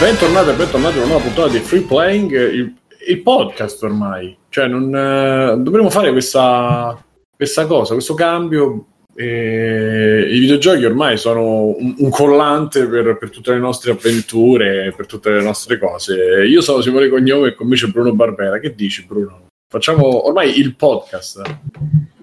[0.00, 2.74] Bentornati e bentornati a una nuova puntata di Free Playing, il,
[3.06, 4.34] il podcast ormai.
[4.48, 7.04] Cioè, non, eh, dovremmo fare questa,
[7.36, 8.86] questa cosa, questo cambio.
[9.14, 15.04] E I videogiochi ormai sono un, un collante per, per, tutte le nostre avventure, per
[15.04, 16.46] tutte le nostre cose.
[16.46, 18.58] Io sono Simone Cognome e con me c'è Bruno Barbera.
[18.58, 19.48] Che dici, Bruno?
[19.68, 21.42] Facciamo ormai il podcast.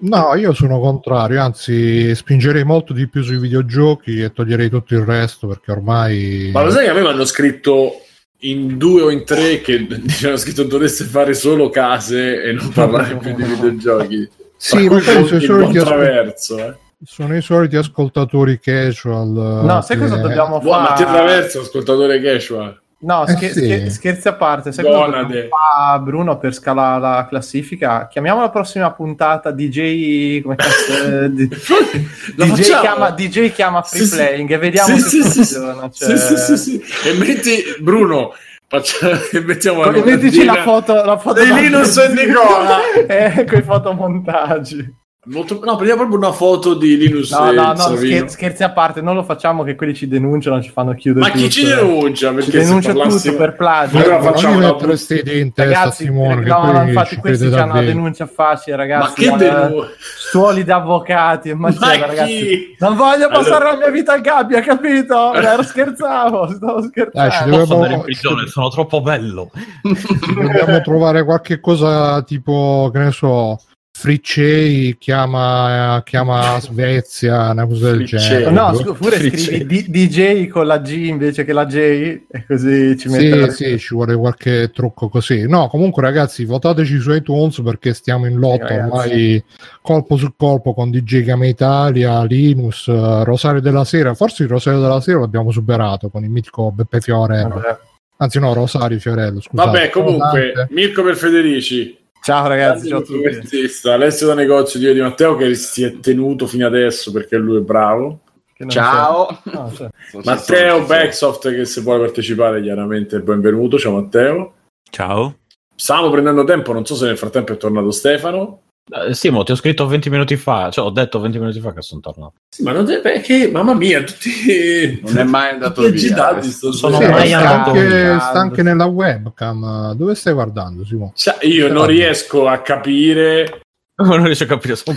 [0.00, 5.04] No, io sono contrario, anzi spingerei molto di più sui videogiochi e toglierei tutto il
[5.04, 6.50] resto perché ormai...
[6.52, 8.02] Ma lo sai che a me mi hanno scritto
[8.42, 9.86] in due o in tre che
[10.24, 14.28] hanno scritto dovreste fare solo case e non parlare più di videogiochi.
[14.56, 16.76] Sì, ma sono i soliti attraverso, eh.
[17.04, 19.28] Sono i soliti ascoltatori casual.
[19.28, 20.02] No, sai che...
[20.02, 20.82] cosa dobbiamo fare?
[20.82, 22.80] Ma ti attraverso, ascoltatore casual.
[23.00, 23.64] No, scher- eh sì.
[23.64, 28.08] scher- scherzi a parte, sai cosa fa Bruno per scalare la classifica?
[28.08, 31.46] Chiamiamo la prossima puntata DJ come cazzo, di-
[32.34, 34.54] DJ, chiama, DJ chiama free sì, playing sì.
[34.54, 35.90] e vediamo sì, se funziona.
[35.90, 36.16] Cioè...
[36.16, 38.32] Sì, sì, sì, E metti Bruno
[38.70, 43.62] Faccia, mettiamo la mettici la foto, la foto di Linus e Nicola eh, con i
[43.62, 44.94] fotomontaggi.
[45.24, 47.32] Molto, no, prendiamo proprio una foto di Linus.
[47.32, 50.70] No, no, no, scher- scherzi a parte, non lo facciamo che quelli ci denunciano, ci
[50.70, 51.26] fanno chiudere.
[51.26, 52.32] Ma tutto, chi ci denuncia?
[52.32, 53.98] Perché ci denuncia tutto per plagio.
[53.98, 56.46] Allora facciamo una mettere in testa ragazzi, Simone.
[56.46, 59.24] No, no, infatti questi hanno una denuncia facile, ragazzi.
[59.26, 59.88] Ma che denuncia?
[59.98, 62.76] Suoli da avvocati, ma, ma ragazzi.
[62.78, 63.72] Non voglio passare allora...
[63.72, 65.34] la mia vita in gabbia, capito?
[65.34, 67.28] Ero scherzavo, stavo scherzando.
[67.28, 67.74] Dai, ci dobbiamo...
[67.74, 69.50] andare in prigione, sono troppo bello.
[69.82, 73.60] Dobbiamo trovare qualche cosa tipo, che ne so
[73.98, 78.48] Friccei chiama, chiama Svezia, una cosa del genere.
[78.48, 79.56] No, scu- pure Friccei.
[79.56, 83.64] scrivi D- DJ con la G invece che la J e così ci mette Sì,
[83.64, 85.48] sì, ci vuole qualche trucco così.
[85.48, 89.44] No, comunque ragazzi, votateci su iTunes perché stiamo in lotta sì, ormai
[89.82, 94.14] colpo su colpo con DJ Chiama Italia, Linus, Rosario della Sera.
[94.14, 97.42] Forse il Rosario della Sera l'abbiamo superato con il mitico Beppe Fiore.
[97.42, 97.78] Vabbè.
[98.18, 99.70] Anzi no, Rosario Fiorello, scusate.
[99.70, 101.97] Vabbè, comunque, Mirko per Federici.
[102.22, 103.88] Ciao ragazzi, ciao a tutti.
[103.88, 107.60] Alessio da negozio Dio di Matteo che si è tenuto fino adesso perché lui è
[107.60, 108.20] bravo.
[108.66, 109.88] Ciao, no, cioè.
[110.24, 113.78] Matteo Backsoft che se vuole partecipare chiaramente benvenuto.
[113.78, 114.54] Ciao Matteo.
[114.90, 115.38] Ciao.
[115.74, 118.62] Stavamo prendendo tempo, non so se nel frattempo è tornato Stefano.
[118.90, 121.72] Eh, sì, mo ti ho scritto 20 minuti fa, cioè ho detto 20 minuti fa
[121.72, 122.34] che sono tornato.
[122.48, 126.42] Sì, ma non deve, perché, mamma mia, tutti non è mai andato via.
[126.42, 128.18] Sto sono sì, mai sta anche, via.
[128.18, 129.92] sta anche nella webcam.
[129.94, 131.12] Dove stai guardando, Simone?
[131.14, 131.92] Cioè, io non guardando?
[131.92, 133.60] riesco a capire
[134.06, 134.96] non riesco a capire sono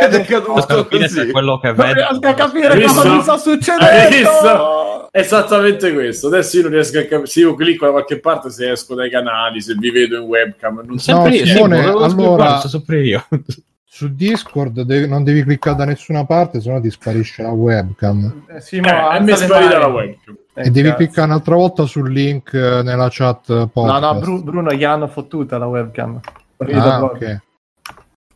[0.00, 1.30] è decaduto così.
[1.30, 5.12] quello che vedo non riesco a capire cosa mi sta succedendo.
[5.12, 6.26] esattamente questo.
[6.26, 7.26] Adesso io non riesco a capire.
[7.26, 10.82] Se io clicco da qualche parte se esco dai canali se vi vedo in webcam
[10.84, 13.24] non sempre no, io, Simone, sì, allora sempre io.
[13.84, 18.42] su Discord devi, non devi cliccare da nessuna parte se no ti sparisce la webcam.
[18.48, 20.36] Eh, sì, ma eh, mi è sparita la webcam.
[20.52, 20.96] E devi cazzo.
[20.96, 24.00] cliccare un'altra volta sul link eh, nella chat podcast.
[24.00, 26.18] no no Bru- Bruno gli hanno fottuta la webcam
[26.58, 27.38] Ah, okay.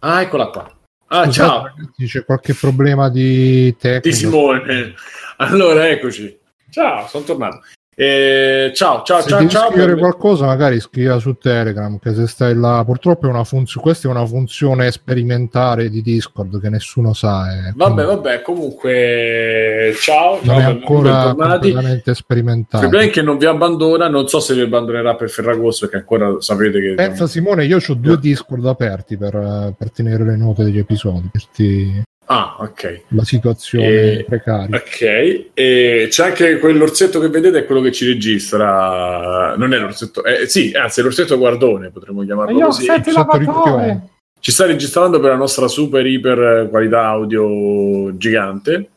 [0.01, 0.71] ah, eccola qua.
[1.07, 1.63] Ah, Scusate, ciao.
[1.65, 4.09] Ragazzi, c'è qualche problema di tecnica?
[4.09, 4.95] Di Simone.
[5.39, 6.39] Allora, eccoci.
[6.71, 7.63] Ciao, sono tornato.
[8.03, 9.69] Eh, ciao, ciao, se ciao, devi ciao.
[9.69, 11.99] scrivere qualcosa, magari scriva su Telegram.
[11.99, 13.83] Che se stai là, purtroppo è una funzione.
[13.83, 17.53] Questa è una funzione sperimentale di Discord che nessuno sa.
[17.53, 17.73] Eh.
[17.75, 18.41] Vabbè, vabbè.
[18.41, 20.39] Comunque, ciao.
[20.41, 22.85] Non ciao, è ancora completamente sperimentale.
[22.85, 24.09] Il problema è che non vi abbandona.
[24.09, 26.95] Non so se vi abbandonerà per Ferragosto, perché ancora sapete che.
[26.95, 31.29] Pensa, Simone, io ho due Discord aperti per, per tenere le note degli episodi.
[31.31, 32.05] Perché...
[32.33, 33.03] Ah, ok.
[33.09, 34.25] La situazione e...
[34.25, 34.77] precaria.
[34.77, 39.57] Ok, e c'è anche quell'orsetto che vedete, è quello che ci registra.
[39.57, 42.87] Non è l'orsetto, eh, sì, anzi, è l'orsetto guardone, potremmo chiamarlo io così.
[44.39, 48.91] Ci sta registrando per la nostra super iper qualità audio gigante.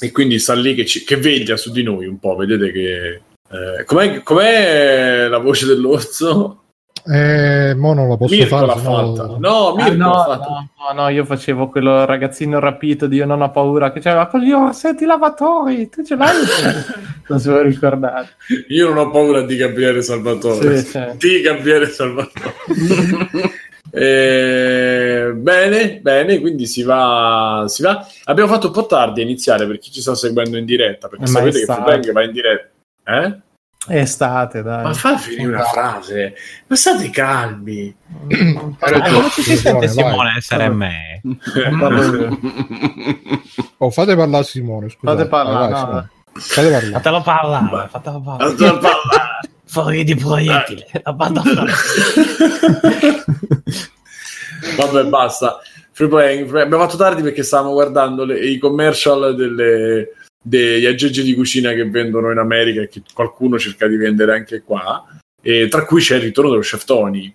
[0.00, 2.34] E quindi sta lì che, ci, che veglia su di noi un po'.
[2.34, 3.20] Vedete che.
[3.50, 6.64] Eh, com'è, com'è la voce dell'orso?
[7.06, 8.66] Eh, mo non lo posso Mirko fare.
[8.66, 9.14] L'ha sennò...
[9.14, 9.36] fatta.
[9.38, 10.48] No, Mirko ah, no, l'ha fatta.
[10.48, 14.26] No, no, no, io facevo quello ragazzino rapito di Io non ho paura che c'era
[14.26, 15.88] con gli orsetti lavatori.
[15.88, 16.34] Tu ce l'hai?
[17.28, 18.30] non se lo ricordate.
[18.68, 20.78] Io non ho paura di Gabriele Salvatore.
[20.78, 21.00] Sì, sì.
[21.16, 22.54] Di Gabriele Salvatore.
[23.92, 28.06] eh, bene, bene, quindi si va, si va.
[28.24, 31.24] Abbiamo fatto un po' tardi a iniziare per chi ci sta seguendo in diretta, perché
[31.24, 31.64] Ma sapete che.
[31.64, 32.68] Freebang va in diretta.
[33.04, 33.48] Eh?
[33.86, 34.82] È estate, dai.
[34.82, 36.34] Ma fa finire una frase,
[36.66, 37.94] ma state calmi.
[38.28, 41.22] Ma come ci si sente Simone, essere me?
[43.78, 45.16] Oh, fate parlare Simone, scusate.
[45.16, 46.08] Fate parlare, vai, no, Simone.
[46.32, 46.90] Fate parlare.
[46.90, 48.50] Fatelo parlare, fatelo parlare.
[48.54, 48.98] Sto parlando.
[49.70, 50.84] Fuori di proiettili.
[51.04, 51.42] La banda
[54.76, 55.58] Vabbè, basta.
[55.92, 60.08] Free playing, free- Abbiamo fatto tardi perché stavamo guardando le- i commercial delle,
[60.42, 64.62] degli aggeggi di cucina che vendono in America e che qualcuno cerca di vendere anche
[64.62, 65.04] qua,
[65.42, 67.34] e tra cui c'è il ritorno dello chef Tony,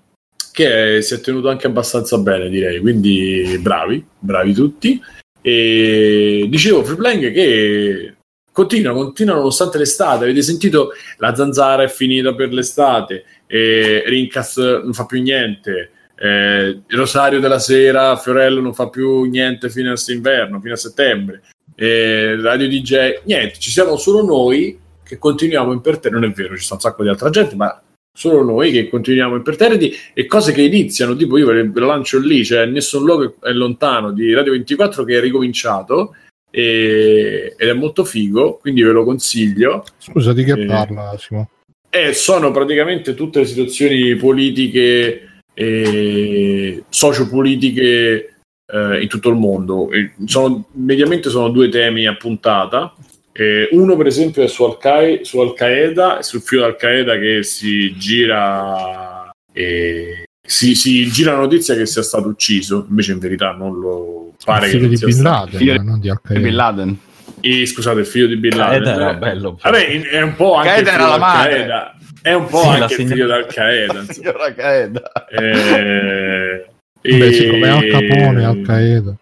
[0.51, 2.79] che si è tenuto anche abbastanza bene, direi.
[2.79, 5.01] Quindi bravi, bravi tutti.
[5.41, 8.15] E dicevo, Freeplank che
[8.51, 10.23] continua, continua nonostante l'estate.
[10.23, 10.91] Avete sentito?
[11.17, 15.91] La zanzara è finita per l'estate, e Rincas non fa più niente.
[16.17, 21.41] Eh, Rosario della Sera, Fiorello non fa più niente fino a quest'inverno, fino a settembre.
[21.75, 26.21] Eh, Radio DJ, niente, ci siamo solo noi che continuiamo imperterriti.
[26.21, 27.81] Non è vero, ci sta un sacco di altra gente, ma
[28.17, 32.45] solo noi che continuiamo imperterriti e cose che iniziano, tipo io ve lo lancio lì,
[32.45, 36.15] cioè Nessun Luogo è lontano di Radio 24 che è ricominciato
[36.49, 39.83] e, ed è molto figo, quindi ve lo consiglio.
[39.97, 41.49] Scusa, di che e, parla Simo?
[41.89, 48.34] Eh, sono praticamente tutte le situazioni politiche e sociopolitiche
[48.67, 49.89] eh, in tutto il mondo.
[50.25, 52.93] Sono, mediamente sono due temi a puntata.
[53.31, 59.29] Eh, uno, per esempio, è su, Al- su Al-Qaeda, sul filo Al-Qaeda che si gira
[59.51, 64.33] e si, si, gira la notizia che sia stato ucciso, invece in verità non lo
[64.43, 66.41] pare il che di Bin Laden, figlio non di Al-Qaeda.
[66.41, 66.99] Bin Laden.
[67.41, 68.87] E, scusate, il figlio di Bin Laden.
[68.87, 69.59] Era bello.
[69.61, 71.93] Vabbè, è un po' anche Qaeda era la madre.
[72.21, 74.05] È un po' sì, anche il figlio d'Al-Qaeda.
[74.09, 75.11] Signora Qaeda.
[75.27, 76.65] Eh,
[77.05, 79.15] Beh, siccome Al Capone, Al-Qaeda.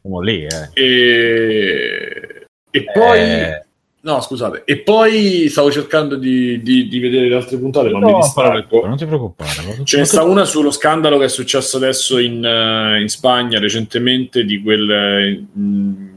[0.00, 0.70] Siamo lì, eh.
[0.72, 3.20] E, e poi...
[3.20, 3.64] Eh...
[4.02, 4.62] No, scusate.
[4.64, 8.86] E poi stavo cercando di, di, di vedere le altre puntate, ma no, mi distraggo.
[8.86, 9.82] Non ti preoccupare.
[9.82, 14.44] Ce ne sta una sullo scandalo che è successo adesso in, uh, in Spagna recentemente
[14.44, 15.44] di quel...
[15.52, 16.14] Uh,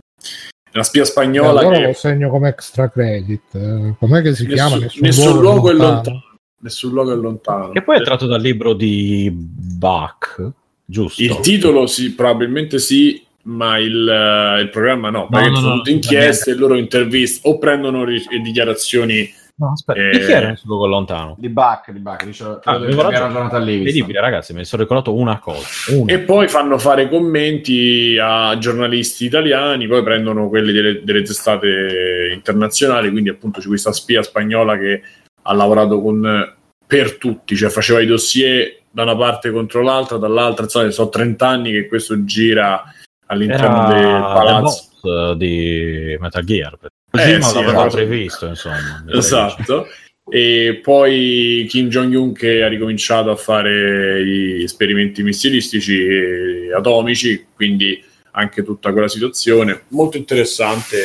[0.71, 1.61] la spia spagnola.
[1.61, 1.85] Allora che...
[1.87, 3.95] lo segno come extra credit.
[3.97, 4.75] Com'è che si nessun, chiama?
[4.75, 6.28] Nessun, nessun luogo, è lontano.
[6.61, 7.71] Nessun luogo è lontano.
[7.71, 10.51] Che poi è tratto dal libro di Bach,
[10.85, 11.21] giusto?
[11.21, 15.75] Il titolo sì, probabilmente sì, ma il, uh, il programma no, perché no, no, sono
[15.77, 20.11] tutte no, inchieste e loro interviste o prendono ri- dichiarazioni No, aspetta, eh...
[20.11, 21.35] di chi era il suo lontano?
[21.37, 25.67] Di Bach, di Bach, dice, ah, ragionato a Incredibile, ragazzi, mi sono ricordato una cosa.
[25.89, 26.13] Una.
[26.13, 33.11] E poi fanno fare commenti a giornalisti italiani, poi prendono quelli delle, delle testate internazionali,
[33.11, 35.01] quindi appunto c'è questa spia spagnola che
[35.49, 36.55] ha lavorato con
[36.85, 41.47] per tutti, cioè faceva i dossier da una parte contro l'altra, dall'altra, insomma, sono 30
[41.47, 42.83] anni che questo gira
[43.25, 46.77] all'interno Era del palazzo di Metal Gear.
[47.11, 49.03] Eh, eh, sì, l'aveva previsto, insomma.
[49.11, 49.87] Esatto.
[50.31, 58.63] E poi Kim Jong-un che ha ricominciato a fare gli esperimenti missilistici atomici, quindi anche
[58.63, 60.97] tutta quella situazione molto interessante.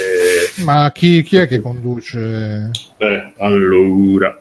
[0.58, 2.70] Ma chi, chi è che conduce?
[2.98, 4.40] Eh, allora,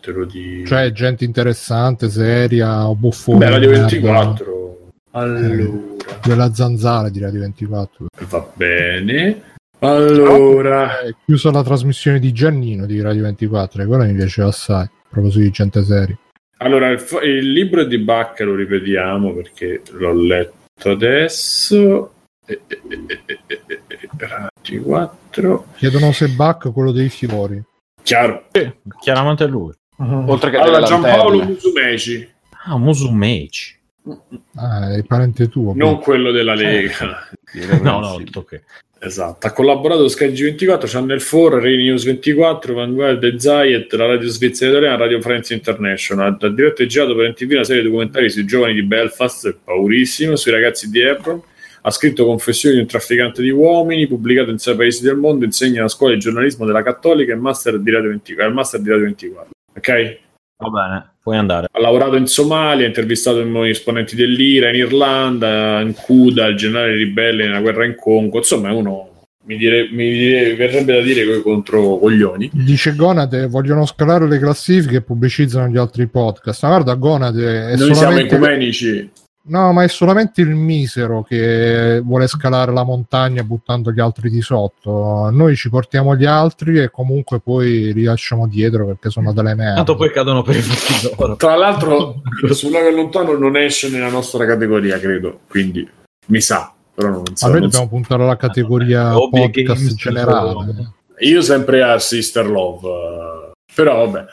[0.00, 0.66] te lo dico.
[0.66, 3.38] Cioè, gente interessante, seria o buffone?
[3.38, 4.92] Beh, Radio 24.
[5.12, 5.92] Allora.
[6.22, 8.06] Della zanzara di Radio 24.
[8.28, 9.42] Va bene.
[9.78, 14.88] Allora, è chiusa la trasmissione di Giannino di Radio 24 e quella mi piaceva assai,
[15.08, 16.18] proprio su di gente seria.
[16.58, 22.12] Allora, il, il libro di Bach, lo ripetiamo perché l'ho letto adesso.
[22.46, 23.24] E, e, e,
[24.16, 25.66] 24.
[25.76, 27.62] Chiedono se Bach quello dei fiori.
[28.02, 28.48] Chiaro.
[29.00, 29.72] Chiaramente è lui.
[29.96, 30.30] Uh-huh.
[30.30, 32.28] Oltre che allora, Giampaolo Musumeci.
[32.66, 33.78] Ah, Musumeci.
[34.56, 35.72] Ah, è parente tuo.
[35.74, 36.04] Non poi.
[36.04, 37.28] quello della Lega.
[37.80, 38.62] no, no, tutto ok.
[39.00, 44.28] Esatto, ha collaborato con Sky G24, Channel 4, Rai News 24, Vanguard, Zayet, la radio
[44.28, 46.38] svizzera italiana, Radio France International.
[46.40, 50.36] Ha diretto e girato per NTV una serie di documentari sui giovani di Belfast, paurissimo,
[50.36, 51.42] sui ragazzi di Hebron.
[51.86, 55.80] Ha scritto Confessioni di un trafficante di uomini, pubblicato in sei paesi del mondo, insegna
[55.80, 58.50] alla scuola di giornalismo della Cattolica e master di Radio 24.
[58.50, 59.50] È master di Radio 24.
[59.76, 60.18] Ok?
[60.56, 61.66] Va bene, puoi andare.
[61.70, 66.94] Ha lavorato in Somalia, ha intervistato i esponenti dell'IRA in Irlanda, in Cuda, il generale
[66.94, 68.38] ribelle nella guerra in Congo.
[68.38, 69.10] Insomma, è uno.
[69.44, 72.50] Mi, dire, mi dire, verrebbe da dire che contro coglioni.
[72.50, 76.62] Dice Gonade: vogliono scalare le classifiche e pubblicizzano gli altri podcast.
[76.62, 77.72] Ma guarda, Gonade.
[77.72, 78.28] È Noi solamente...
[78.28, 79.10] siamo ecumenici.
[79.46, 84.40] No, ma è solamente il misero che vuole scalare la montagna buttando gli altri di
[84.40, 85.28] sotto.
[85.30, 89.74] Noi ci portiamo gli altri e comunque poi li lasciamo dietro perché sono delle merde.
[89.74, 91.36] Tanto poi cadono per i fatti.
[91.36, 92.22] Tra l'altro,
[92.52, 95.40] sulla che lontano non esce nella nostra categoria, credo.
[95.46, 95.86] Quindi
[96.28, 97.46] mi sa, però non so.
[97.46, 97.90] Ma noi dobbiamo so.
[97.90, 100.92] puntare alla categoria podcast generale.
[101.18, 104.24] Io sempre a Sister Love, però vabbè.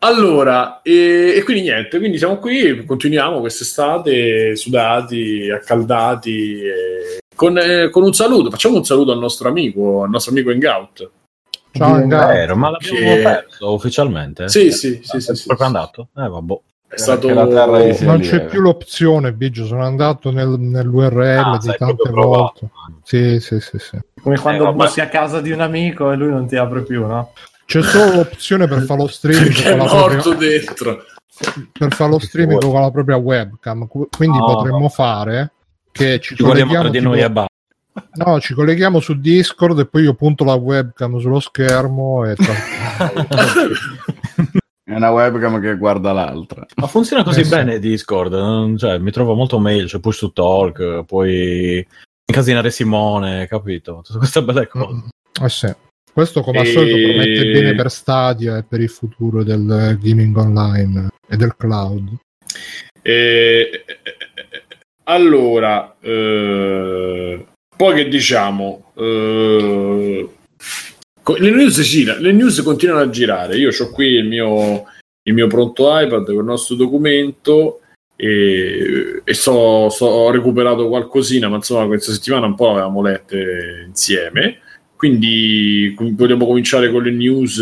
[0.00, 6.60] Allora, e, e, quindi niente, quindi siamo qui, continuiamo quest'estate sudati, accaldati,
[7.34, 11.10] con, eh, con, un saluto, facciamo un saluto al nostro amico, al nostro amico Hangout.
[11.72, 12.52] Ciao Hangout.
[12.52, 13.22] ma l'abbiamo che...
[13.22, 14.48] perso ufficialmente?
[14.48, 16.08] Sì, sì, sì, sì, sì, sì proprio andato?
[16.16, 16.60] Eh, vabbè.
[16.88, 17.28] È stato...
[17.34, 19.66] Non c'è più l'opzione, Biggio.
[19.66, 22.70] Sono andato nel, nell'URL ah, di tante volte.
[23.02, 23.98] Sì, sì, sì, sì.
[24.22, 26.82] Come eh, quando eh, bussi a casa di un amico e lui non ti apre
[26.82, 27.32] più, no?
[27.68, 29.52] C'è solo l'opzione per fare lo streaming.
[29.52, 30.48] Perché è morto propria...
[30.48, 31.04] dentro.
[31.70, 33.86] Per fare lo streaming con la propria webcam.
[33.86, 34.54] Quindi oh.
[34.54, 35.52] potremmo fare
[35.92, 37.46] che ci, ci colleghiamo di noi a bar.
[38.14, 42.36] No, ci colleghiamo su Discord e poi io punto la webcam sullo schermo e
[44.82, 46.64] È una webcam che guarda l'altra.
[46.76, 47.80] Ma funziona così eh, bene sì.
[47.80, 48.78] Discord?
[48.78, 51.86] Cioè, mi trovo molto meglio, c'è cioè push to talk, puoi
[52.24, 54.00] incasinare Simone, capito?
[54.02, 54.94] Tutte queste belle cose.
[54.94, 55.44] Mm.
[55.44, 55.74] Eh sì.
[56.18, 56.70] Questo come al e...
[56.70, 62.08] solito promette bene per Stadia e per il futuro del gaming online e del cloud.
[63.02, 63.84] E...
[65.04, 67.46] Allora, eh...
[67.76, 70.28] poi che diciamo, eh
[71.38, 73.56] le news, gira, le news continuano a girare.
[73.56, 74.86] Io ho qui il mio,
[75.22, 77.82] il mio pronto iPad con il nostro documento
[78.16, 83.84] e, e so, so, ho recuperato qualcosina, ma insomma questa settimana un po' l'avevamo lette
[83.86, 84.62] insieme.
[84.98, 87.60] Quindi vogliamo cominciare con le news.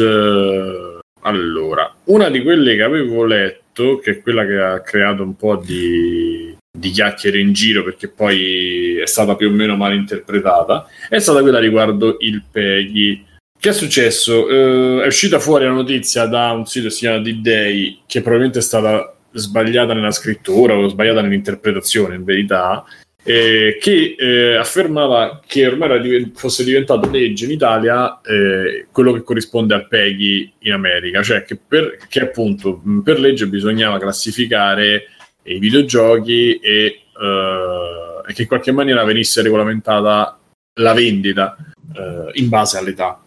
[1.21, 5.57] Allora, una di quelle che avevo letto, che è quella che ha creato un po'
[5.57, 11.19] di, di chiacchiere in giro perché poi è stata più o meno mal interpretata, è
[11.19, 13.25] stata quella riguardo il PEGI
[13.59, 14.45] che è successo?
[14.45, 18.61] Uh, è uscita fuori la notizia da un sito che si chiama D-Day, che probabilmente
[18.61, 22.85] è stata sbagliata nella scrittura o sbagliata nell'interpretazione, in verità,
[23.28, 29.23] eh, che eh, affermava che ormai divent- fosse diventato legge in Italia eh, quello che
[29.23, 35.09] corrisponde al PEGI in America, cioè che, per, che appunto per legge bisognava classificare
[35.42, 40.38] i videogiochi e, eh, e che in qualche maniera venisse regolamentata
[40.75, 41.56] la vendita
[41.97, 43.21] eh, in base all'età.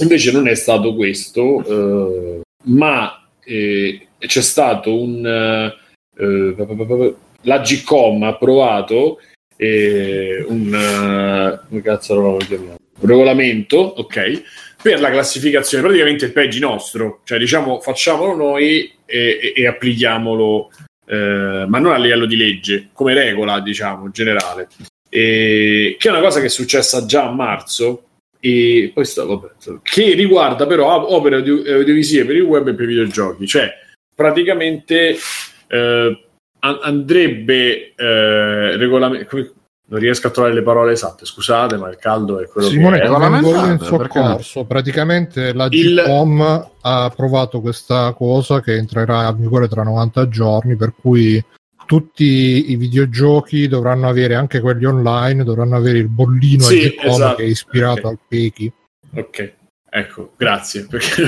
[0.00, 5.72] Invece non è stato questo, eh, ma c'è stato un...
[7.46, 9.18] La GCOM ha approvato
[9.56, 12.38] eh, un, uh, cazzo un
[13.00, 14.42] regolamento, ok,
[14.82, 20.70] per la classificazione, praticamente il PEGI nostro, cioè diciamo facciamolo noi e, e, e applichiamolo,
[21.06, 24.68] eh, ma non a livello di legge, come regola, diciamo, generale.
[25.08, 28.02] E, che è una cosa che è successa già a marzo,
[28.40, 33.46] e sta, vabbè, che riguarda però opere audiovisive per il web e per i videogiochi,
[33.46, 33.72] cioè
[34.14, 35.16] praticamente
[35.66, 36.23] eh,
[36.82, 39.36] andrebbe eh, regolamento
[39.86, 43.04] non riesco a trovare le parole esatte, scusate, ma il caldo è quello Simone, che
[43.04, 43.06] è.
[43.06, 46.70] Simone in soccorso, praticamente la GCOM il...
[46.80, 51.42] ha approvato questa cosa che entrerà a vigore tra 90 giorni, per cui
[51.86, 57.36] tutti i videogiochi dovranno avere, anche quelli online, dovranno avere il bollino sì, esatto.
[57.36, 58.10] che è ispirato okay.
[58.10, 58.72] al Pechi.
[59.16, 59.52] Ok,
[59.90, 60.86] ecco, grazie.
[60.90, 61.22] Perché,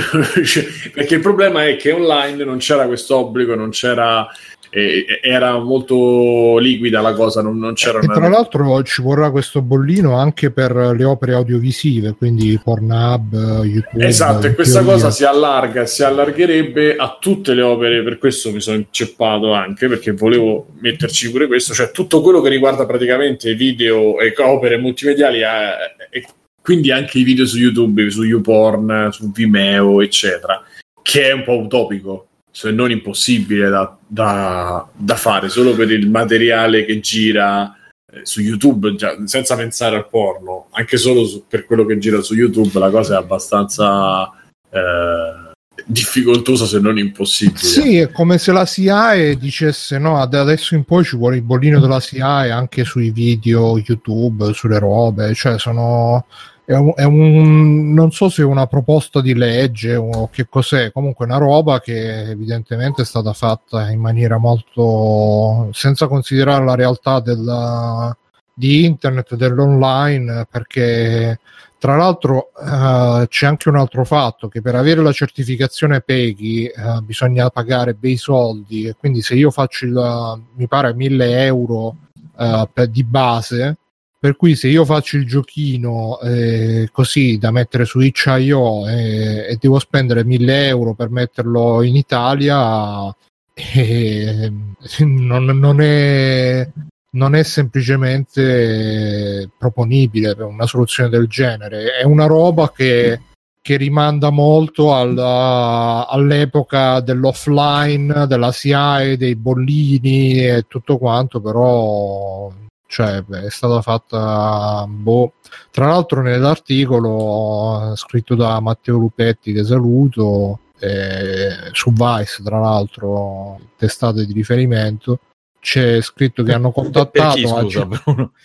[0.93, 4.27] perché, il problema è che online non c'era questo obbligo, non c'era
[4.69, 8.13] e, era molto liquida la cosa, non, non c'era e una...
[8.13, 14.05] tra l'altro ci vorrà questo bollino anche per le opere audiovisive, quindi Pornhub, YouTube.
[14.05, 18.51] Esatto, e questa cosa si allarga e si allargherebbe a tutte le opere, per questo
[18.51, 23.53] mi sono inceppato anche, perché volevo metterci pure questo, cioè tutto quello che riguarda praticamente
[23.55, 26.25] video e opere multimediali eh, e
[26.61, 30.61] quindi anche i video su YouTube, su YouPorn, su Vimeo, eccetera,
[31.01, 32.26] che è un po' utopico
[32.57, 37.71] se non impossibile da, da, da fare solo per il materiale che gira
[38.11, 42.19] eh, su YouTube, già, senza pensare al porno, anche solo su, per quello che gira
[42.21, 44.31] su YouTube, la cosa è abbastanza
[44.71, 45.51] eh,
[45.85, 47.59] difficoltosa se non impossibile.
[47.59, 51.43] Sì, è come se la SIAE dicesse no, da adesso in poi ci vuole il
[51.43, 56.25] bollino della SIAE anche sui video YouTube, sulle robe, cioè sono
[56.67, 60.91] è un, è un, non so se è una proposta di legge o che cos'è,
[60.91, 67.21] comunque una roba che evidentemente è stata fatta in maniera molto senza considerare la realtà
[67.21, 68.13] della,
[68.53, 71.39] di internet dell'online perché
[71.77, 77.01] tra l'altro uh, c'è anche un altro fatto che per avere la certificazione PEGI uh,
[77.01, 81.95] bisogna pagare bei soldi e quindi se io faccio il mi pare 1000 euro
[82.35, 83.77] uh, per, di base
[84.19, 89.57] per cui se io faccio il giochino eh, così da mettere su itch.io eh, e
[89.59, 93.15] devo spendere 1000 euro per metterlo in Italia
[93.53, 94.51] eh,
[94.99, 96.67] non, non, è,
[97.11, 101.97] non, è, semplicemente proponibile una soluzione del genere.
[101.97, 103.19] È una roba che,
[103.59, 112.51] che rimanda molto alla, all'epoca dell'offline della SIAE dei bollini e tutto quanto però
[112.87, 115.33] cioè è stata fatta boh.
[115.71, 124.25] tra l'altro nell'articolo scritto da Matteo Lupetti che saluto eh, su Vice tra l'altro, testate
[124.25, 125.19] di riferimento,
[125.59, 127.33] c'è scritto che hanno contattato...
[127.33, 128.31] Per chi, scusa, Bruno?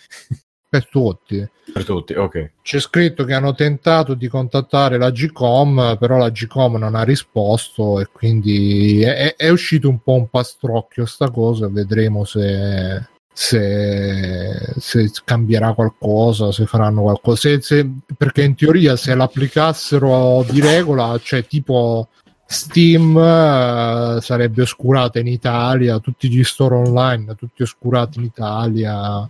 [0.73, 1.47] Per tutti.
[1.71, 2.53] Per tutti, ok.
[2.63, 7.99] C'è scritto che hanno tentato di contattare la Gcom, però la Gcom non ha risposto
[7.99, 15.11] e quindi è, è uscito un po' un pastrocchio sta cosa, vedremo se, se, se,
[15.25, 21.45] cambierà qualcosa, se faranno qualcosa, se, se, perché in teoria se l'applicassero di regola, cioè
[21.45, 22.09] tipo
[22.45, 29.29] Steam uh, sarebbe oscurata in Italia, tutti gli store online, tutti oscurati in Italia,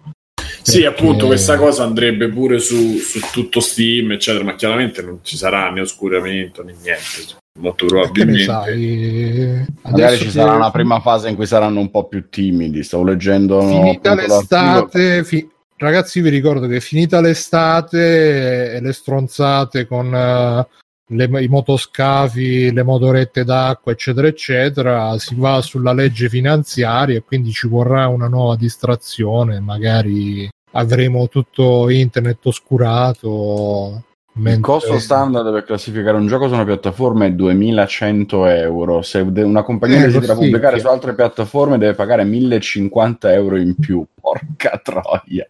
[0.62, 0.86] sì, perché...
[0.88, 5.70] appunto, questa cosa andrebbe pure su, su, tutto Steam, eccetera, ma chiaramente non ci sarà
[5.72, 7.42] né oscuramento né niente.
[7.60, 8.44] Molto probabilmente.
[8.44, 12.84] Sai, Magari ci sarà una prima fase in cui saranno un po' più timidi.
[12.84, 13.62] Stavo leggendo.
[13.62, 15.48] Finita l'estate, fi...
[15.78, 20.66] ragazzi, vi ricordo che finita l'estate e le stronzate con uh,
[21.14, 27.52] le, i motoscafi, le motorette d'acqua, eccetera, eccetera, si va sulla legge finanziaria e quindi
[27.52, 34.06] ci vorrà una nuova distrazione, magari avremo tutto internet oscurato.
[34.36, 34.54] Mentre...
[34.54, 39.02] Il costo standard per classificare un gioco su una piattaforma è 2100 euro.
[39.04, 44.04] Se una compagnia eh, desidera pubblicare su altre piattaforme deve pagare 1050 euro in più.
[44.20, 45.48] Porca troia.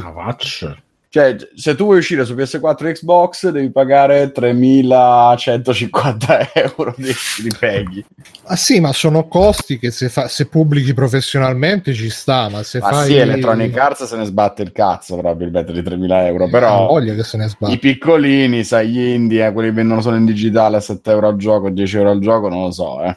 [0.00, 0.36] Ah,
[1.16, 7.10] cioè, se tu vuoi uscire su PS4 e Xbox, devi pagare 3150 euro di,
[7.42, 8.04] di peghi.
[8.42, 12.80] Ah sì, ma sono costi che se, fa, se pubblichi professionalmente ci sta, ma se
[12.80, 13.06] ma fai...
[13.06, 16.86] sì, Electronic Arts se ne sbatte il cazzo probabilmente di 3000 euro, però...
[16.86, 17.72] voglia che se ne sbatte.
[17.72, 21.36] I piccolini, sai, gli indie, quelli che vendono solo in digitale a 7 euro al
[21.36, 23.16] gioco, 10 euro al gioco, non lo so, eh.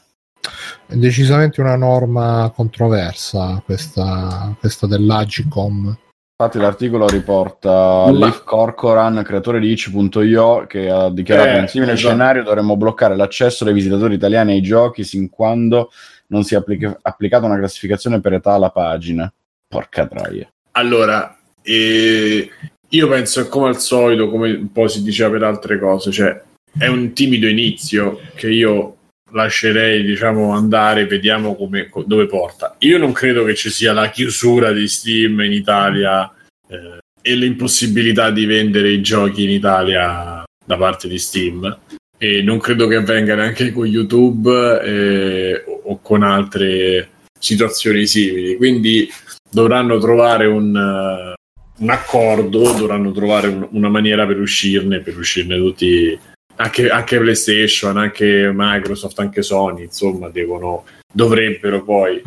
[0.88, 5.98] È decisamente una norma controversa questa, questa dell'Agicom
[6.42, 8.12] Infatti l'articolo riporta Ma...
[8.12, 12.08] Leaf Corcoran, creatore di itch.io, che ha dichiarato eh, in simile esatto.
[12.08, 15.92] scenario dovremmo bloccare l'accesso dei visitatori italiani ai giochi sin quando
[16.28, 19.30] non sia applica- applicata una classificazione per età alla pagina.
[19.68, 20.50] Porca troia.
[20.72, 22.50] Allora, eh,
[22.88, 26.42] io penso come al solito, come un po' si diceva per altre cose, cioè
[26.78, 28.99] è un timido inizio che io
[29.32, 32.76] lascerei diciamo andare vediamo come, dove porta.
[32.80, 36.32] Io non credo che ci sia la chiusura di Steam in Italia
[36.68, 41.80] eh, e l'impossibilità di vendere i giochi in Italia da parte di Steam.
[42.18, 48.58] E non credo che avvenga neanche con YouTube eh, o con altre situazioni simili.
[48.58, 49.10] Quindi
[49.50, 55.58] dovranno trovare un, uh, un accordo dovranno trovare un, una maniera per uscirne per uscirne
[55.58, 56.20] tutti
[56.60, 62.22] anche, anche, PlayStation, anche Microsoft, anche Sony, insomma, devono, dovrebbero poi,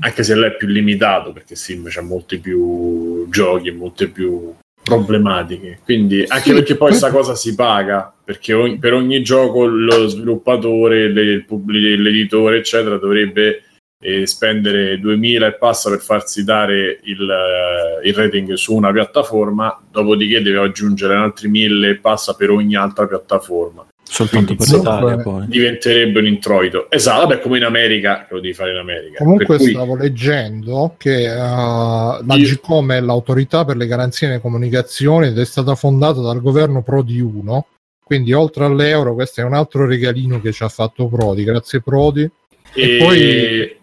[0.00, 4.54] anche se lei è più limitato, perché Steam c'ha molti più giochi e molte più
[4.82, 5.78] problematiche.
[5.84, 10.08] Quindi, anche sì, perché poi questa cosa si paga, perché ogni, per ogni gioco lo
[10.08, 13.62] sviluppatore, le, l'editore, eccetera, dovrebbe
[13.98, 19.82] e spendere 2000 e passa per farsi dare il, uh, il, rating su una piattaforma,
[19.90, 23.86] dopodiché deve aggiungere altri 1000 e passa per ogni altra piattaforma.
[24.08, 25.46] Soltanto per l'Italia poi.
[25.48, 26.88] Diventerebbe un introito.
[26.90, 29.18] Esatto, vabbè, come in America, che lo devi fare in America.
[29.18, 29.70] Comunque cui...
[29.70, 32.46] stavo leggendo che uh, la Io...
[32.46, 37.18] GCOM è l'autorità per le garanzie nelle comunicazioni ed è stata fondata dal governo Prodi
[37.18, 37.66] 1.
[38.04, 41.42] Quindi oltre all'euro, questo è un altro regalino che ci ha fatto Prodi.
[41.42, 42.30] Grazie Prodi.
[42.72, 43.76] E, e poi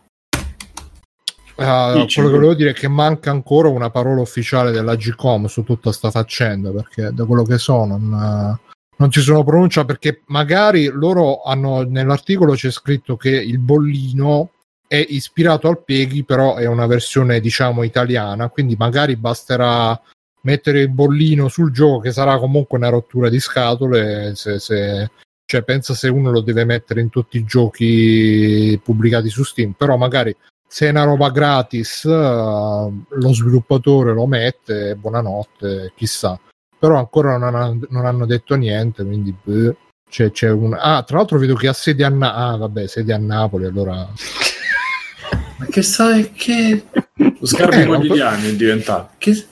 [1.56, 5.62] Uh, quello che volevo dire è che manca ancora una parola ufficiale della GCOM su
[5.64, 10.24] tutta questa faccenda perché da quello che so non, uh, non ci sono pronuncia perché
[10.28, 14.50] magari loro hanno nell'articolo c'è scritto che il bollino
[14.88, 20.00] è ispirato al Peggy però è una versione diciamo italiana quindi magari basterà
[20.42, 25.12] mettere il bollino sul gioco che sarà comunque una rottura di scatole se, se
[25.46, 29.98] cioè pensa se uno lo deve mettere in tutti i giochi pubblicati su Steam però
[29.98, 30.36] magari
[30.74, 36.40] se è una roba gratis uh, lo sviluppatore lo mette buonanotte chissà.
[36.80, 39.76] Però ancora non, hanno, non hanno detto niente quindi beh,
[40.10, 43.14] c'è, c'è un ah tra l'altro vedo che ha sede a Napoli ah vabbè sede
[43.14, 44.04] a Napoli allora
[45.64, 46.84] ma che sai che
[47.16, 49.12] lo scarpe eh, quotidiani è diventato.
[49.18, 49.46] che,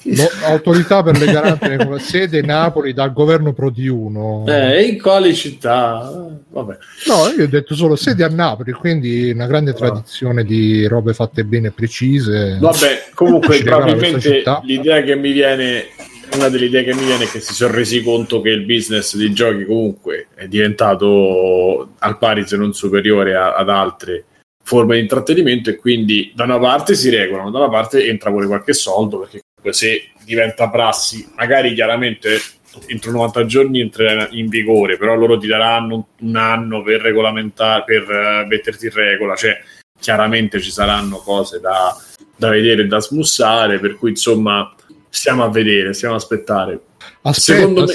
[0.44, 6.12] autorità per le garanzie sede Napoli dal governo Prodi 1 eh, in quale città?
[6.50, 6.78] Vabbè.
[7.08, 11.44] No io ho detto solo sede a Napoli quindi una grande tradizione di robe fatte
[11.44, 12.58] bene e precise.
[12.60, 15.86] Vabbè comunque probabilmente l'idea che mi viene
[16.34, 19.16] una delle idee che mi viene è che si sono resi conto che il business
[19.18, 24.26] dei giochi comunque è diventato al pari se non superiore a, ad altre
[24.64, 28.48] forme di intrattenimento e quindi da una parte si regolano, da una parte entra pure
[28.48, 32.40] qualche soldo perché se diventa prassi, magari chiaramente
[32.88, 38.02] entro 90 giorni entrerà in vigore, però loro ti daranno un anno per regolamentare, per
[38.04, 39.60] uh, metterti in regola, cioè
[40.00, 41.96] chiaramente ci saranno cose da,
[42.36, 44.74] da vedere e da smussare, per cui insomma
[45.10, 46.80] stiamo a vedere, stiamo a aspettare.
[47.24, 47.86] Aspetta, me...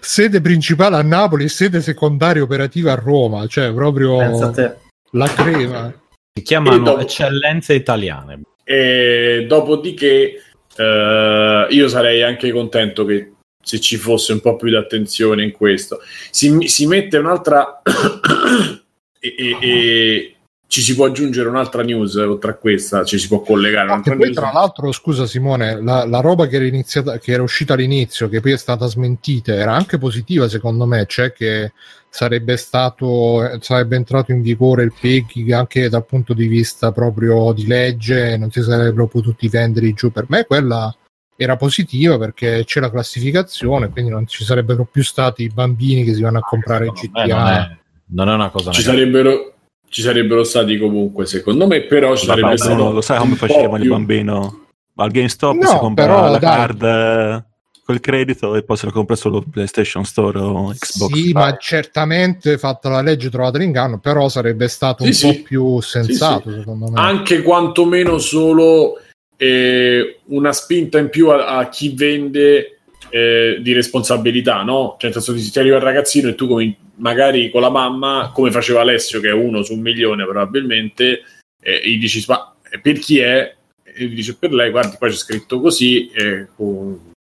[0.00, 4.18] sede principale a Napoli e sede secondaria operativa a Roma, cioè proprio
[5.10, 6.00] la crema.
[6.32, 7.00] Si chiamano dopo...
[7.00, 8.42] eccellenze italiane.
[8.64, 10.42] E dopodiché
[10.76, 15.52] eh, io sarei anche contento che se ci fosse un po' più di attenzione in
[15.52, 16.00] questo.
[16.30, 17.82] Si, si mette un'altra...
[19.18, 20.35] e, e, e
[20.68, 24.24] ci si può aggiungere un'altra news oltre a questa, ci si può collegare un'altra poi,
[24.24, 24.36] news.
[24.36, 28.40] Tra l'altro, scusa Simone, la, la, roba che era, iniziata, che era uscita all'inizio, che
[28.40, 31.72] poi è stata smentita, era anche positiva secondo me, cioè che
[32.08, 37.66] sarebbe stato sarebbe entrato in vigore il pegging anche dal punto di vista proprio di
[37.66, 40.10] legge, non si sarebbero potuti vendere giù.
[40.10, 40.94] Per me quella
[41.36, 46.14] era positiva perché c'è la classificazione, quindi non ci sarebbero più stati i bambini che
[46.14, 47.26] si vanno a comprare GTA.
[47.26, 47.76] Non è,
[48.06, 49.55] non è una cosa ci sarebbero
[49.88, 52.92] ci sarebbero stati comunque, secondo me, però ci sarebbe stato.
[52.92, 54.66] Lo sai come faceva il bambino?
[54.96, 56.56] Al GameStop no, si comprava la dai.
[56.56, 57.44] card eh,
[57.84, 61.12] col credito e poi se lo compra solo PlayStation Store o Xbox.
[61.12, 65.26] Sì, ma certamente fatta la legge trovata l'inganno, però sarebbe stato sì, un sì.
[65.26, 66.98] po' più sensato, sì, secondo me.
[66.98, 68.98] Anche quantomeno solo
[69.36, 72.75] eh, una spinta in più a, a chi vende
[73.10, 74.96] eh, di responsabilità, no?
[74.98, 78.50] Cioè, nel senso, ti arriva il ragazzino e tu come magari con la mamma, come
[78.50, 81.22] faceva Alessio, che è uno su un milione probabilmente,
[81.60, 83.54] e gli dici, ma per chi è?
[83.82, 86.46] E gli dice per lei, guardi, poi c'è scritto così, eh,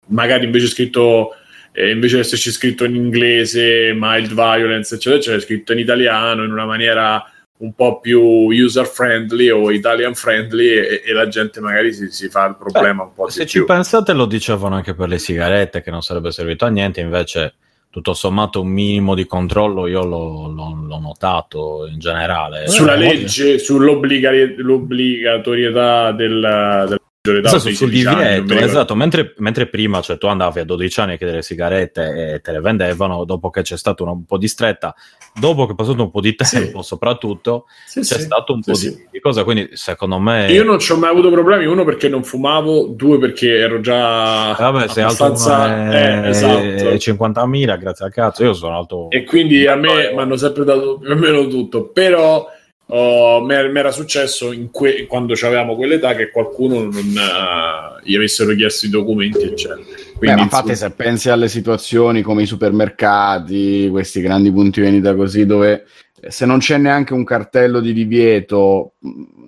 [0.08, 1.32] magari invece è scritto,
[1.72, 6.44] eh, invece di esserci scritto in inglese, mild violence, eccetera, eccetera, è scritto in italiano
[6.44, 7.24] in una maniera
[7.62, 12.30] un po' più user friendly o Italian friendly e, e la gente magari si, si,
[12.30, 15.82] fa il problema Beh, un po' se ci pensate lo dicevano anche per le sigarette
[15.82, 17.56] che non sarebbe servito a niente invece
[17.90, 22.68] tutto sommato un minimo di controllo io l'ho, l'ho, l'ho notato in generale.
[22.68, 30.28] Sulla eh, legge, sull'obbligatorietà del, del esatto, sul divieto, esatto, mentre, mentre, prima cioè, tu
[30.28, 34.06] andavi a 12 anni a chiedere sigarette e te le vendevano, dopo che c'è stato
[34.06, 34.96] un po' di stretta,
[35.38, 36.88] dopo che è passato un po' di tempo sì.
[36.88, 38.22] soprattutto, sì, c'è sì.
[38.22, 40.50] stato un po' di, di cosa, quindi secondo me...
[40.50, 44.58] Io non ci ho mai avuto problemi, uno perché non fumavo, due perché ero già...
[44.58, 45.56] Eh, vabbè, sei abbastanza...
[45.56, 46.62] alto eh, esatto.
[46.62, 49.10] 50.000, grazie al cazzo, io sono alto...
[49.10, 52.48] E quindi a me mi hanno sempre dato più o meno tutto, però
[52.92, 58.88] Oh, mi era successo que- quando avevamo quell'età che qualcuno non uh, gli avessero chiesto
[58.88, 59.82] i documenti, eccetera.
[60.18, 65.46] Quindi, Beh, infatti, se pensi alle situazioni come i supermercati, questi grandi punti vendita così,
[65.46, 65.86] dove
[66.28, 68.94] se non c'è neanche un cartello di divieto,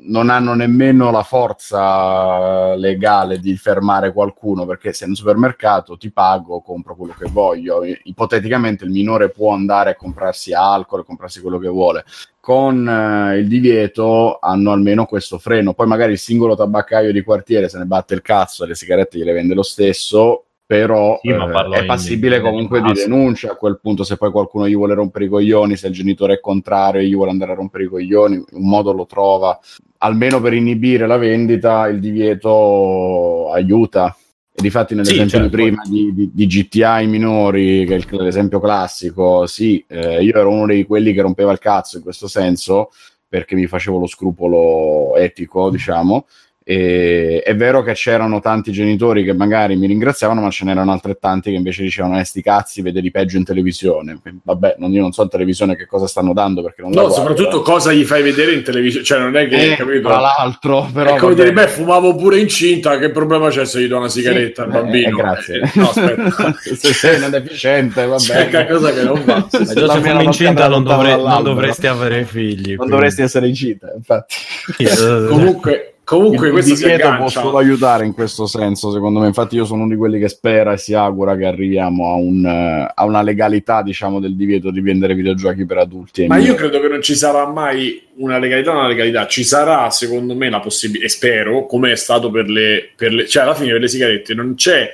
[0.03, 6.11] non hanno nemmeno la forza legale di fermare qualcuno, perché se in un supermercato ti
[6.11, 7.83] pago, compro quello che voglio.
[8.03, 12.03] Ipoteticamente il minore può andare a comprarsi alcol, a comprarsi quello che vuole.
[12.39, 15.73] Con eh, il divieto hanno almeno questo freno.
[15.73, 19.17] Poi magari il singolo tabaccaio di quartiere se ne batte il cazzo e le sigarette
[19.17, 23.55] gliele vende lo stesso, però sì, eh, è passibile in, comunque in di denuncia a
[23.55, 27.01] quel punto se poi qualcuno gli vuole rompere i coglioni, se il genitore è contrario
[27.01, 29.59] e gli vuole andare a rompere i coglioni, un modo lo trova,
[30.03, 34.15] almeno per inibire la vendita il divieto aiuta.
[34.53, 35.47] E difatti nell'esempio sì, certo.
[35.47, 40.35] di prima di, di, di, GTA ai minori, che è l'esempio classico, sì, eh, io
[40.35, 42.89] ero uno di quelli che rompeva il cazzo in questo senso,
[43.27, 46.25] perché mi facevo lo scrupolo etico, diciamo,
[46.63, 51.49] e è vero che c'erano tanti genitori che magari mi ringraziavano, ma ce n'erano altrettanti
[51.49, 54.19] che invece dicevano: Eh, sti cazzi, vede di peggio in televisione.
[54.43, 56.61] Vabbè, non, io non so in televisione che cosa stanno dando.
[56.61, 59.03] Perché non no, soprattutto cosa gli fai vedere in televisione.
[59.03, 60.07] Cioè, non è che eh, capito.
[60.07, 61.15] Tra l'altro, però.
[61.15, 62.99] È come dire, beh, fumavo pure incinta.
[62.99, 65.07] Che problema c'è se gli do una sigaretta sì, al bambino?
[65.07, 65.59] Eh, grazie.
[65.61, 66.55] Eh, no, aspetta.
[66.75, 68.49] se sei una deficiente, vabbè.
[68.49, 69.47] C'è cosa che non va.
[69.49, 72.75] Se, se fumi incinta, non, dovre- non dovresti avere figli.
[72.75, 72.93] Non quindi.
[72.93, 74.35] dovresti essere incinta, infatti.
[75.27, 79.27] Comunque Comunque il questo divieto può solo aiutare in questo senso, secondo me.
[79.27, 82.45] Infatti io sono uno di quelli che spera e si augura che arriviamo a, un,
[82.93, 86.27] a una legalità, diciamo, del divieto di vendere videogiochi per adulti.
[86.27, 89.25] Ma io credo che non ci sarà mai una legalità, una legalità.
[89.25, 93.25] Ci sarà, secondo me, la possibilità, e spero, come è stato per le, per le...
[93.25, 94.89] Cioè, alla fine per le sigarette non c'è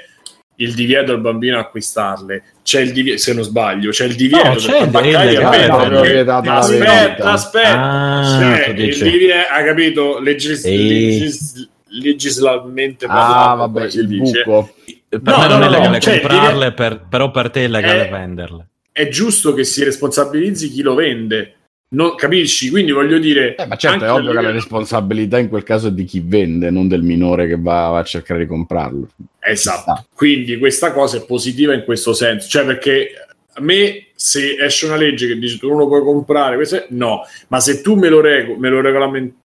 [0.59, 2.43] il divieto al bambino acquistarle.
[2.63, 7.31] C'è il divieto, se non sbaglio, c'è il divieto no, c'è del tabaccaio a Aspetta,
[7.31, 7.81] aspetta.
[7.81, 10.19] Ah, c'è il divieto, ha capito?
[10.19, 14.43] Legis- legis- legislalmente ah, vabbè, il dice.
[14.43, 14.73] buco.
[15.09, 18.07] Per no, me non no, è legale cioè, comprarle, per, però per te è legale
[18.07, 18.67] è, venderle.
[18.91, 21.56] È giusto che si responsabilizzi chi lo vende,
[21.89, 22.69] Non, capisci?
[22.69, 23.55] Quindi voglio dire.
[23.55, 26.69] Eh, ma certo, è ovvio che la responsabilità in quel caso è di chi vende,
[26.69, 29.07] non del minore che va, va a cercare di comprarlo.
[29.39, 30.07] Esatto.
[30.13, 32.49] Quindi questa cosa è positiva in questo senso.
[32.49, 33.11] Cioè, perché
[33.53, 36.87] a me, se esce una legge che dice tu non lo puoi comprare, questo è,
[36.89, 37.21] no.
[37.47, 39.35] Ma se tu me lo, rego, me lo regolamenti,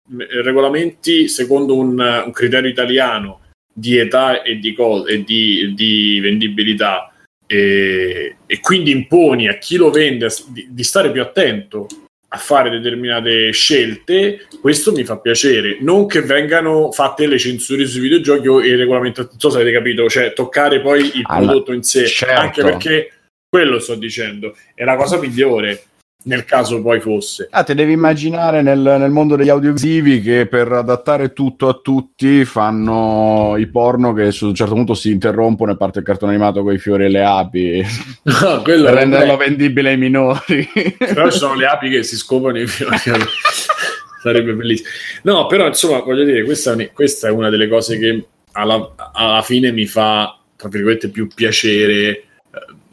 [0.42, 3.40] regolamenti secondo un, un, criterio italiano
[3.72, 7.12] di età e di, co- e di, di vendibilità.
[7.46, 11.86] E, e, quindi imponi a chi lo vende di, di stare più attento
[12.34, 15.76] a fare determinate scelte, questo mi fa piacere.
[15.80, 19.76] Non che vengano fatte le censure sui videogiochi o i regolamenti, non so se avete
[19.76, 22.40] capito, cioè toccare poi il allora, prodotto in sé, certo.
[22.40, 23.12] anche perché
[23.46, 25.82] quello sto dicendo, è la cosa migliore
[26.24, 27.48] nel caso poi fosse.
[27.50, 32.44] Ah, te devi immaginare nel, nel, mondo degli audiovisivi che per adattare tutto a tutti
[32.44, 36.62] fanno i porno che su un certo punto si interrompono e parte il cartone animato
[36.62, 37.82] con i fiori e le api
[38.22, 40.68] no, per renderlo vendibile ai minori.
[40.96, 42.96] Però ci sono le api che si scoprono i fiori.
[44.22, 44.88] Sarebbe bellissimo.
[45.22, 49.72] No, però insomma, voglio dire, questa, questa è una delle cose che alla, alla fine
[49.72, 52.26] mi fa, tra virgolette, più piacere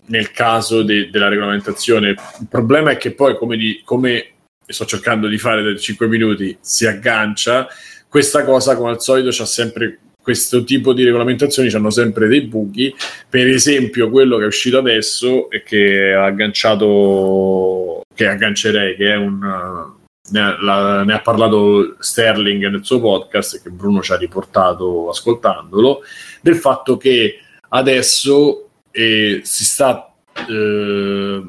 [0.10, 2.10] nel caso de- della regolamentazione.
[2.10, 4.26] Il problema è che poi, come, di, come
[4.68, 7.68] sto cercando di fare da 5 minuti, si aggancia.
[8.08, 12.94] Questa cosa, come al solito, c'ha sempre questo tipo di regolamentazioni hanno sempre dei buchi.
[13.28, 19.16] Per esempio, quello che è uscito adesso e che ha agganciato, che aggancerei, che è
[19.16, 19.98] un.
[20.32, 25.10] Ne ha, la, ne ha parlato Sterling nel suo podcast, che Bruno ci ha riportato
[25.10, 26.02] ascoltandolo,
[26.42, 30.14] del fatto che adesso e si sta
[30.48, 31.42] eh,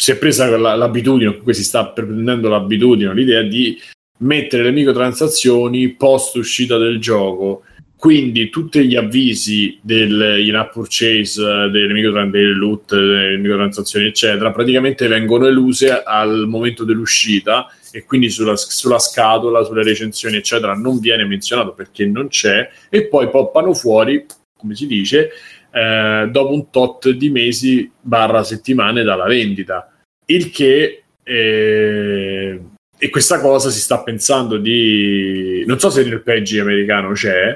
[0.00, 3.78] si è presa l'abitudine, comunque si sta prendendo l'abitudine, l'idea di
[4.20, 7.64] mettere le microtransazioni post uscita del gioco.
[7.96, 15.46] Quindi tutti gli avvisi del in-app purchase, delle, delle loot, delle microtransazioni, eccetera, praticamente vengono
[15.46, 21.74] eluse al momento dell'uscita e quindi sulla, sulla, scatola, sulle recensioni, eccetera, non viene menzionato
[21.74, 24.24] perché non c'è e poi poppano fuori,
[24.56, 25.30] come si dice,
[25.70, 29.92] eh, dopo un tot di mesi barra settimane dalla vendita.
[30.26, 32.60] Il che eh,
[33.02, 37.48] e questa cosa si sta pensando di non so se nel PEGI americano c'è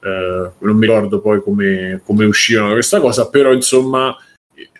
[0.00, 4.16] eh, non mi ricordo poi come, come uscirono questa cosa però insomma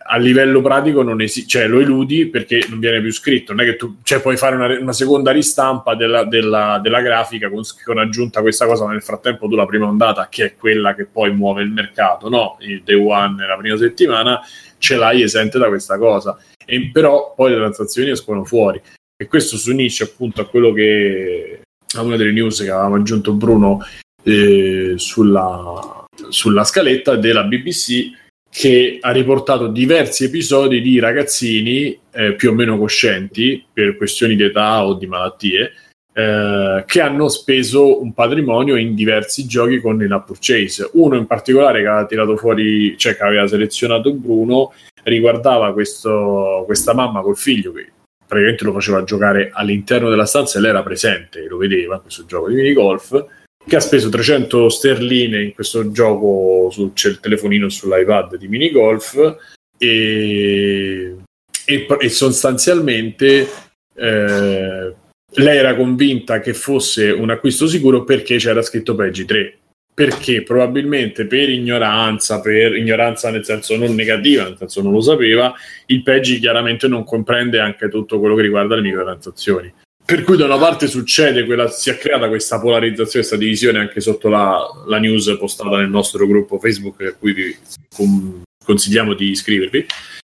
[0.04, 3.70] a livello pratico non esiste, cioè lo eludi perché non viene più scritto, non è
[3.70, 7.98] che tu cioè, puoi fare una, una seconda ristampa della, della, della grafica con, con,
[7.98, 11.32] aggiunta questa cosa, ma nel frattempo tu la prima ondata, che è quella che poi
[11.32, 12.56] muove il mercato, no?
[12.60, 14.40] Il day one, la prima settimana,
[14.78, 18.80] ce l'hai esente da questa cosa, e, però poi le transazioni escono fuori.
[19.16, 21.62] E questo si unisce appunto a quello che
[21.94, 23.80] a una delle news che avevamo aggiunto Bruno
[24.24, 28.20] eh, sulla, sulla scaletta della BBC
[28.54, 34.42] che ha riportato diversi episodi di ragazzini eh, più o meno coscienti per questioni di
[34.42, 35.72] età o di malattie
[36.12, 40.90] eh, che hanno speso un patrimonio in diversi giochi con la purchase.
[40.92, 46.92] Uno in particolare che aveva tirato fuori, cioè che aveva selezionato Bruno, riguardava questo, questa
[46.92, 47.90] mamma col figlio che
[48.26, 52.26] praticamente lo faceva giocare all'interno della stanza e lei era presente, lo vedeva in questo
[52.26, 57.68] gioco di minigolf che ha speso 300 sterline in questo gioco, su, c'è il telefonino
[57.68, 59.36] sull'iPad di minigolf
[59.78, 61.16] e,
[61.64, 63.48] e, e sostanzialmente
[63.94, 64.94] eh,
[65.34, 69.56] lei era convinta che fosse un acquisto sicuro perché c'era scritto PEGI 3
[69.94, 75.52] perché probabilmente per ignoranza, per ignoranza nel senso non negativa, nel senso non lo sapeva,
[75.86, 79.72] il PEGI chiaramente non comprende anche tutto quello che riguarda le microtransazioni.
[80.12, 84.02] Per cui da una parte succede quella, si è creata questa polarizzazione, questa divisione anche
[84.02, 87.56] sotto la, la news postata nel nostro gruppo Facebook, a cui vi
[87.96, 89.86] con, consigliamo di iscrivervi,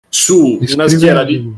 [0.06, 1.50] su una schiera di,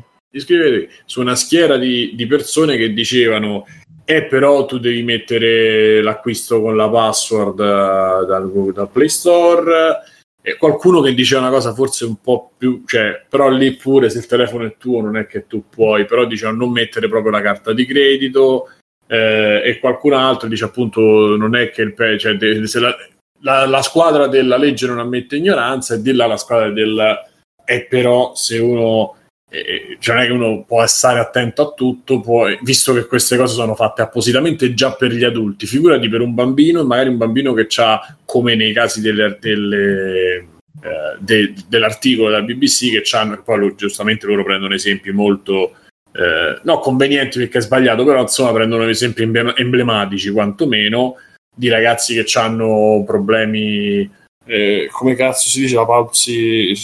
[1.05, 3.67] su una schiera di, di persone che dicevano
[4.05, 10.01] eh, però tu devi mettere l'acquisto con la password uh, dal, dal, Play Store
[10.45, 14.19] e qualcuno che diceva una cosa forse un po' più, cioè, però lì pure se
[14.19, 17.41] il telefono è tuo non è che tu puoi, però diceva non mettere proprio la
[17.41, 18.69] carta di credito
[19.07, 22.95] eh, e qualcun altro dice appunto non è che il cioè, de, se la,
[23.41, 27.21] la, la, squadra della legge non ammette ignoranza e di là la squadra del
[27.65, 29.17] è però se uno
[29.53, 33.37] eh, cioè non è che uno può stare attento a tutto, può, visto che queste
[33.37, 37.53] cose sono fatte appositamente già per gli adulti, figurati per un bambino, magari un bambino
[37.53, 43.59] che ha, come nei casi delle, delle, eh, de, dell'articolo della BBC, che hanno, poi
[43.59, 45.75] lo, giustamente loro prendono esempi molto,
[46.13, 51.17] eh, no convenienti perché è sbagliato, però insomma prendono esempi emblematici quantomeno
[51.55, 54.11] di ragazzi che hanno problemi,
[54.47, 56.75] eh, come cazzo si dice la palsi...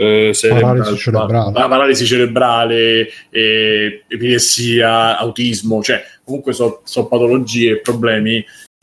[0.00, 8.36] Eh, paralisi cerebrale, paralisi cerebrale eh, epilessia, autismo, cioè comunque sono so patologie e problemi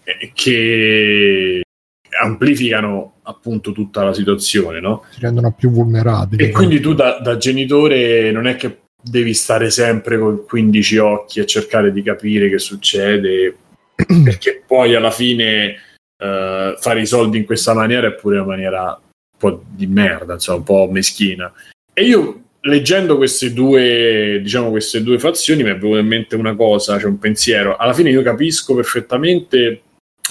[0.03, 1.61] eh, che
[2.21, 5.05] amplificano appunto tutta la situazione, no?
[5.11, 6.43] Si rendono più vulnerabili.
[6.43, 11.39] E quindi tu da, da genitore non è che devi stare sempre con 15 occhi
[11.39, 13.55] a cercare di capire che succede,
[13.95, 15.75] perché poi alla fine
[16.17, 18.99] uh, fare i soldi in questa maniera è pure una maniera
[19.37, 21.51] po' di merda, insomma, un po' meschina.
[21.93, 26.55] E io leggendo queste due, diciamo, queste due fazioni mi è venuta in mente una
[26.55, 27.75] cosa, cioè un pensiero.
[27.77, 29.81] Alla fine io capisco perfettamente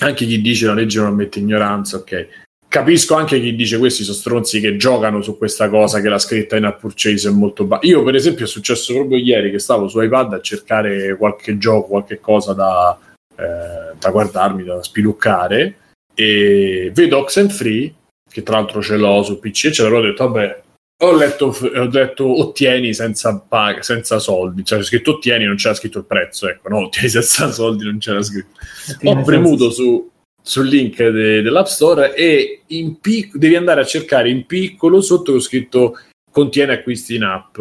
[0.00, 2.28] anche chi dice la legge non ammette ignoranza, ok.
[2.66, 6.56] Capisco anche chi dice questi sono stronzi che giocano su questa cosa che la scritta
[6.56, 7.86] in app purchase è molto bassa.
[7.86, 11.86] Io, per esempio, è successo proprio ieri che stavo su iPad a cercare qualche gioco,
[11.86, 12.98] qualche cosa da,
[13.36, 15.76] eh, da guardarmi, da spiluccare
[16.16, 17.94] e vedo Oxenfree,
[18.34, 20.62] che tra l'altro ce l'ho su PC, e ce l'ho detto, vabbè,
[21.04, 25.74] ho letto, ho detto ottieni senza, paga, senza soldi, cioè c'è scritto ottieni, non c'era
[25.74, 28.58] scritto il prezzo, ecco, no, ottieni senza soldi, non c'era scritto.
[28.90, 29.82] Ottieni ho premuto senza...
[29.82, 30.10] su,
[30.42, 35.30] sul link de, dell'App Store e in pic- devi andare a cercare in piccolo sotto
[35.30, 35.96] ho scritto
[36.28, 37.56] contiene acquisti in app.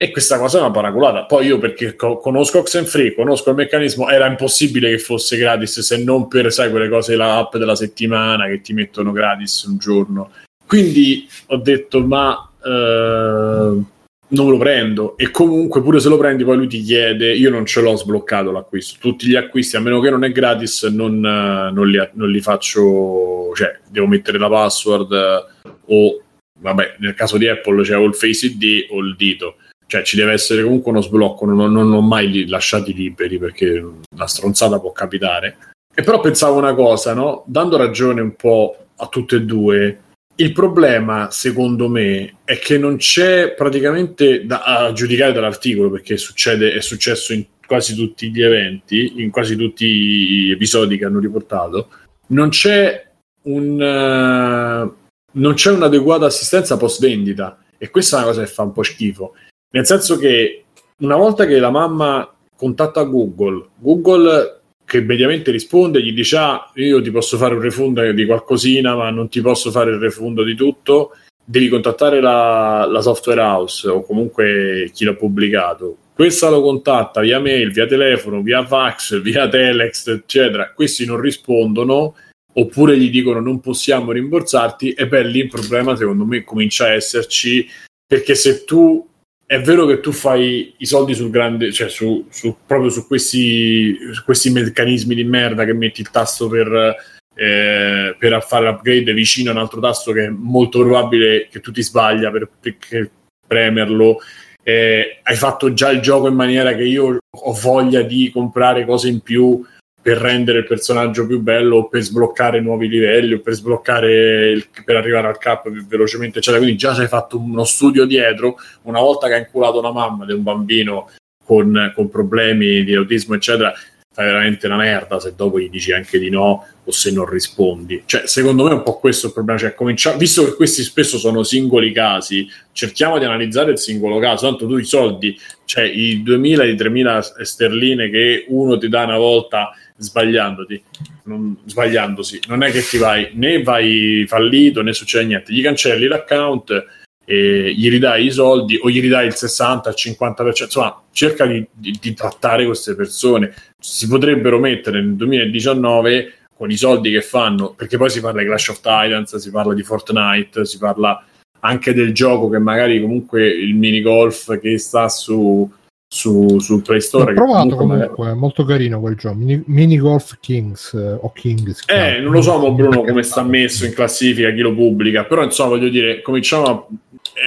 [0.00, 1.24] E questa cosa è una paraculata.
[1.24, 6.04] Poi io, perché co- conosco Oxenfree, conosco il meccanismo, era impossibile che fosse gratis se
[6.04, 10.30] non per, sai, quelle cose, l'app della settimana che ti mettono gratis un giorno.
[10.64, 13.82] Quindi ho detto, ma eh,
[14.30, 17.64] non lo prendo e comunque pure se lo prendi poi lui ti chiede io non
[17.64, 21.70] ce l'ho sbloccato l'acquisto tutti gli acquisti a meno che non è gratis non, eh,
[21.72, 26.22] non, li, non li, faccio cioè devo mettere la password eh, o
[26.60, 29.56] vabbè nel caso di Apple c'è o il Face ID o il dito
[29.88, 33.84] cioè ci deve essere comunque uno sblocco non, non ho mai lasciati liberi perché
[34.16, 35.56] la stronzata può capitare
[35.92, 37.42] e però pensavo una cosa no?
[37.46, 39.98] dando ragione un po' a tutte e due
[40.40, 46.74] il problema, secondo me, è che non c'è praticamente da, a giudicare dall'articolo, perché succede,
[46.74, 51.88] è successo in quasi tutti gli eventi, in quasi tutti gli episodi che hanno riportato,
[52.28, 53.04] non c'è,
[53.42, 54.94] un, uh,
[55.32, 57.58] non c'è un'adeguata assistenza post vendita.
[57.76, 59.34] E questa è una cosa che fa un po' schifo.
[59.70, 60.64] Nel senso che
[60.98, 67.02] una volta che la mamma contatta Google, Google che mediamente risponde, gli dice ah, io
[67.02, 70.54] ti posso fare un refund di qualcosina, ma non ti posso fare il refund di
[70.54, 71.12] tutto,
[71.44, 75.96] devi contattare la, la software house o comunque chi l'ha pubblicato.
[76.14, 80.72] Questa lo contatta via mail, via telefono, via fax, via telex, eccetera.
[80.72, 82.14] Questi non rispondono
[82.54, 86.92] oppure gli dicono non possiamo rimborsarti e beh lì il problema secondo me comincia a
[86.92, 87.68] esserci
[88.06, 89.06] perché se tu
[89.50, 93.96] è vero che tu fai i soldi sul grande, cioè su, su, proprio su questi,
[94.12, 96.94] su questi, meccanismi di merda che metti il tasto per,
[97.34, 101.72] eh, per fare l'upgrade vicino a un altro tasto che è molto probabile che tu
[101.72, 103.10] ti sbaglia per, per
[103.46, 104.18] premerlo.
[104.62, 109.08] Eh, hai fatto già il gioco in maniera che io ho voglia di comprare cose
[109.08, 109.64] in più
[110.00, 114.68] per rendere il personaggio più bello o per sbloccare nuovi livelli o per sbloccare il,
[114.84, 119.00] per arrivare al cap più velocemente eccetera quindi già ci fatto uno studio dietro una
[119.00, 121.10] volta che hai inculato una mamma di un bambino
[121.44, 123.72] con, con problemi di autismo eccetera
[124.18, 128.02] fai veramente una merda se dopo gli dici anche di no o se non rispondi.
[128.04, 129.60] Cioè, secondo me è un po' questo il problema.
[129.60, 134.48] Cioè, comincia- visto che questi spesso sono singoli casi, cerchiamo di analizzare il singolo caso.
[134.48, 139.18] Tanto tu i soldi, cioè i 2.000 i 3.000 sterline che uno ti dà una
[139.18, 140.82] volta sbagliandoti,
[141.24, 146.06] non, sbagliandosi, non è che ti vai né vai fallito né succede niente, gli cancelli
[146.06, 146.86] l'account
[147.30, 151.98] gli ridai i soldi o gli ridai il 60, il 50%, insomma cerca di, di,
[152.00, 157.98] di trattare queste persone, si potrebbero mettere nel 2019 con i soldi che fanno, perché
[157.98, 161.22] poi si parla di Clash of Titans, si parla di Fortnite, si parla
[161.60, 165.70] anche del gioco che magari comunque il minigolf che sta su,
[166.08, 167.32] su, su Play Store.
[167.32, 169.34] Ho provato comunque, comunque, è molto carino quel gioco.
[169.36, 171.82] Mini, Mini Golf Kings eh, o Kings.
[171.86, 175.70] Eh, non lo so, Bruno, come sta messo in classifica, chi lo pubblica, però insomma,
[175.70, 176.86] voglio dire, cominciamo a...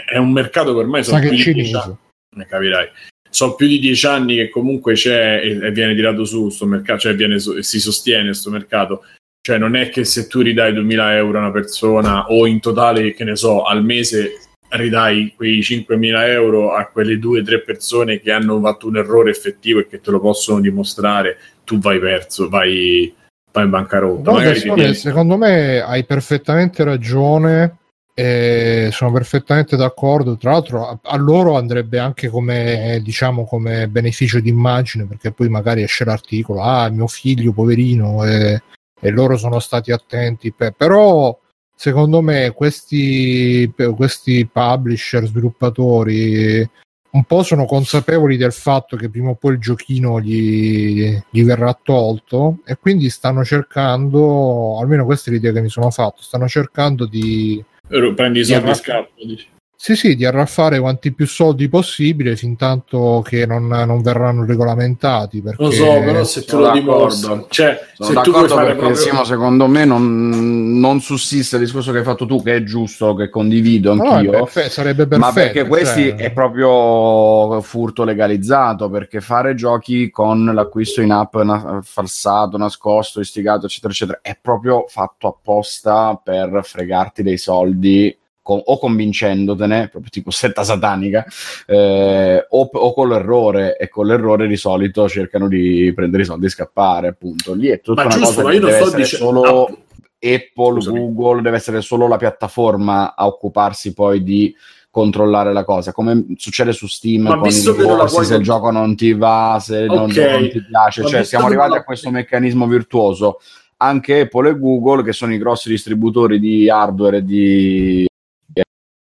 [0.06, 1.96] È un mercato che ormai sono più di anni.
[2.36, 2.88] Ne capirai.
[3.30, 7.00] Sono più di dieci anni che comunque c'è e, e viene tirato su questo mercato,
[7.00, 9.04] cioè viene, si sostiene questo mercato.
[9.42, 13.14] Cioè, non è che se tu ridai 2000 euro a una persona o in totale,
[13.14, 18.20] che ne so, al mese ridai quei 5.000 euro a quelle due o tre persone
[18.20, 22.48] che hanno fatto un errore effettivo e che te lo possono dimostrare, tu vai perso,
[22.50, 23.14] vai,
[23.52, 24.32] vai in bancarotta.
[24.32, 24.94] No, tieni...
[24.94, 27.78] Secondo me hai perfettamente ragione.
[28.14, 30.36] E sono perfettamente d'accordo.
[30.36, 35.82] Tra l'altro, a, a, loro andrebbe anche come diciamo come beneficio d'immagine, perché poi magari
[35.82, 38.62] esce l'articolo: Ah, mio figlio, poverino, e,
[39.00, 40.52] e loro sono stati attenti.
[40.52, 40.74] Per...
[40.74, 41.40] Però
[41.82, 46.70] secondo me questi, questi publisher, sviluppatori
[47.14, 51.76] un po' sono consapevoli del fatto che prima o poi il giochino gli, gli verrà
[51.82, 57.08] tolto e quindi stanno cercando, almeno questa è l'idea che mi sono fatto, stanno cercando
[57.08, 57.62] di...
[57.88, 59.48] Prendi i soldi scappo, dici.
[59.84, 65.42] Sì, sì, di arraffare quanti più soldi possibile fin tanto che non, non verranno regolamentati.
[65.42, 65.64] Perché...
[65.64, 68.96] Lo so, però se te lo dimostro, cioè, sono se d'accordo tu perché proprio...
[68.96, 73.16] Simo, secondo me non, non, sussiste il discorso che hai fatto tu, che è giusto,
[73.16, 74.32] che condivido anch'io.
[74.32, 75.26] No, perfe- sarebbe perfetto.
[75.26, 76.16] Ma perché questi cioè...
[76.16, 83.66] è proprio furto legalizzato, perché fare giochi con l'acquisto in app na- falsato, nascosto, istigato,
[83.66, 90.32] eccetera, eccetera, è proprio fatto apposta per fregarti dei soldi con, o convincendotene, proprio tipo
[90.32, 91.26] setta satanica,
[91.68, 96.48] eh, o, o, con l'errore, e con l'errore di solito cercano di prendere i soldi
[96.48, 97.54] e scappare, appunto.
[97.54, 99.18] Lì è tutta ma una giusto, cosa che deve essere dice...
[99.18, 99.78] solo ah,
[100.22, 101.00] Apple, scusami.
[101.00, 104.54] Google, deve essere solo la piattaforma a occuparsi poi di
[104.90, 108.96] controllare la cosa, come succede su Steam ma con i ricorsi, se il gioco non
[108.96, 109.96] ti va, se okay.
[109.96, 113.40] non, non, ti piace, ma cioè siamo arrivati a questo meccanismo virtuoso.
[113.78, 118.06] Anche Apple e Google, che sono i grossi distributori di hardware e di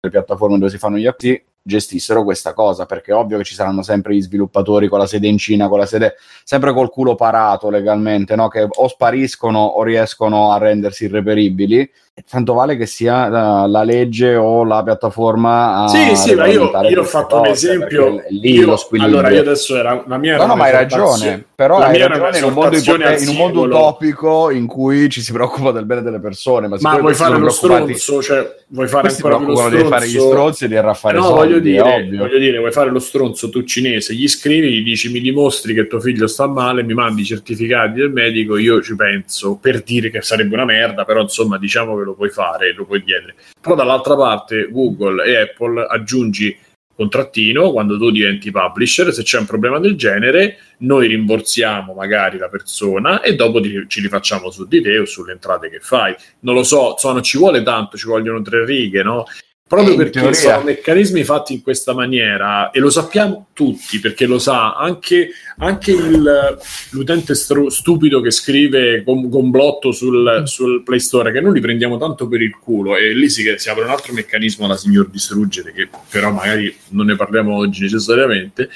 [0.03, 3.53] le piattaforme dove si fanno gli acquisti gestissero questa cosa, perché è ovvio che ci
[3.53, 7.15] saranno sempre gli sviluppatori con la sede in Cina, con la sede sempre col culo
[7.15, 8.49] parato legalmente, no?
[8.49, 11.89] che o spariscono o riescono a rendersi irreperibili.
[12.29, 16.69] Tanto vale che sia la, la legge o la piattaforma a Sì, sì, ma io,
[16.87, 18.23] io ho fatto cose, un esempio.
[18.29, 20.37] Lì io, allora, io adesso era la mia.
[20.37, 21.43] No, no, ma hai ragione.
[21.55, 25.31] Però hai ragione in un, mondo ipote- in un mondo utopico in cui ci si
[25.31, 26.67] preoccupa del bene delle persone.
[26.67, 28.21] Ma, ma vuoi fare lo stronzo?
[28.21, 29.77] Cioè, vuoi fare Questi ancora lo stronzo?
[29.77, 32.91] di fare gli stronzi e di arraffare no, soldi, voglio dire, voglio dire, vuoi fare
[32.91, 36.83] lo stronzo tu cinese, gli scrivi, gli dici mi dimostri che tuo figlio sta male,
[36.83, 41.05] mi mandi i certificati del medico, io ci penso, per dire che sarebbe una merda,
[41.05, 43.35] però insomma diciamo che lo puoi fare, lo puoi chiedere.
[43.59, 46.57] Però dall'altra parte Google e Apple aggiungi
[46.95, 52.49] contrattino quando tu diventi publisher se c'è un problema del genere noi rimborsiamo magari la
[52.49, 56.53] persona e dopo ti, ci rifacciamo su di te o sulle entrate che fai non
[56.53, 59.25] lo so non ci vuole tanto ci vogliono tre righe no
[59.73, 60.33] proprio perché teoria.
[60.33, 65.91] sono meccanismi fatti in questa maniera e lo sappiamo tutti perché lo sa anche, anche
[65.91, 66.57] il,
[66.91, 70.43] l'utente stru- stupido che scrive gom- gomblotto sul, mm.
[70.43, 73.69] sul, Play Store che noi li prendiamo tanto per il culo e lì si, si
[73.69, 78.69] apre un altro meccanismo alla signor distruggere che però magari non ne parliamo oggi necessariamente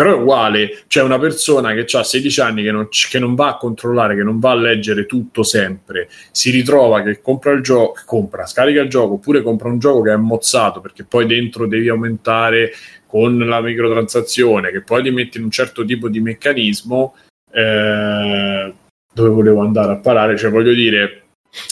[0.00, 3.48] però è uguale, c'è una persona che ha 16 anni che non, che non, va
[3.48, 8.00] a controllare, che non va a leggere tutto sempre, si ritrova che compra il gioco,
[8.06, 11.90] compra, scarica il gioco, oppure compra un gioco che è mozzato perché poi dentro devi
[11.90, 12.72] aumentare
[13.06, 17.14] con la microtransazione, che poi ti metti in un certo tipo di meccanismo,
[17.52, 18.74] eh,
[19.12, 21.24] dove volevo andare a parare, cioè voglio dire,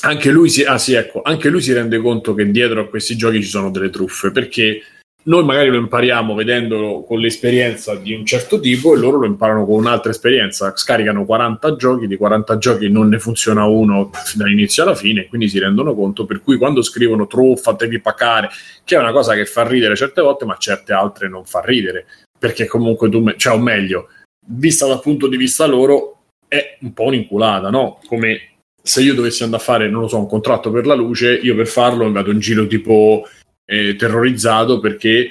[0.03, 3.16] anche lui si, ah sì, ecco, anche lui si rende conto che dietro a questi
[3.16, 4.83] giochi ci sono delle truffe, perché
[5.29, 9.66] noi magari lo impariamo vedendolo con l'esperienza di un certo tipo e loro lo imparano
[9.66, 10.74] con un'altra esperienza.
[10.74, 15.59] Scaricano 40 giochi, di 40 giochi non ne funziona uno dall'inizio alla fine, quindi si
[15.59, 16.24] rendono conto.
[16.24, 18.49] Per cui quando scrivono truffa, devi pacare,
[18.85, 22.07] che è una cosa che fa ridere certe volte, ma certe altre non fa ridere,
[22.39, 24.09] perché comunque tu, cioè, o meglio,
[24.47, 28.01] vista dal punto di vista loro, è un po' un'inculata, no?
[28.07, 28.53] Come
[28.83, 31.55] se io dovessi andare a fare, non lo so, un contratto per la luce, io
[31.55, 33.26] per farlo vado in giro tipo
[33.71, 35.31] eh, terrorizzato perché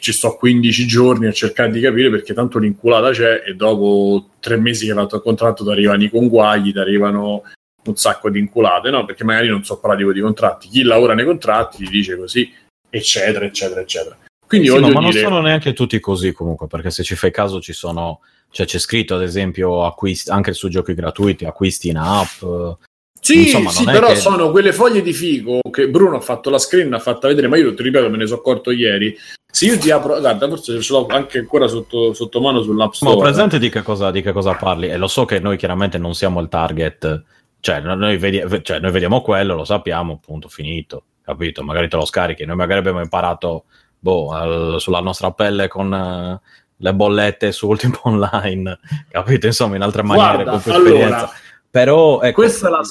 [0.00, 4.56] ci sto 15 giorni a cercare di capire perché tanto l'inculata c'è e dopo tre
[4.56, 7.42] mesi che hai fatto il contratto ti arrivano i conguagli, ti arrivano
[7.84, 9.04] un sacco di inculate, no?
[9.04, 10.68] Perché magari non so pratico di contratti.
[10.68, 12.52] Chi lavora nei contratti ti dice così,
[12.90, 14.18] eccetera, eccetera, eccetera.
[14.46, 15.00] Quindi sì, no, ma dire...
[15.00, 18.20] non sono neanche tutti così comunque, perché se ci fai caso ci sono,
[18.50, 22.42] cioè c'è scritto ad esempio acquisti, anche su giochi gratuiti, acquisti in app,
[23.28, 24.16] sì, Insomma, sì però che...
[24.16, 27.58] sono quelle foglie di figo che Bruno ha fatto la screen, ha fatta vedere, ma
[27.58, 29.14] io ti ripeto, me ne sono accorto ieri.
[29.50, 33.16] Se io ti apro, guarda, forse ce l'ho anche ancora sotto, sotto mano sull'app store.
[33.16, 34.88] Ma presente di che, cosa, di che cosa parli?
[34.88, 37.22] E lo so che noi chiaramente non siamo il target,
[37.60, 41.62] cioè noi, vedi, cioè noi vediamo quello, lo sappiamo, punto, finito, capito?
[41.62, 42.46] Magari te lo scarichi.
[42.46, 43.64] Noi magari abbiamo imparato
[43.98, 45.92] boh, al, sulla nostra pelle con...
[45.92, 46.46] Uh,
[46.80, 48.78] le bollette su Ultimo Online,
[49.10, 49.46] capito?
[49.46, 51.32] Insomma, in altre maniere, Guarda, con più allora, esperienza
[51.70, 52.44] però ecco,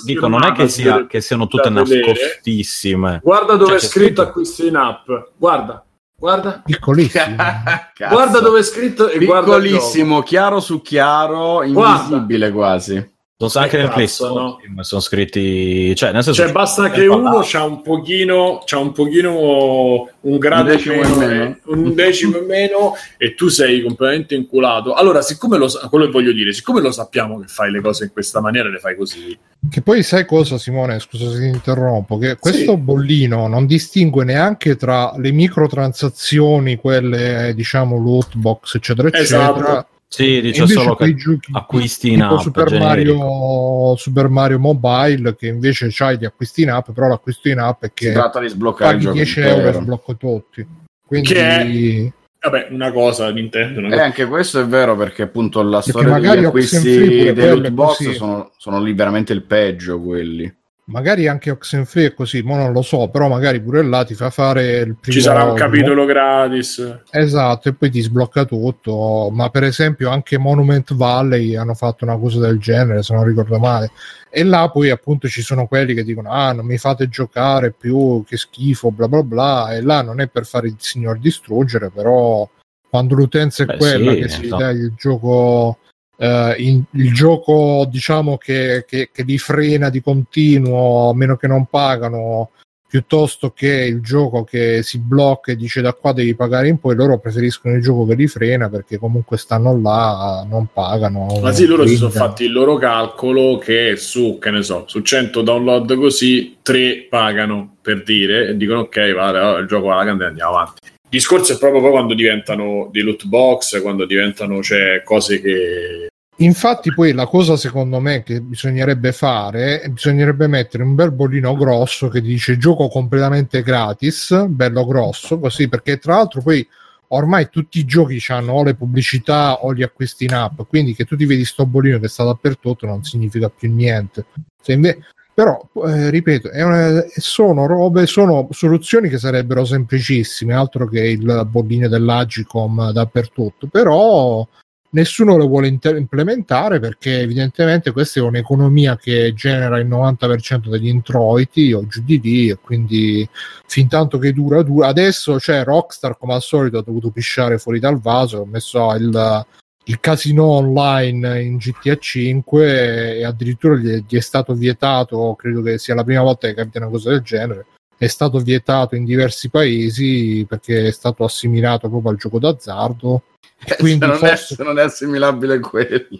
[0.06, 3.22] dico, non è che, sia, che siano tutte nascostissime.
[3.24, 5.10] Guarda dove cioè, è scritto, scritto acquisti in app.
[5.36, 5.84] Guarda,
[6.16, 6.62] guarda.
[6.64, 7.36] Piccolissimo.
[8.10, 12.70] guarda dove è scritto e Piccolissimo, chiaro su chiaro, invisibile guarda.
[12.70, 13.16] quasi.
[13.40, 14.84] Sono anche nel cazzo, no?
[14.84, 20.10] sono scritti, cioè, nel senso cioè basta che uno c'ha un pochino, c'ha un pochino
[20.22, 21.58] un grado un decimo meno, meno.
[21.66, 24.96] un decimo in meno e tu sei completamente inculato.
[24.96, 28.12] Allora, siccome lo quello che voglio dire, siccome lo sappiamo che fai le cose in
[28.12, 29.38] questa maniera, le fai così.
[29.70, 30.98] Che poi sai cosa, Simone?
[30.98, 32.78] Scusa se ti interrompo, che questo sì.
[32.78, 39.60] bollino non distingue neanche tra le microtransazioni, quelle diciamo loot box, eccetera, esatto.
[39.60, 42.40] eccetera sì, dice solo che giochi acquisti in app.
[42.40, 47.60] Super Mario, Super Mario Mobile, che invece c'hai di acquisti in app, però l'acquisto in
[47.60, 50.68] app è che si tratta di sbloccare paghi 10 euro e sblocco tutti.
[51.06, 51.28] Quindi...
[51.28, 52.12] Che è...
[52.40, 53.80] Vabbè, una cosa Nintendo.
[53.80, 54.02] Una cosa...
[54.02, 58.52] E anche questo è vero perché appunto la storia degli acquisti dei loot box sono,
[58.58, 60.54] sono lì veramente il peggio quelli
[60.90, 64.30] magari anche Oxenfree è così, ma non lo so, però magari pure là ti fa
[64.30, 65.18] fare il primo...
[65.18, 67.02] Ci sarà un capitolo gratis.
[67.12, 72.18] Esatto, e poi ti sblocca tutto, ma per esempio anche Monument Valley hanno fatto una
[72.18, 73.92] cosa del genere, se non ricordo male.
[74.30, 78.24] E là poi appunto ci sono quelli che dicono ah non mi fate giocare più,
[78.26, 82.48] che schifo, bla bla bla, e là non è per fare il signor distruggere, però
[82.90, 85.80] quando l'utenza è Beh, quella sì, che si dà il gioco
[86.18, 91.46] Uh, in, il gioco diciamo che, che, che, li frena di continuo a meno che
[91.46, 92.50] non pagano
[92.88, 96.96] piuttosto che il gioco che si blocca e dice da qua devi pagare in poi
[96.96, 101.66] loro preferiscono il gioco che li frena perché comunque stanno là non pagano ma sì
[101.66, 105.96] loro si sono fatti il loro calcolo che su che ne so su 100 download
[105.98, 110.96] così 3 pagano per dire e dicono ok vale il gioco alla grande andiamo avanti
[111.10, 116.08] il discorso è proprio quando diventano dei loot box, quando diventano cioè, cose che
[116.40, 122.10] Infatti, poi la cosa secondo me che bisognerebbe fare bisognerebbe mettere un bel bollino grosso
[122.10, 126.68] che dice gioco completamente gratis, bello grosso, così perché tra l'altro poi
[127.10, 131.06] ormai tutti i giochi hanno o le pubblicità o gli acquisti in app, quindi che
[131.06, 134.26] tu ti vedi sto bollino che sta dappertutto non significa più niente.
[134.68, 135.00] Inve-
[135.38, 141.88] però, eh, ripeto, una, sono robe, sono soluzioni che sarebbero semplicissime, altro che il bollino
[141.88, 144.44] dell'Agicom dappertutto, però
[144.90, 150.88] nessuno lo vuole inter- implementare perché evidentemente questa è un'economia che genera il 90% degli
[150.88, 153.30] introiti o di e quindi
[153.68, 154.88] fin tanto che dura dura.
[154.88, 159.46] Adesso cioè Rockstar come al solito ha dovuto pisciare fuori dal vaso ha messo il,
[159.90, 165.78] il casino online in GTA 5 e addirittura gli, gli è stato vietato credo che
[165.78, 167.66] sia la prima volta che capita una cosa del genere
[167.98, 173.24] è stato vietato in diversi paesi perché è stato assimilato proprio al gioco d'azzardo
[173.66, 174.34] eh, quindi se, non forse...
[174.34, 176.20] è, se non è assimilabile quello.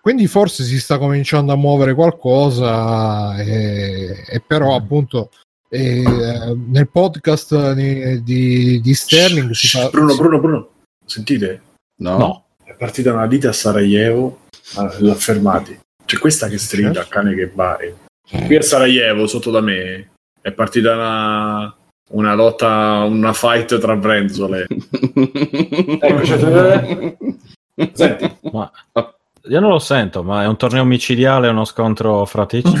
[0.00, 5.30] Quindi forse si sta cominciando a muovere qualcosa, e, e però appunto
[5.68, 6.02] e,
[6.56, 9.90] nel podcast di, di, di Sterling si fa...
[9.90, 10.68] Bruno, Bruno, Bruno,
[11.04, 11.62] sentite?
[11.96, 12.16] No.
[12.16, 12.44] no.
[12.70, 14.42] È partita una lite a Sarajevo,
[14.98, 15.76] l'ha fermati.
[16.04, 17.08] C'è questa che strida, certo.
[17.10, 17.92] cane che bari.
[18.46, 20.10] Qui a Sarajevo, sotto da me,
[20.40, 21.74] è partita una,
[22.10, 24.66] una lotta, una fight tra brenzole.
[24.68, 27.16] ecco, cioè,
[27.92, 28.36] Senti.
[28.52, 28.70] Ma,
[29.48, 32.72] io non lo sento, ma è un torneo micidiale, uno scontro fratici?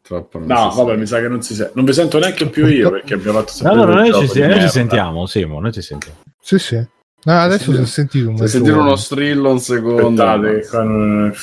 [0.00, 1.72] Troppo no, vabbè, mi sa che non si sente.
[1.74, 3.76] Non vi sento neanche più io perché abbiamo fatto sempre.
[3.76, 6.16] No, no, noi, ci, noi ci, sentiamo, Simo, noi ci sentiamo.
[6.40, 6.82] Sì, sì.
[7.24, 10.24] No, adesso si è sentito un sentito uno strillo un secondo.
[10.24, 11.34] Aspettate,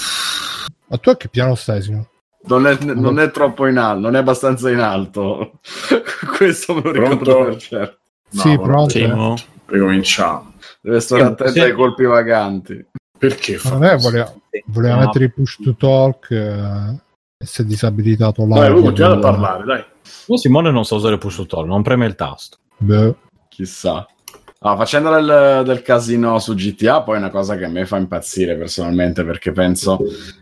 [0.88, 2.08] Ma tu a che piano stai, Simo?
[2.42, 5.60] Non è, non è, troppo in alto, non è abbastanza in alto.
[6.38, 7.98] Questo me lo ricordo per certo.
[8.32, 8.98] No, sì, pronto.
[8.98, 9.36] Eh.
[9.66, 10.54] Ricominciamo.
[10.82, 11.60] Deve stare attento sì.
[11.60, 12.86] ai colpi vaganti.
[13.18, 13.58] Perché?
[13.62, 14.34] Vabbè, voleva,
[14.68, 15.00] voleva no.
[15.02, 17.02] mettere i push to talk eh,
[17.38, 18.60] e si è disabilitato là.
[18.60, 19.86] Dai, continuate a parlare, dai.
[20.28, 22.58] Io Simone non so usare push to talk, non preme il tasto.
[22.78, 23.16] Beh.
[23.50, 24.06] Chissà.
[24.62, 27.96] No, facendo del, del, casino su GTA, poi è una cosa che a me fa
[27.96, 30.00] impazzire personalmente perché penso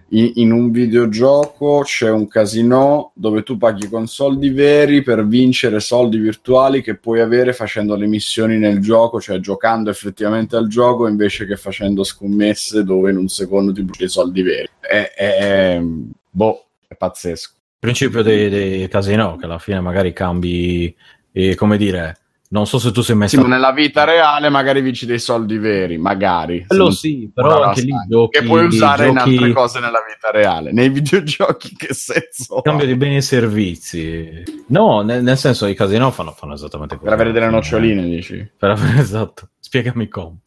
[0.09, 5.79] in, in, un videogioco c'è un casino dove tu paghi con soldi veri per vincere
[5.79, 11.07] soldi virtuali che puoi avere facendo le missioni nel gioco, cioè giocando effettivamente al gioco
[11.07, 14.67] invece che facendo scommesse dove in un secondo ti bruci i soldi veri.
[14.79, 15.81] È, è, è,
[16.27, 17.51] boh, è pazzesco.
[17.53, 20.91] Il principio dei, dei casino che alla fine magari cambi,
[21.31, 22.17] eh, come dire
[22.49, 23.41] non so se tu sei messo.
[23.41, 26.65] Sì, nella vita reale magari vinci dei soldi veri, magari.
[26.65, 29.33] Quello sì, però anche lì giochi, che puoi usare giochi...
[29.33, 30.71] in altre cose nella vita reale.
[30.71, 32.61] Nei videogiochi, che senso?
[32.61, 34.43] Cambio di beni e servizi.
[34.67, 37.15] No, nel, nel senso i casino fanno, fanno esattamente quello.
[37.15, 38.09] Per avere delle noccioline, eh.
[38.09, 38.51] dici?
[38.57, 39.49] Per avere, esatto.
[39.59, 40.37] Spiegami come.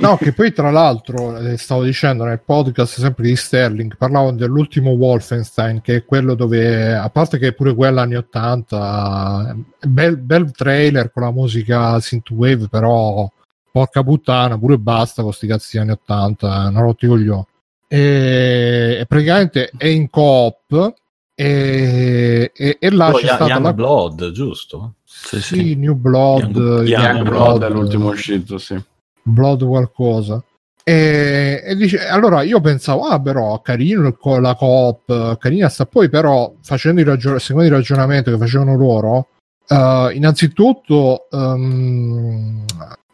[0.00, 4.90] No, che poi tra l'altro eh, stavo dicendo nel podcast sempre di Sterling, parlavo dell'ultimo
[4.90, 11.10] Wolfenstein, che è quello dove, a parte che pure quella anni 80, bel, bel trailer
[11.10, 13.30] con la musica synthwave, però
[13.72, 17.46] porca puttana, pure basta con sti cazzi anni 80, non rotti coglioni.
[17.88, 20.94] e, e praticamente è in coop
[21.40, 23.72] e, e, e là oh, c'è stata Young la...
[23.72, 24.96] Blood, giusto?
[25.04, 25.74] Sì, sì, sì.
[25.74, 26.54] New Blood.
[26.54, 28.78] Young, Young Blood, Blood è l'ultimo uscito, sì.
[29.22, 30.42] Blood qualcosa.
[30.82, 35.86] E, e, dice, allora io pensavo, ah, però carino la coop, carina sta.
[35.86, 39.28] Poi, però, facendo il ragion- seguendo il ragionamento che facevano loro,
[39.68, 42.64] uh, innanzitutto um,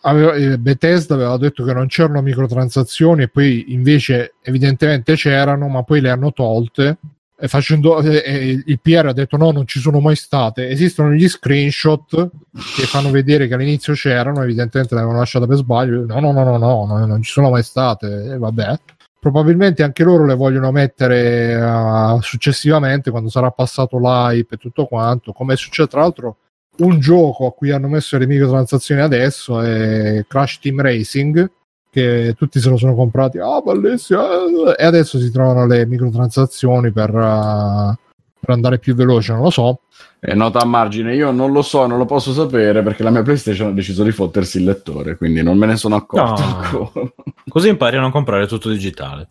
[0.03, 5.83] aveva, eh, Bethesda aveva detto che non c'erano microtransazioni, e poi invece, evidentemente c'erano, ma
[5.83, 6.99] poi le hanno tolte
[7.39, 10.69] facendo, eh, il PR ha detto no, non ci sono mai state.
[10.69, 12.31] Esistono gli screenshot
[12.75, 16.07] che fanno vedere che all'inizio c'erano, evidentemente l'avevano lasciata per sbaglio.
[16.07, 18.33] No, no, no, no, no, no non ci sono mai state.
[18.33, 18.79] E vabbè.
[19.19, 25.33] Probabilmente anche loro le vogliono mettere uh, successivamente quando sarà passato l'hype e tutto quanto.
[25.33, 26.37] Come succede tra l'altro
[26.79, 31.51] un gioco a cui hanno messo le microtransazioni adesso è Crash Team Racing
[31.97, 37.09] che tutti se lo sono comprati, ah, bellissimo, e adesso si trovano le microtransazioni per,
[37.09, 37.95] uh,
[38.39, 39.81] per andare più veloce, non lo so.
[40.21, 43.23] E nota a margine, io non lo so, non lo posso sapere perché la mia
[43.23, 46.93] PlayStation ha deciso di fottersi il lettore, quindi non me ne sono accorto.
[46.93, 47.13] No.
[47.49, 49.29] Così impari a non comprare tutto digitale.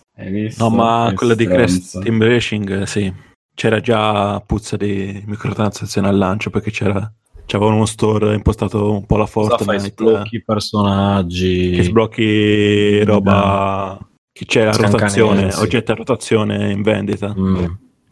[0.58, 3.14] No, ma quella di Crest Team Racing, sì,
[3.54, 7.12] c'era già puzza di microtransazioni al lancio perché c'era
[7.46, 9.64] C'aveva uno store impostato un po' la Fortnite.
[9.64, 11.72] Fai sblocchi personaggi.
[11.72, 13.98] Che sblocchi roba.
[14.32, 17.34] Che c'è a rotazione, oggetti a rotazione in vendita.
[17.38, 17.66] Mm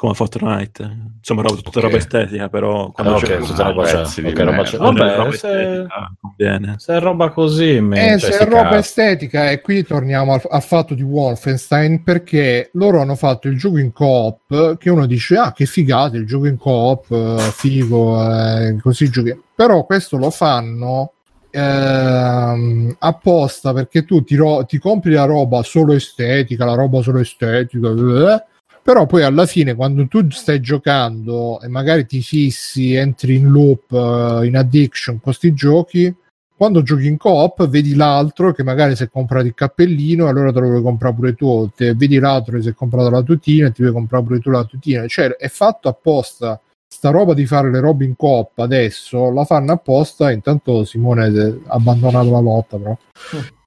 [0.04, 1.12] come Fortnite.
[1.20, 1.82] Insomma, roba, tutta okay.
[1.84, 4.02] roba estetica, però quando ah, c'è okay, tutta roba, c'è.
[4.02, 4.78] Okay, roba c'è.
[4.78, 5.38] Vabbè, roba se...
[5.38, 10.34] estetica, se è roba così, me, eh, cioè, se è roba estetica, e qui torniamo
[10.34, 15.06] al, al, fatto di Wolfenstein perché loro hanno fatto il gioco in coop che uno
[15.06, 19.34] dice "Ah, che figata, il gioco in coop, eh, figo, eh, così giochi".
[19.56, 21.14] Però questo lo fanno
[21.50, 27.20] ehm, apposta perché tu ti, ro- ti compri la roba solo estetica, la roba solo
[27.20, 28.52] estetica, eh,
[28.84, 33.92] però poi alla fine quando tu stai giocando e magari ti fissi, entri in loop,
[33.92, 36.14] uh, in addiction con questi giochi,
[36.56, 40.60] quando giochi in coop vedi l'altro che magari si è comprato il cappellino allora te
[40.60, 43.72] lo vuoi comprare pure tu, te vedi l'altro che si è comprato la tutina e
[43.72, 46.60] ti vuoi comprare pure tu la tutina, cioè è fatto apposta.
[46.88, 51.74] Sta roba di fare le robe in coop adesso la fanno apposta intanto Simone ha
[51.74, 52.98] abbandonato la lotta però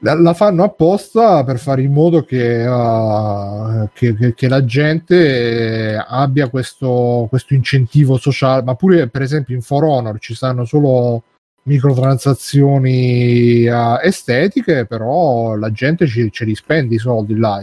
[0.00, 6.48] la fanno apposta per fare in modo che, uh, che, che, che la gente abbia
[6.48, 11.24] questo, questo, incentivo sociale, ma pure per esempio in For Honor ci stanno solo
[11.64, 17.60] microtransazioni uh, estetiche, però la gente ci, ce li spende i soldi là.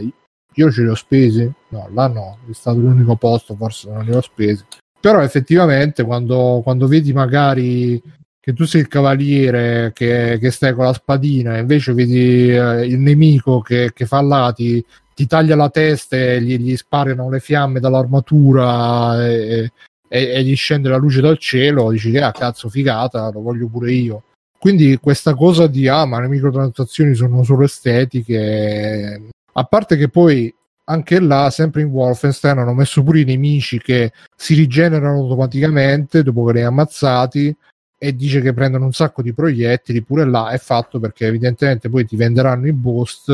[0.58, 1.50] Io ce li ho spesi?
[1.68, 4.64] No, là no, è stato l'unico posto, forse non li ho spesi.
[5.00, 8.00] Però effettivamente quando, quando vedi magari
[8.46, 12.86] che tu sei il cavaliere che, che stai con la spadina e invece vedi eh,
[12.86, 14.84] il nemico che, che fa là, ti,
[15.16, 19.72] ti, taglia la testa e gli, gli sparano le fiamme dall'armatura e,
[20.08, 23.66] e, e, gli scende la luce dal cielo, dici che ah cazzo figata, lo voglio
[23.66, 24.22] pure io.
[24.56, 29.22] Quindi questa cosa di ah ma le microtransazioni sono solo estetiche,
[29.54, 34.12] a parte che poi anche là, sempre in Wolfenstein, hanno messo pure i nemici che
[34.36, 37.56] si rigenerano automaticamente dopo che li hai ammazzati
[37.98, 42.04] e dice che prendono un sacco di proiettili, pure là è fatto perché evidentemente poi
[42.04, 43.30] ti venderanno i boost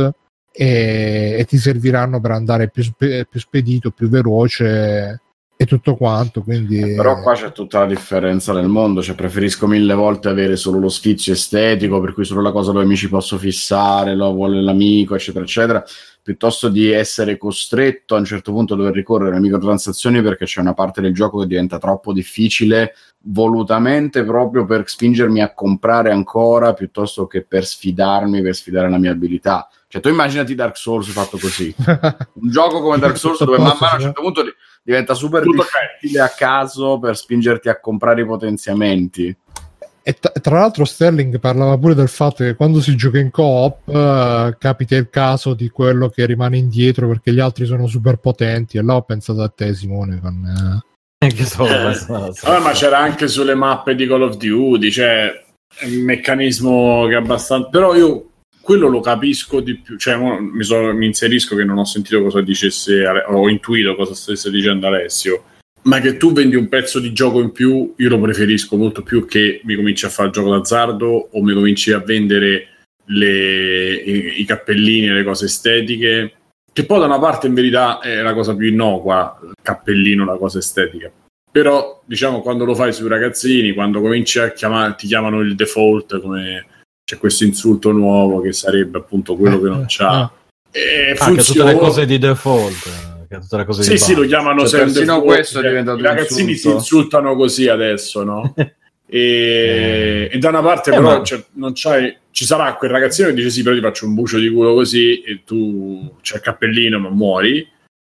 [0.53, 5.21] e, e ti serviranno per andare più, spe- più spedito, più veloce
[5.63, 6.43] e tutto quanto.
[6.43, 6.79] Quindi...
[6.79, 10.79] Eh, però qua c'è tutta la differenza nel mondo, cioè preferisco mille volte avere solo
[10.79, 14.61] lo sfizio estetico, per cui solo la cosa dove mi ci posso fissare, lo vuole
[14.61, 15.85] l'amico, eccetera, eccetera,
[16.23, 20.61] piuttosto di essere costretto a un certo punto a dover ricorrere a microtransazioni perché c'è
[20.61, 22.95] una parte del gioco che diventa troppo difficile
[23.25, 29.13] volutamente proprio per spingermi a comprare ancora piuttosto che per sfidarmi, per sfidare la mia
[29.13, 29.69] abilità.
[29.87, 31.75] Cioè, tu immaginati Dark Souls fatto così.
[31.77, 34.43] Un gioco come Dark Souls dove man mano a un certo punto
[34.83, 35.65] diventa super Tutto
[36.01, 39.37] difficile a caso per spingerti a comprare i potenziamenti.
[40.05, 43.87] E t- tra l'altro Sterling parlava pure del fatto che quando si gioca in co-op
[43.87, 48.79] uh, capita il caso di quello che rimane indietro perché gli altri sono super potenti
[48.79, 50.83] e là ho pensato a te Simone con...
[50.85, 50.91] Uh
[51.29, 52.47] che so, eh, so, so.
[52.47, 55.45] Vabbè, ma c'era anche sulle mappe di Call of Duty, cioè
[55.83, 57.69] un meccanismo che è abbastanza...
[57.69, 61.85] Però io quello lo capisco di più, cioè mi, so, mi, inserisco che non ho
[61.85, 65.45] sentito cosa dicesse, ho intuito cosa stesse dicendo Alessio,
[65.83, 69.27] ma che tu vendi un pezzo di gioco in più, io lo preferisco molto più
[69.27, 72.69] che mi cominci a fare il gioco d'azzardo o mi cominci a vendere
[73.07, 76.33] le, i, i cappellini e le cose estetiche
[76.73, 80.37] che poi da una parte in verità è la cosa più innocua, il cappellino, la
[80.37, 81.11] cosa estetica.
[81.51, 86.21] Però, diciamo, quando lo fai sui ragazzini, quando cominci a chiamare, ti chiamano il default,
[86.21, 86.67] come
[87.05, 90.33] c'è questo insulto nuovo che sarebbe appunto quello che non c'ha.
[90.71, 91.43] E ah, funziona...
[91.43, 93.27] tutte le cose di default.
[93.29, 95.99] Che tutte le cose sì, di sì, lo chiamano cioè, sempre default, questo è diventato
[95.99, 96.79] I ragazzini insulto.
[96.79, 98.55] si insultano così adesso, no?
[99.15, 101.23] e, e, da una parte eh, però ma...
[101.23, 104.39] cioè, non c'hai ci sarà quel ragazzino che dice sì però ti faccio un bucio
[104.39, 107.59] di culo così e tu c'è il cappellino ma muori.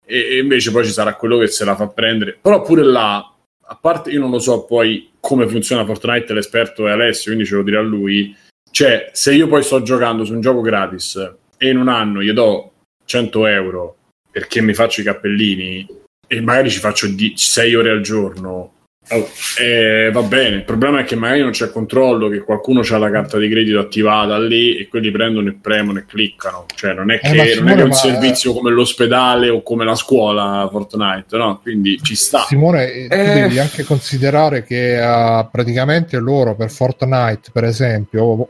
[0.07, 2.39] E, e, invece poi ci sarà quello che se la fa prendere.
[2.41, 6.93] Però pure là a parte io non lo so poi come funziona Fortnite l'esperto è
[6.93, 8.33] Alessio quindi ce lo dirà lui.
[8.71, 11.17] Cioè se io poi sto giocando su un gioco gratis
[11.57, 12.71] e in un anno gli do
[13.05, 13.97] 100 euro
[14.31, 15.85] perché mi faccio i cappellini
[16.29, 18.75] e magari ci faccio 6 ore al giorno
[19.13, 19.27] Oh,
[19.61, 23.11] eh, va bene, il problema è che magari non c'è controllo, che qualcuno ha la
[23.11, 26.67] carta di credito attivata lì e quelli prendono e premono e cliccano.
[26.73, 29.63] Cioè, non è eh, che, eh, non è, che è un servizio come l'ospedale o
[29.63, 31.59] come la scuola Fortnite, no?
[31.61, 32.45] Quindi ci sta.
[32.47, 38.47] Simone, eh, devi anche considerare che uh, praticamente loro per Fortnite, per esempio,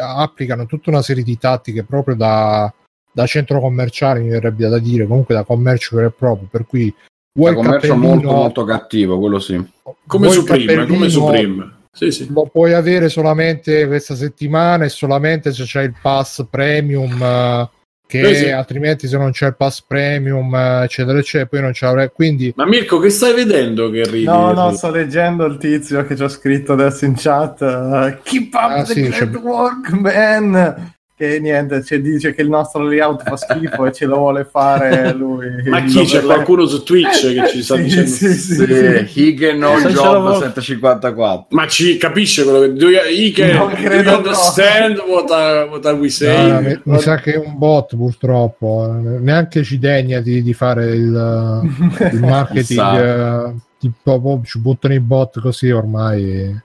[0.00, 2.72] applicano tutta una serie di tattiche proprio da,
[3.10, 6.94] da centro commerciale, mi verrebbe da dire, comunque da commercio vero e proprio, per cui
[7.36, 9.62] Vuoi un commercio molto molto cattivo, quello sì.
[10.06, 11.74] Come Supreme, come Supreme.
[11.92, 12.28] Sì, sì.
[12.30, 17.70] Lo puoi avere solamente questa settimana e solamente se c'è il pass premium eh,
[18.06, 22.10] che sì, altrimenti se non c'è il pass premium eccetera eccetera poi non ce l'avrei
[22.14, 26.14] quindi ma Mirko che stai vedendo che ridi no no sto leggendo il tizio che
[26.14, 30.94] ci ha scritto adesso in chat uh, keep up ah, the sì, great work man
[31.16, 35.12] che niente, cioè, dice che il nostro layout fa schifo e ce lo vuole fare
[35.16, 35.62] lui.
[35.64, 38.08] Ma chi c'è qualcuno su Twitch che ci sta sì, dicendo?
[38.10, 39.20] Sì, sì, sì, sì.
[39.20, 41.46] Hige no eh, job 754.
[41.56, 45.86] Ma ci capisce quello che do you, Hige, non do you understand what, are, what
[45.86, 46.52] are we saying?
[46.52, 50.94] No, mi, mi, sa che è un bot purtroppo, neanche ci degna di, di fare
[50.94, 51.62] il,
[52.12, 56.60] il marketing, uh, tipo, ci buttano i bot così ormai.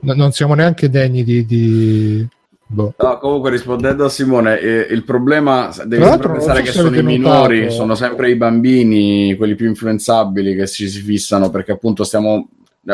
[0.00, 2.28] non siamo neanche degni di, di
[2.70, 2.92] Boh.
[2.98, 7.60] No, comunque rispondendo a Simone, eh, il problema devi sempre pensare che sono i minori,
[7.60, 7.74] notato.
[7.74, 12.48] sono sempre i bambini, quelli più influenzabili che ci si fissano perché appunto stiamo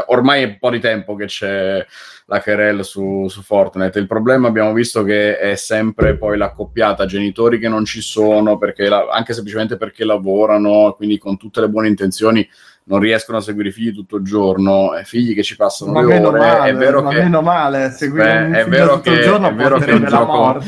[0.07, 1.85] ormai è un po' di tempo che c'è
[2.27, 3.99] la querel su, su, Fortnite.
[3.99, 8.89] Il problema abbiamo visto che è sempre poi l'accoppiata genitori che non ci sono, perché
[8.89, 12.49] la, anche semplicemente perché lavorano, quindi con tutte le buone intenzioni
[12.87, 16.03] non riescono a seguire i figli tutto il giorno, eh, figli che ci passano ma
[16.03, 16.39] le ore.
[16.39, 19.91] Male, è vero ma che, meno male, seguire beh, è vero che, è vero che
[19.91, 20.59] è un gioco,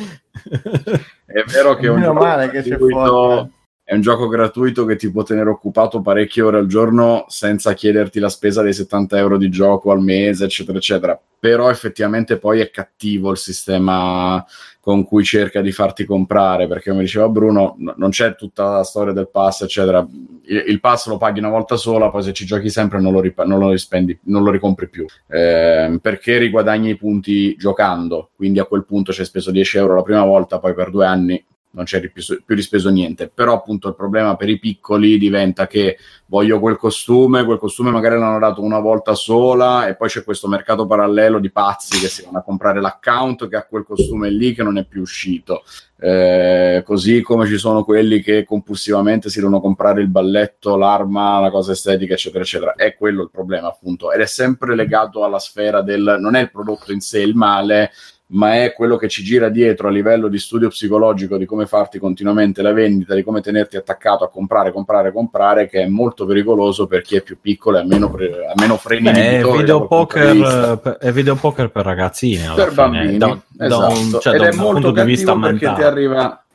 [1.26, 3.54] è vero che è un gioco male che c'è fuori
[3.88, 8.18] è un gioco gratuito che ti può tenere occupato parecchie ore al giorno senza chiederti
[8.18, 11.20] la spesa dei 70 euro di gioco al mese, eccetera, eccetera.
[11.38, 14.44] Però effettivamente poi è cattivo il sistema
[14.86, 19.12] con cui cerca di farti comprare, perché come diceva Bruno, non c'è tutta la storia
[19.12, 20.06] del pass, eccetera.
[20.44, 23.18] Il, il pass lo paghi una volta sola, poi se ci giochi sempre non lo,
[23.18, 28.60] rip- non lo, rispendi, non lo ricompri più, eh, perché riguadagni i punti giocando, quindi
[28.60, 31.44] a quel punto ci hai speso 10 euro la prima volta, poi per due anni
[31.70, 33.28] non c'è più, più rispeso niente.
[33.28, 38.18] Però appunto il problema per i piccoli diventa che voglio quel costume, quel costume magari
[38.18, 42.24] l'hanno dato una volta sola e poi c'è questo mercato parallelo di pazzi che si
[42.24, 45.62] vanno a comprare l'account che ha quel costume lì che non è più uscito.
[45.98, 51.50] Eh, così come ci sono quelli che compulsivamente si devono comprare il balletto, l'arma, la
[51.50, 52.74] cosa estetica, eccetera, eccetera.
[52.74, 56.50] È quello il problema, appunto, ed è sempre legato alla sfera del non è il
[56.50, 57.90] prodotto in sé il male,
[58.28, 61.98] ma è quello che ci gira dietro a livello di studio psicologico di come farti
[61.98, 66.86] continuamente la vendita, di come tenerti attaccato a comprare, comprare, comprare, che è molto pericoloso
[66.86, 70.98] per chi è più piccolo e ha meno, pre- ha meno freni Beh, è, videopoker,
[70.98, 72.74] è videopoker per ragazzini per fine.
[72.74, 73.94] bambini da, esatto.
[73.94, 76.45] da un, cioè, ed da è molto cattivo vista perché ti arriva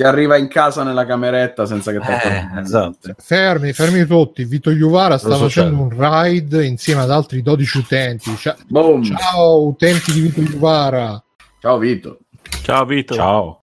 [0.00, 3.14] ti arriva in casa nella cameretta senza che ti eh, esatto.
[3.18, 4.44] fermi, fermi tutti.
[4.44, 8.34] Vito Iuvara sta facendo un ride insieme ad altri 12 utenti.
[8.34, 8.56] Ciao,
[9.02, 11.22] ciao utenti di Vito Iuvara.
[11.60, 12.20] Ciao Vito.
[12.62, 13.14] Ciao Vito.
[13.14, 13.64] Ciao.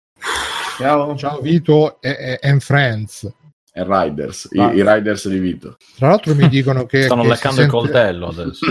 [0.76, 3.26] Ciao, ciao Vito e, e, and friends.
[3.72, 5.78] E Riders, i, i, Riders di Vito.
[5.96, 7.04] Tra l'altro mi dicono che...
[7.04, 7.74] Stanno che leccando sente...
[7.76, 8.66] il coltello adesso.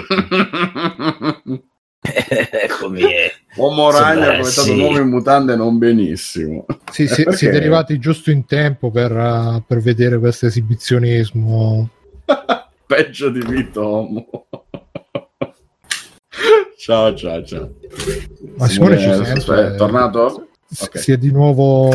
[2.07, 3.03] Eccomi.
[3.55, 4.75] Uomo Ragno è stato sì.
[4.75, 6.65] nuovo in mutande non benissimo.
[6.91, 11.89] Sì, sì siete arrivati giusto in tempo per, uh, per vedere questo esibizionismo.
[12.85, 14.07] Peggio di Vito
[16.85, 17.73] ciao, ciao, ciao.
[18.57, 19.73] Ma Simone, Simone ci sente?
[19.73, 20.49] È tornato?
[20.77, 21.01] Okay.
[21.01, 21.89] Si è di nuovo...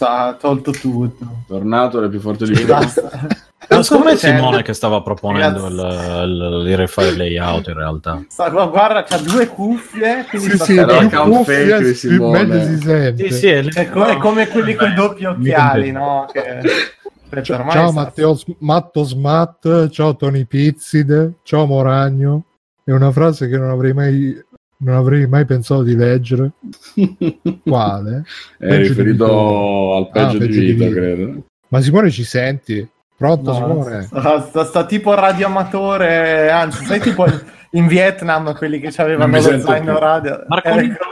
[0.00, 1.44] ha tolto tutto.
[1.46, 3.48] Tornato, è più forte di Basta.
[3.68, 7.74] No, secondo me è Simone che stava proponendo il, il, il rifare il layout in
[7.74, 8.24] realtà.
[8.28, 12.64] Sta, guarda, c'ha due cuffie, quindi sì, sì, l'account fake Simone.
[12.64, 13.30] Si sente.
[13.30, 16.26] Sì, sì, è, è, come, è come quelli con i doppi occhiali, no?
[16.32, 17.42] Che...
[17.42, 22.44] Ciao, ciao Matteo Matto Smat, ciao Tony Pizzide, ciao Moragno.
[22.82, 24.48] È una frase che non avrei mai
[24.78, 26.52] non avrei mai pensato di leggere.
[27.62, 28.24] Quale?
[28.58, 31.44] È riferito al peggio, ah, di, peggio vita, di, vita, credo.
[31.68, 32.88] Ma Simone ci senti?
[33.20, 34.02] Pronto, no, Simone?
[34.04, 37.26] Sta, sta, sta, tipo radioamatore, anzi, sei tipo
[37.72, 40.42] in Vietnam quelli che avevano lo zaino radio.
[40.46, 41.04] Marco ecco.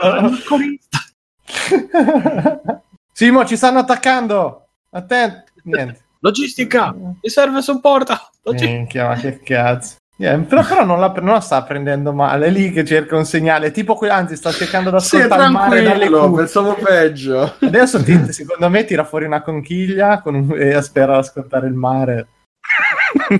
[3.13, 4.69] Simo, ci stanno attaccando.
[4.89, 5.51] Attento.
[5.65, 5.99] Niente.
[6.21, 8.17] Logistica, mi serve supporto.
[8.45, 9.97] Minchia, ma che cazzo.
[10.19, 13.23] Yeah, però, però non, la, non, la, sta prendendo male, è lì che cerca un
[13.23, 16.35] segnale, tipo que- anzi sta cercando di ascoltare il mare dalle cuffie.
[16.35, 17.55] pensavo peggio.
[17.61, 22.27] Adesso ti, secondo me tira fuori una conchiglia un, e spera di ascoltare il mare.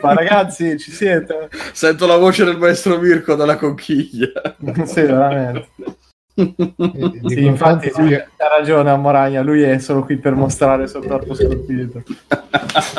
[0.01, 1.49] Ma ragazzi, ci siete?
[1.73, 4.31] Sento la voce del maestro Mirko dalla conchiglia.
[4.85, 5.67] sì, veramente
[7.27, 8.27] sì, infatti lui ha
[8.57, 12.03] ragione Amoragna, lui è solo qui per mostrare il suo corpo scolpito.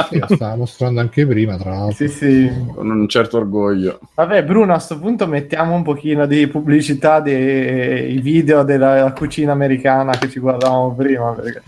[0.08, 1.94] Sì, stava mostrando anche prima, tra l'altro.
[1.94, 2.52] Sì, sì.
[2.74, 4.00] Con un certo orgoglio.
[4.14, 10.12] Vabbè, Bruno, a questo punto mettiamo un pochino di pubblicità dei video della cucina americana
[10.12, 11.32] che ci guardavamo prima.
[11.32, 11.62] Perché...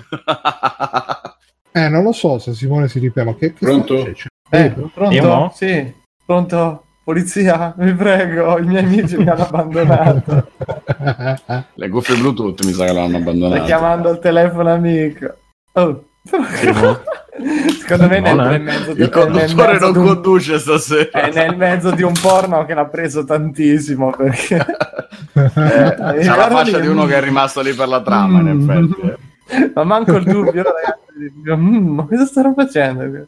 [1.73, 4.07] eh, non lo so se Simone si ripete, ma che, che Pronto?
[4.51, 5.53] Eh, pronto?
[5.55, 5.95] Sì,
[6.27, 6.85] pronto?
[7.05, 10.49] Polizia, vi prego, i miei amici mi hanno abbandonato.
[11.75, 13.57] Le cuffie Bluetooth mi sa che l'hanno abbandonato.
[13.57, 15.35] Sta chiamando il telefono amico.
[15.73, 16.05] Oh.
[16.25, 21.11] Secondo me nel, nel mezzo di, il conduttore non un, conduce stasera.
[21.11, 24.55] È nel mezzo di un porno che l'ha preso tantissimo perché
[25.35, 29.01] eh, c'è la faccia di uno che è rimasto lì per la trama, in effetti.
[29.01, 29.71] Eh.
[29.75, 31.57] Ma manco il dubbio, ragazzi.
[31.57, 33.27] Mm, ma cosa starò facendo?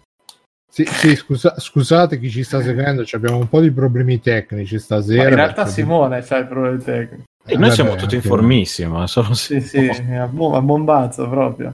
[0.75, 5.23] Sì, sì scusa, scusate chi ci sta seguendo, abbiamo un po' di problemi tecnici stasera.
[5.23, 7.23] Ma in realtà Simone c'ha i problemi tecnici.
[7.47, 11.71] E noi siamo tutti informissimi, solo sì, sì, è a bombazzo proprio.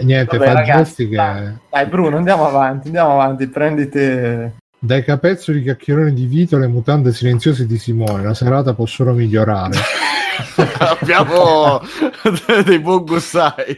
[0.00, 1.16] Niente, Vabbè, ragazzi, che...
[1.16, 4.58] dai, dai, Bruno, andiamo avanti, andiamo avanti, prendite...
[4.78, 9.76] Dai capezzoli chiacchieroni di Vito alle mutande silenziose di Simone, la serata può solo migliorare.
[10.78, 11.80] Abbiamo
[12.64, 13.76] dei buon gussai.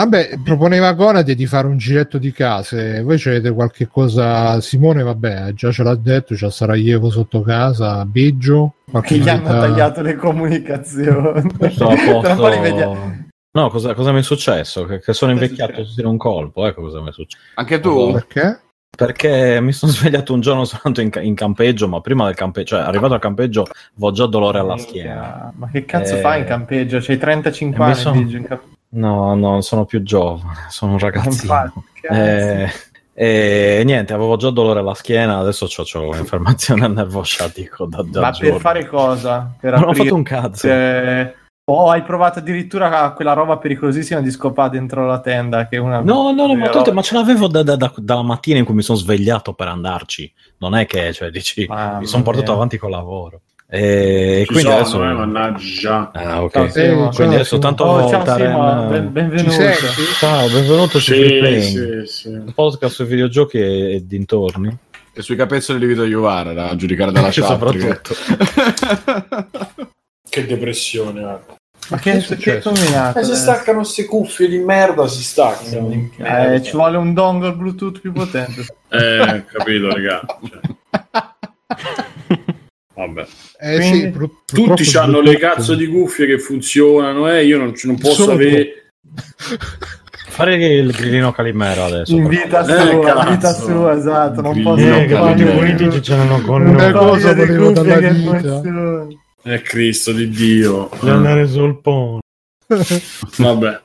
[0.00, 3.02] Vabbè, proponeva Conadi di fare un giretto di case.
[3.02, 4.58] Voi avete qualche cosa?
[4.62, 8.76] Simone, vabbè, già ce l'ha detto, c'è Sarajevo sotto casa, Biggio.
[9.02, 11.42] Che gli hanno tagliato le comunicazioni.
[13.52, 14.84] No, cosa, cosa, mi è successo?
[14.84, 17.42] Che, che sono invecchiato in un colpo, ecco cosa mi è successo.
[17.54, 18.12] Anche tu?
[18.12, 18.60] Perché?
[18.96, 22.86] Perché mi sono svegliato un giorno soltanto in, in, campeggio, ma prima del campeggio, cioè
[22.86, 25.52] arrivato al campeggio, avevo già dolore alla schiena.
[25.56, 26.20] Ma che cazzo e...
[26.20, 27.00] fai in campeggio?
[27.00, 28.20] C'hai 35 anni sono...
[28.20, 28.78] in campeggio.
[28.92, 31.72] No, no, non sono più giovane, sono un ragazzino.
[32.02, 32.70] E,
[33.12, 38.20] e, niente, avevo già dolore alla schiena, adesso ho un'informazione al nervo sciatico da, da
[38.20, 38.50] Ma giorni.
[38.50, 39.54] per fare cosa?
[39.58, 40.66] Per non ho fatto un cazzo.
[40.66, 41.34] Eh,
[41.70, 45.68] o hai provato addirittura quella roba pericolosissima di scopare dentro la tenda?
[45.68, 48.58] Che una no, no, no, ma, tanto, ma ce l'avevo da, da, da, dalla mattina
[48.58, 50.32] in cui mi sono svegliato per andarci.
[50.58, 53.42] Non è che, cioè, dici, ah, mi sono portato avanti col lavoro.
[53.72, 56.10] E Ci quindi sono, adesso eh, mannaggia.
[56.12, 56.52] Ah, ok.
[56.52, 58.88] Ciao, Simo, quindi adesso tanto oh, ciao, Taren...
[58.88, 59.54] ben, benvenuto.
[60.18, 62.28] Ciao, benvenuto su sì, sì, sì.
[62.30, 64.76] un podcast sui videogiochi e, e dintorni.
[65.12, 67.44] E sui capezzoli di Vito Iuvara da giudicare dalla chat.
[67.44, 68.14] soprattutto.
[70.28, 71.54] che depressione, guarda.
[71.90, 72.72] Ma che è successo?
[72.72, 76.10] Eh, si staccano queste cuffie di merda, si staccano.
[76.16, 78.66] Eh, ci vuole un dongle Bluetooth più potente.
[78.88, 80.22] eh, capito, raga.
[80.48, 80.60] Cioè.
[83.00, 83.26] Vabbè.
[83.58, 87.46] Eh, Quindi, sì, pur, tutti hanno le cazzo di cuffie che funzionano, eh?
[87.46, 88.90] io non, non posso Solo avere.
[90.30, 92.14] Fare il grillino Calimero adesso.
[92.14, 94.42] In vita sua, eh, vita sua, esatto.
[94.42, 98.62] Non posso eh, tutti i politici c'erano con una cosa volevo dalla vita.
[99.42, 100.90] Eh, Cristo di Dio.
[101.00, 102.22] Di andare sul ponte.
[103.38, 103.80] Vabbè.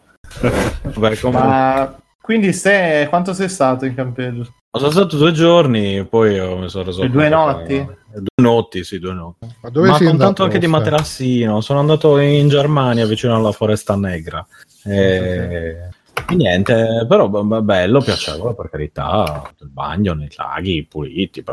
[0.94, 4.52] Vabbè Ma quindi se, quanto sei stato in campeggio?
[4.76, 7.78] Sono stato due giorni, poi mi sono reso Due notti?
[7.78, 9.48] Due notti, sì, due notti.
[9.62, 11.62] Ma, dove Ma sei con tanto anche di materassino.
[11.62, 14.44] Sono andato in Germania, vicino alla Foresta Negra.
[14.84, 15.92] E...
[16.18, 16.36] Okay.
[16.36, 19.48] Niente, però bello, piacevole per carità.
[19.60, 21.44] Il bagno nei laghi puliti,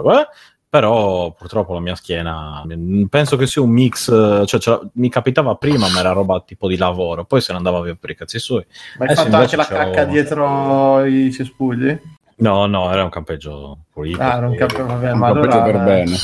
[0.72, 2.64] però purtroppo la mia schiena
[3.10, 7.26] penso che sia un mix cioè mi capitava prima ma era roba tipo di lavoro
[7.26, 8.64] poi se ne andava via per i cazzi suoi
[8.96, 12.00] ma hai fatto anche la cacca dietro i cespugli?
[12.36, 14.20] No, no, era un campeggio pulito.
[14.20, 15.78] Ah, era un campeggio, vabbè, un ma campeggio allora...
[15.78, 16.16] per bene.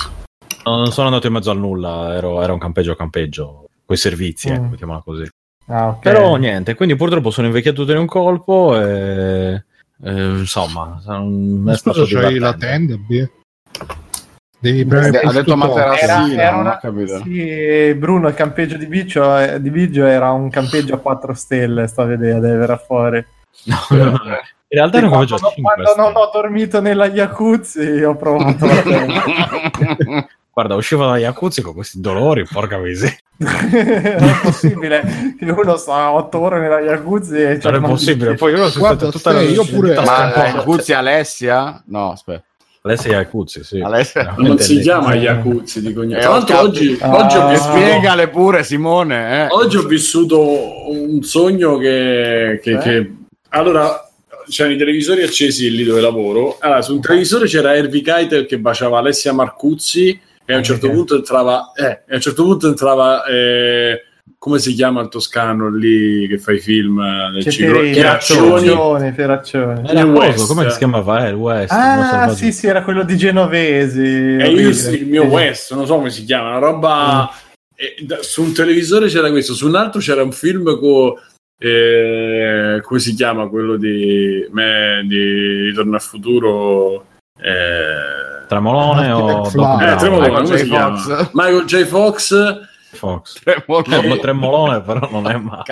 [0.65, 3.99] No, non sono andato in mezzo al nulla, ero, era un campeggio a campeggio, quei
[3.99, 4.63] servizi, ecco, mm.
[4.63, 5.29] ecco, mettiamola così.
[5.67, 6.13] Ah, okay.
[6.13, 9.65] Però niente, quindi purtroppo sono invecchiato tutto in un colpo e...
[10.03, 11.01] e insomma,
[11.67, 13.29] è stato c'hai la tenda, B?
[14.61, 16.81] Devi prendere ha detto materassino, era, era una...
[17.23, 21.87] sì, Bruno il campeggio di Biggio, eh, di Biggio era un campeggio a 4 stelle
[21.87, 23.25] sto a vedere verrà fuori
[23.65, 24.21] no, no, no.
[24.71, 30.27] In realtà non quando, quando non ho dormito nella jacuzzi ho provato la
[30.59, 33.17] Guarda, usciva da Jacuzzi con questi dolori, porca miseria.
[33.39, 38.35] non è possibile che uno sta otto ore nella Jacuzzi e non è possibile.
[38.35, 41.81] Poi io Guarda, tutta la io pure ma Jacuzzi Alessia?
[41.87, 42.43] No, aspetta.
[42.89, 43.81] Alessia Jacuzzi, sì.
[43.81, 44.35] Alessia.
[44.39, 46.21] Non si chiama Jacuzzi di cognome.
[46.21, 47.77] Tra l'altro oggi, ah, oggi ho vissuto...
[47.77, 49.45] Spiegale pure Simone.
[49.45, 49.47] Eh.
[49.51, 52.59] Oggi ho vissuto un sogno che...
[52.63, 52.79] che, eh?
[52.79, 53.13] che...
[53.51, 54.09] Allora,
[54.49, 56.57] c'erano i televisori accesi lì dove lavoro.
[56.61, 60.89] Allora, su un televisore c'era Harvey Keitel che baciava Alessia Marcuzzi e a un certo
[60.91, 64.05] punto entrava, eh, a un certo punto entrava eh,
[64.39, 69.89] come si chiama il toscano lì che fa i film eh, nel ciclo Ferraccioni Ferraccioni
[69.89, 70.47] era West.
[70.47, 74.69] come si chiamava eh, il West ah sì sì era quello di Genovesi e io
[74.69, 78.07] il mio West non so come si chiama una roba mm.
[78.07, 81.15] da, su un televisore c'era questo su un altro c'era un film con
[81.61, 87.05] eh, come si chiama quello di me di Ritorno al futuro
[87.41, 90.69] eh, Tremolone o eh, Tremolone, Michael, J.
[90.69, 91.31] Fox.
[91.33, 91.85] Michael J.
[91.85, 93.41] Fox Fox.
[93.43, 94.09] Tremolone.
[94.09, 95.63] No, tremolone però non è mai.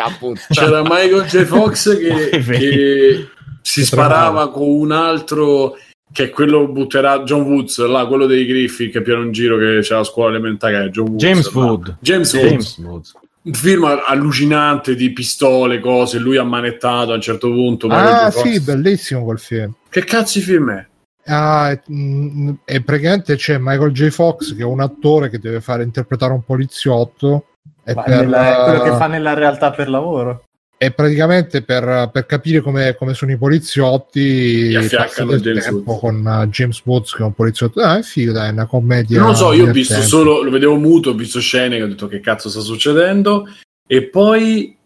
[0.50, 1.44] C'era Michael J.
[1.44, 3.28] Fox che, che
[3.62, 5.76] si sparava con un altro
[6.12, 9.80] che è quello butterà John Woods, là, quello dei Griffin che piano in giro che
[9.80, 11.96] c'è la scuola elementare, John Woods, James Wood.
[12.00, 13.12] James, James Woods.
[13.42, 17.86] Un film allucinante di pistole, cose, lui ammanettato a un certo punto.
[17.88, 19.72] Ah, sì, bellissimo quel film.
[19.88, 20.86] Che cazzo di film è?
[21.27, 22.51] Ah, e, mm,
[22.85, 24.09] praticamente c'è Michael J.
[24.09, 27.49] Fox che è un attore che deve fare interpretare un poliziotto.
[27.85, 30.45] E per, nella, è quello che fa nella realtà per lavoro.
[30.79, 36.47] E praticamente per, per capire come, come, sono i poliziotti passa del tempo con uh,
[36.49, 37.81] James Woods che è un poliziotto.
[37.81, 39.18] Ah, è figo, dai, è una commedia.
[39.20, 41.89] Non lo so, io ho visto solo, lo vedevo muto, ho visto scene che ho
[41.89, 43.49] detto che cazzo sta succedendo.
[43.89, 44.77] E poi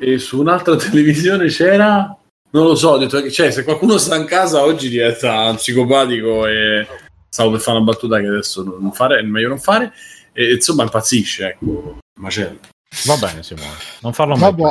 [0.00, 2.15] e su un'altra televisione c'era
[2.56, 6.46] non lo so, ho detto che cioè, se qualcuno sta in casa oggi diventa psicopatico
[6.46, 6.86] e
[7.28, 9.92] stavo per fare una battuta che adesso non fare, è meglio non fare.
[10.32, 11.98] E insomma, impazzisce, ecco.
[12.18, 12.58] Macello.
[13.04, 13.76] Va bene, Simone.
[14.00, 14.64] Non farlo mai più,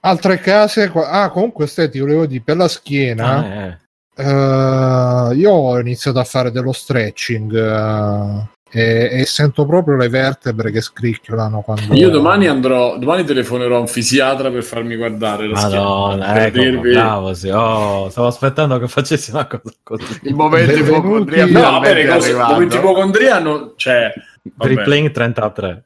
[0.00, 3.36] Altre case, ah, comunque, ste, ti volevo dire per la schiena.
[3.36, 3.82] Ah, eh.
[4.16, 7.52] Uh, io ho iniziato a fare dello stretching.
[7.52, 8.46] Uh,
[8.76, 11.94] e, e, sento proprio le vertebre che scricchiolano quando...
[11.94, 16.58] Io domani andrò, domani telefonerò a un fisiatra per farmi guardare la Madonna, schiena, ecco,
[16.58, 16.92] dirvi...
[16.92, 17.48] bravo, sì.
[17.50, 20.18] oh, stavo aspettando che facessi una cosa così.
[20.22, 24.12] Il momento ipocondria no, bene, cose, il momento ipocondria non c'è.
[24.12, 25.84] Cioè, Replaying 33.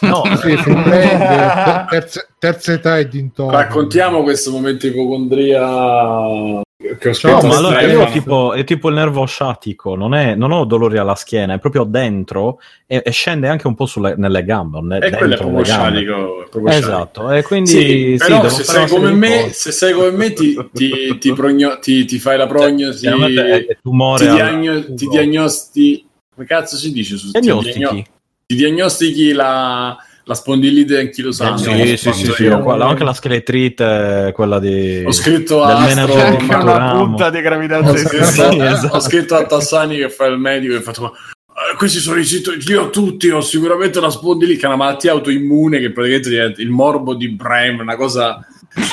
[0.00, 3.52] No, sì, terza, terza età e dintorno.
[3.52, 6.62] Raccontiamo questo momento ipocondria
[6.98, 10.52] che ho no, ma allora io tipo, è tipo il nervo sciatico, non, è, non,
[10.52, 14.44] ho dolori alla schiena, è proprio dentro e, e scende anche un po' sulle, nelle
[14.44, 14.80] gambe.
[14.80, 16.48] Ne, e quello è proprio sciatico.
[16.66, 20.56] Esatto, e quindi sì, sì, però se, sei come me, se sei come me ti,
[20.72, 26.06] ti, ti, progno, ti, fai la prognosi, cioè, tumore ti, diagno, ti diagnosti...
[26.34, 27.16] Come cazzo si dice?
[27.16, 28.06] Su, Diagnostichi.
[28.46, 31.96] Ti diagnostichi la la spondilite anch'ilosante.
[31.96, 35.04] Sì, sì, sì, sì, anche la scheletrite, quella di...
[35.06, 37.96] Ho scritto a una punta di gravidanza.
[37.96, 38.96] Sì, esatto.
[38.96, 41.14] Ho scritto a Tassani che fa il medico e ho fatto...
[41.14, 45.12] Eh, questi sono i siti, io tutti ho sicuramente la spondilite, che è una malattia
[45.12, 48.44] autoimmune che praticamente diventa il morbo di Brem, una cosa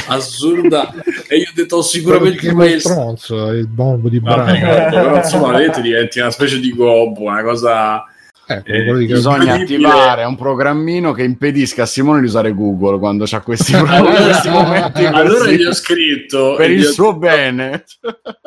[0.09, 0.93] assurda
[1.27, 5.81] e io ho detto ho sicuramente il stronzo il morbo di Brem però insomma vedete
[5.81, 8.05] diventi una specie di gobbo una cosa
[8.45, 13.39] Ecco, eh, bisogna attivare un programmino che impedisca a Simone di usare Google quando c'ha
[13.41, 15.05] questi, questi momenti.
[15.05, 17.85] allora gli ho scritto per il suo bene.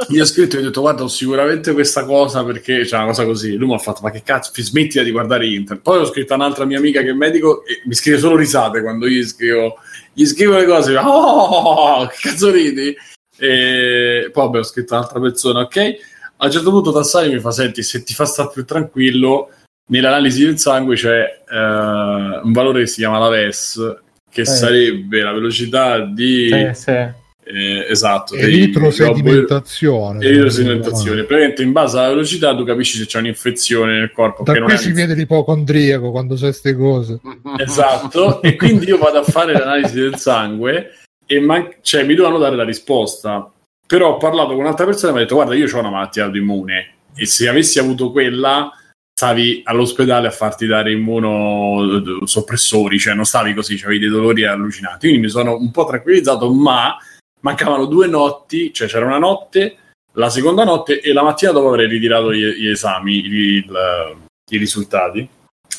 [0.09, 3.07] Gli ho scritto e gli ho detto: Guarda, ho sicuramente questa cosa perché c'è una
[3.07, 3.57] cosa così.
[3.57, 5.83] Lui mi ha fatto: Ma che cazzo, smettila di guardare internet.
[5.83, 8.83] Poi ho scritto a un'altra mia amica che è medico e mi scrive solo risate
[8.83, 9.79] quando gli scrivo,
[10.13, 10.97] gli scrivo le cose.
[10.97, 12.95] Oh, che cazzo ridi?
[13.39, 15.95] E poi vabbè, ho scritto a un'altra persona, ok?
[16.37, 19.49] A un certo punto Tassani mi fa: Senti, se ti fa stare più tranquillo
[19.87, 23.97] nell'analisi del sangue c'è uh, un valore che si chiama la VES,
[24.31, 24.47] che eh.
[24.47, 26.49] sarebbe la velocità di...
[26.51, 27.23] Sì, sì.
[27.47, 30.25] Eh, esatto, eritrosedimentazione.
[30.25, 31.25] Eritrosedimentazione.
[31.25, 34.45] Praticamente in base alla velocità tu capisci se c'è un'infezione nel corpo.
[34.45, 37.21] Da qui si vede l'ipocondriaco quando sai queste cose.
[37.59, 40.93] Esatto, e quindi io vado a fare l'analisi del sangue
[41.27, 43.51] e man- cioè, mi dovevano dare la risposta.
[43.87, 46.25] Però ho parlato con un'altra persona e mi ha detto guarda io ho una malattia
[46.25, 48.73] autoimmune e se avessi avuto quella
[49.17, 55.07] stavi all'ospedale a farti dare immunosoppressori, cioè non stavi così, avevi dei dolori allucinanti.
[55.07, 56.97] Quindi mi sono un po' tranquillizzato, ma
[57.41, 59.77] mancavano due notti, cioè c'era una notte,
[60.15, 64.17] la seconda notte e la mattina dopo avrei ritirato gli, gli esami, gli, il,
[64.51, 65.29] i risultati.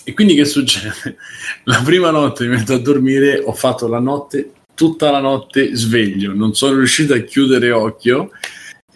[0.05, 1.17] E quindi che succede?
[1.65, 6.31] La prima notte mi metto a dormire, ho fatto la notte, tutta la notte sveglio,
[6.33, 8.29] non sono riuscito a chiudere occhio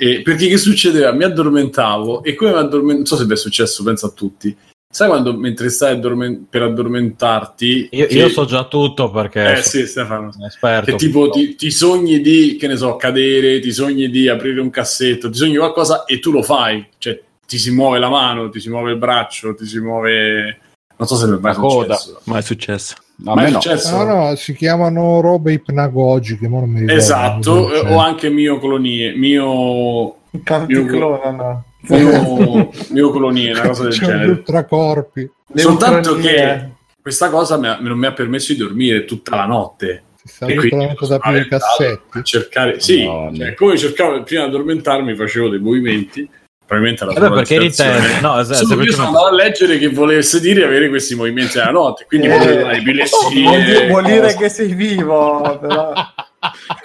[0.01, 1.11] e perché che succedeva?
[1.11, 4.55] Mi addormentavo e come mi addormentavo, non so se è successo, penso a tutti.
[4.89, 7.89] Sai quando mentre stai addorment- per addormentarti?
[7.91, 8.13] Io, che...
[8.13, 10.31] io, so già tutto perché eh, sì, Stefano.
[10.47, 10.91] esperto.
[10.91, 14.69] Che tipo ti, ti, sogni di, che ne so, cadere, ti sogni di aprire un
[14.69, 16.87] cassetto, ti sogni qualcosa e tu lo fai.
[16.97, 20.59] Cioè, ti si muove la mano, ti si muove il braccio, ti si muove...
[20.95, 22.21] Non so se mi è mai successo.
[22.23, 22.95] Ma è successo.
[23.21, 23.97] No, ma è successo?
[23.97, 27.01] No, no, si chiamano robe ipnagogiche, ma non mi ricordo.
[27.01, 30.15] Esatto, o anche mioclonie, mio...
[30.43, 34.31] Canticlona, mio, mio colonie, una cosa del C'è genere.
[34.31, 35.31] ultracorpi.
[35.55, 36.69] Soltanto che
[37.01, 40.03] questa cosa mi ha, non mi ha permesso di dormire tutta la notte.
[40.41, 42.17] E quindi da più cassetti.
[42.19, 46.29] A cercare, sì, no, cioè, come cercavo prima di addormentarmi, facevo dei movimenti.
[46.69, 49.89] Probabilmente la eh perché eri te, no, esatto, Solo io sono andato a leggere che
[49.89, 52.61] volesse dire avere questi movimenti nella notte, quindi eh.
[52.61, 55.91] Vuol dire, vuol dire che sei vivo, però.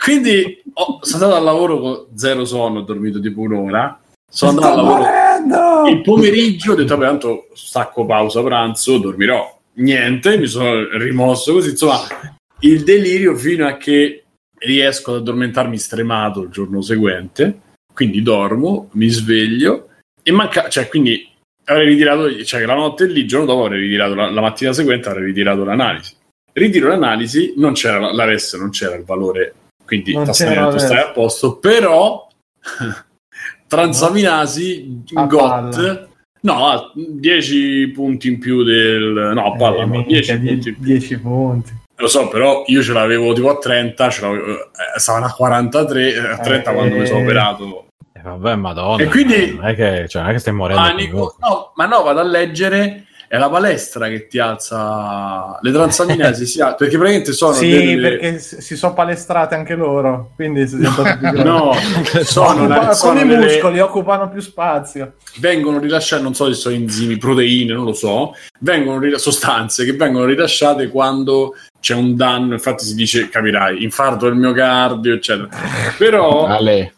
[0.03, 4.01] quindi oh, sono andato al lavoro con zero sonno, ho dormito tipo un'ora.
[4.27, 5.89] Sono andato al lavoro morendo!
[5.91, 9.61] il pomeriggio, ho detto, vabbè, tanto stacco pausa pranzo, dormirò.
[9.75, 12.01] Niente, mi sono rimosso così, insomma,
[12.61, 14.25] il delirio fino a che
[14.61, 17.61] riesco ad addormentarmi stremato il giorno seguente,
[17.95, 19.89] quindi dormo, mi sveglio
[20.23, 21.27] e manca, cioè, quindi
[21.65, 25.09] avrei ritirato, cioè la notte lì, il giorno dopo avrei ritirato, la, la mattina seguente
[25.09, 26.15] avrei ritirato l'analisi.
[26.53, 31.57] Ritiro l'analisi, non c'era la RES, non c'era il valore, quindi non stai a posto,
[31.57, 32.27] però
[33.67, 36.09] transaminasi GOT palla.
[36.43, 40.69] no ha 10 punti in più del no a palla Eh, no, minchia, 10 punti
[40.69, 40.85] in più.
[40.85, 41.73] 10 punti.
[41.97, 46.15] lo so però io ce l'avevo tipo a 30 ce l'avevo, eh, stavano a 43
[46.15, 47.23] eh, a 30 Eh, quando mi sono eh.
[47.23, 47.84] operato Eh,
[48.31, 49.03] vabbè, madonna.
[49.03, 50.83] E quindi- non è che, cioè, non è che stai morendo.
[50.83, 56.47] panico no, ma no vado a leggere è la palestra che ti alza le transaminasi
[56.47, 60.81] si al- perché praticamente sono Sì, delle- perché si sono palestrate anche loro, quindi si
[60.85, 61.73] sono no
[62.23, 65.15] sono, Occupa- una- sono i delle- muscoli occupano più spazio.
[65.39, 69.95] vengono rilasciate, non so se sono enzimi, proteine, non lo so, vengono rila- sostanze che
[69.95, 75.49] vengono rilasciate quando c'è un danno, infatti si dice, capirai, infarto del miocardio, eccetera.
[75.99, 76.94] Però Ale.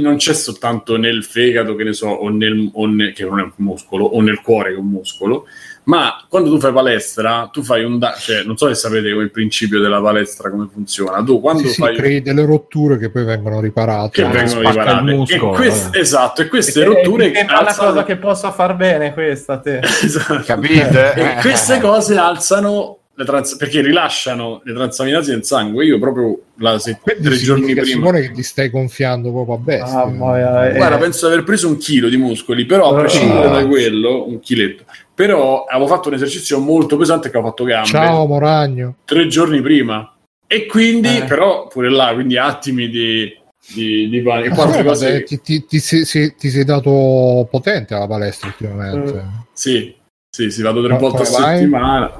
[0.00, 3.42] Non c'è soltanto nel fegato, che ne so, o nel, o nel- che non è
[3.42, 5.46] un muscolo, o nel cuore che è un muscolo,
[5.84, 9.30] ma quando tu fai palestra, tu fai un danno, cioè non so se sapete il
[9.30, 11.96] principio della palestra come funziona, tu quando Sì, sì, fai...
[11.96, 14.10] crei delle rotture che poi vengono riparate.
[14.22, 15.12] che vengono spacca il riparate.
[15.12, 15.98] muscolo, E quest- eh.
[16.00, 19.80] esatto, e queste Perché rotture è una alzano- cosa che possa far bene questa te.
[20.02, 20.42] Esatto.
[20.44, 21.14] Capite?
[21.14, 25.84] E queste cose alzano trans- perché rilasciano le transaminasi nel sangue.
[25.84, 27.84] Io proprio la se- Quindi tre giorni prima.
[27.84, 30.00] Simone, che ti stai gonfiando proprio a bestia.
[30.02, 33.00] Ah, ma- eh, Guarda, penso di aver preso un chilo di muscoli, però a Ah.
[33.00, 34.84] prescindere da quello, un chiletto.
[35.14, 38.96] Però avevo fatto un esercizio molto pesante che ho fatto gambe Ciao Moragno.
[39.04, 40.14] tre giorni prima.
[40.46, 41.24] E quindi, Eh.
[41.24, 43.30] però, pure là, quindi attimi di,
[43.74, 44.54] di, di panico.
[44.60, 48.06] E altre Eh, cose vabbè, ti, ti- ti sei, sei- ti sei dato potente alla
[48.06, 49.24] palestra ultimamente.
[49.52, 49.94] Sì,
[50.28, 52.10] sì, sì, vado tre Ma volte a settimana.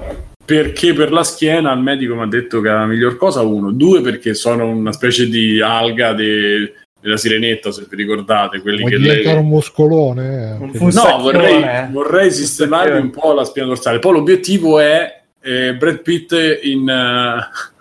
[0.45, 3.71] Perché per la schiena il medico mi ha detto che è la miglior cosa, uno.
[3.71, 8.91] Due, perché sono una specie di alga de- della sirenetta, se vi ricordate, quelli Vuoi
[8.91, 9.43] che diventare lei...
[9.43, 10.57] un muscolone?
[10.59, 13.99] Un No, vorrei, vorrei sistemarmi un po' la spina dorsale.
[13.99, 16.33] Poi l'obiettivo è eh, Brad Pitt
[16.63, 16.85] in...
[16.85, 17.72] Fight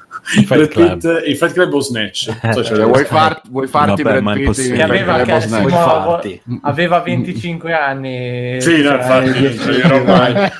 [0.47, 1.01] Brad Club.
[1.01, 2.31] Pitt in Fight Club o Snatch.
[2.53, 6.41] So Cioè, vuoi, far- vuoi farti Vabbè, Brad Pitt Che aveva, che- sì, no, farti?
[6.63, 8.61] aveva 25 anni.
[8.61, 10.51] Sì, no, cioè, infatti, dieci- non dirò mai.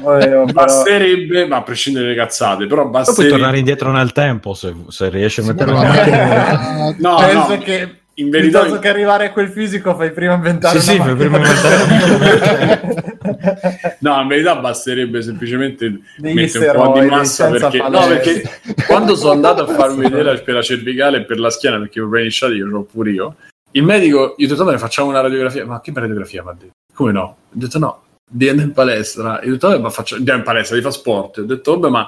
[0.00, 3.28] Volevo, però- Basterebbe, ma a prescindere dalle cazzate, però Poi puoi basterebbe...
[3.36, 7.58] tornare indietro nel tempo se, se riesci a mettere la la macchina- No, Penso no,
[7.58, 8.58] che in verità...
[8.60, 13.02] piuttosto che arrivare a quel fisico fai prima inventare Sì, una sì, fai macchina.
[14.00, 18.42] No, in verità basterebbe semplicemente mettere un po' di massa perché, no, perché
[18.86, 22.16] quando sono andato a farmi vedere per la cervicale e per la schiena perché ho
[22.16, 23.36] iniziato io l'ho pure io
[23.72, 25.66] il medico gli ho detto vabbè facciamo una radiografia.
[25.66, 26.42] Ma che radiografia?
[26.42, 26.72] mi ha detto.
[26.94, 27.22] Come no?
[27.22, 29.40] ho detto no devi andare in palestra.
[29.42, 31.38] Io ho detto vabbè ma faccio andiamo in palestra di fa sport.
[31.38, 32.06] Ho detto vabbè ma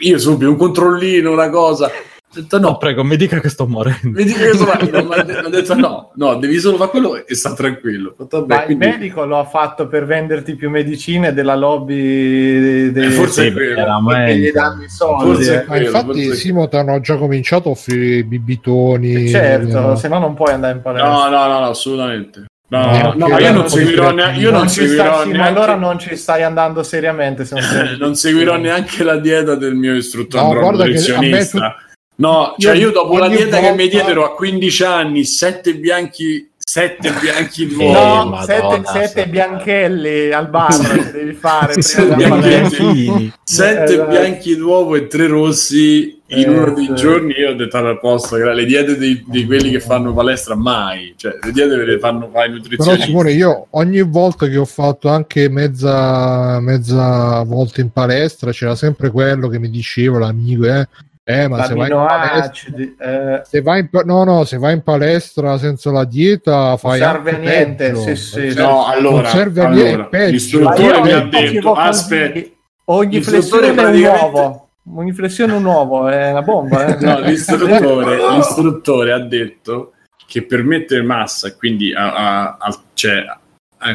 [0.00, 1.90] io subito un controllino una cosa
[2.30, 3.98] ho detto No, no prego, mi dica che sto morendo.
[4.18, 5.02] mi dico che sto facendo?
[5.08, 8.60] Ma ho detto no no devi solo fare quello e sta tranquillo detto, vabbè, Ma
[8.60, 13.42] il quindi- medico lo ha fatto per venderti più medicine della lobby dei, Eh, forse
[13.42, 13.78] Sì, è quello.
[13.80, 15.46] era che gli danno i soldi.
[15.46, 15.54] Eh.
[15.56, 19.28] Ma quello, infatti, forse- Simo ti hanno già cominciato a offrire i bibitoni.
[19.28, 21.10] Certo, eh, se no non puoi andare in palestra.
[21.10, 24.58] no no no, no assolutamente no, No, no, no, io non seguirò, neanche, io non
[24.60, 27.46] non ci seguirò stai, sì, ma neanche allora non ci stai andando seriamente.
[27.46, 31.58] Se non, non seguirò neanche la dieta del mio istruttore No, guarda che nutrizionista.
[31.58, 31.86] a me
[32.20, 35.76] No, cioè Io io dopo la dieta che mi volta- diedero a 15 anni, sette
[35.76, 37.92] bianchi, sette bianchi d'uovo.
[37.92, 39.06] No, Madonna, sette, sai.
[39.06, 42.76] sette bianchelli al bar che devi fare Sì, prima della bianchetti.
[43.06, 43.38] palestra.
[43.44, 47.98] Sette Eh, bianchi d'uovo e tre rossi in uno dei giorni io ho detto al
[48.00, 51.98] posto che le diete di, di, quelli che fanno palestra mai, cioè le diete le
[52.00, 52.96] fanno fai nutrizionisti.
[52.96, 58.74] Però Simone, io ogni volta che ho fatto anche mezza, mezza volta in palestra c'era
[58.74, 60.86] sempre quello che mi diceva l'amico, eh,
[61.30, 63.42] eh, ma se vai, palestra, eh...
[63.44, 67.30] se vai, in no, no, se vai in palestra senza la dieta fai non serve
[67.32, 67.94] a niente.
[67.96, 70.30] Sì, sì, no, allora, non serve a niente.
[70.30, 72.48] L'istruttore mi ha detto: aspetta,
[72.86, 76.96] ogni flessione è un uovo ogni flessione un uovo, è una bomba.
[76.96, 77.04] Eh?
[77.04, 79.92] no, l'istruttore, l'istruttore, ha detto
[80.26, 83.26] che per mettere massa, quindi a, a, a, cioè,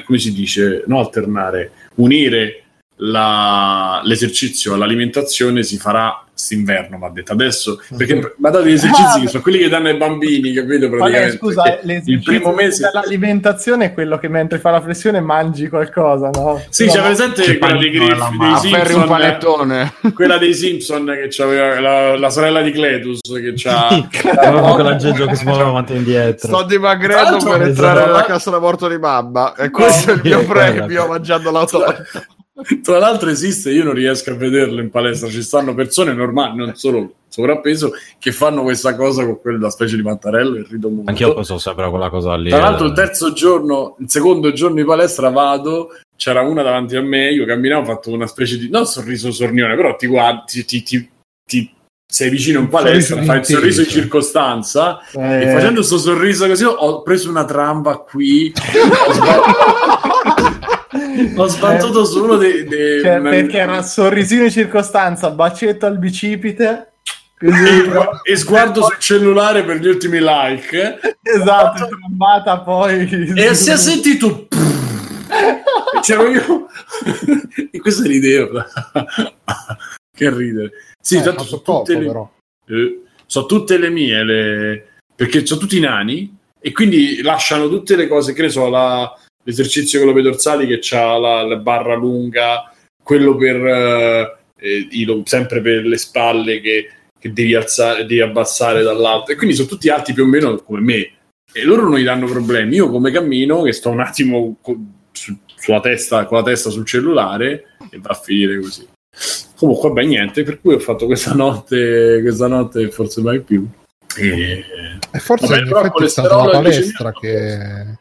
[0.05, 2.63] come si dice, non alternare, unire
[2.97, 9.27] la, l'esercizio all'alimentazione si farà quest'inverno, va detto adesso, perché ma date gli esercizi che
[9.27, 10.89] sono quelli che danno ai bambini, capito?
[10.89, 11.37] Praticamente.
[11.37, 16.61] Scusa, il primo mese l'alimentazione è quello che mentre fa la flessione mangi qualcosa, no?
[16.69, 19.93] Sì, c'è presente quella dei griffi dei Simpson, un panettone.
[20.13, 24.09] quella dei Simpson che c'aveva la, la sorella di Cletus che c'ha
[24.41, 26.47] con la Geggio che si muove avanti e indietro.
[26.47, 30.21] Sto dimagrendo per entrare nella casa da morto di mamma e questo no, è il
[30.23, 32.25] mio premio mangiando la torta.
[32.81, 36.75] Tra l'altro esiste, io non riesco a vederlo in palestra, ci stanno persone normali, non
[36.75, 41.09] solo sovrappeso, che fanno questa cosa con quella specie di mattarello e rido molto.
[41.09, 42.49] Anch'io posso sapere quella cosa lì.
[42.49, 42.95] Tra l'altro il eh.
[42.95, 47.81] terzo giorno, il secondo giorno di palestra vado, c'era una davanti a me, io camminavo,
[47.81, 51.09] ho fatto una specie di, non sorriso sornione, però ti guardi, ti, ti,
[51.45, 51.71] ti
[52.05, 55.41] sei vicino in palestra, fai il sorriso in circostanza eh.
[55.41, 58.53] e facendo questo sorriso così ho preso una tramba qui.
[58.55, 60.01] Ho sbattuto
[61.15, 62.63] eh, su uno dei...
[62.65, 63.21] dei cioè.
[63.21, 66.87] Perché era sorrisino in circostanza, bacetto al bicipite...
[67.39, 70.99] E, e, sguardo sul cellulare per gli ultimi like.
[71.21, 73.33] Esatto, trombata poi.
[73.35, 74.47] E si è sentito
[75.33, 76.67] e c'ero io.
[77.71, 78.47] E questa è l'idea.
[80.15, 80.71] Che ridere.
[81.01, 82.29] Sì, eh, tanto sono tutte, le...
[82.67, 84.87] eh, so tutte le mie le...
[85.15, 89.11] perché sono tutti nani e quindi lasciano tutte le cose che ne so la,
[89.43, 92.71] l'esercizio con le dorsali che ha la, la, barra lunga,
[93.01, 96.89] quello per eh, eh, sempre per le spalle che,
[97.19, 99.31] che devi, alzare, devi abbassare dall'alto.
[99.31, 101.11] E quindi sono tutti alti più o meno come me.
[101.51, 102.75] E loro non gli danno problemi.
[102.75, 104.57] Io come cammino, che sto un attimo
[105.11, 108.87] su, sulla testa, con la testa sul cellulare, e va a finire così.
[109.55, 113.67] Comunque, beh, niente, per cui ho fatto questa notte, questa notte forse mai più.
[114.15, 114.63] E,
[115.11, 117.97] e forse vabbè, effetti è stata la palestra che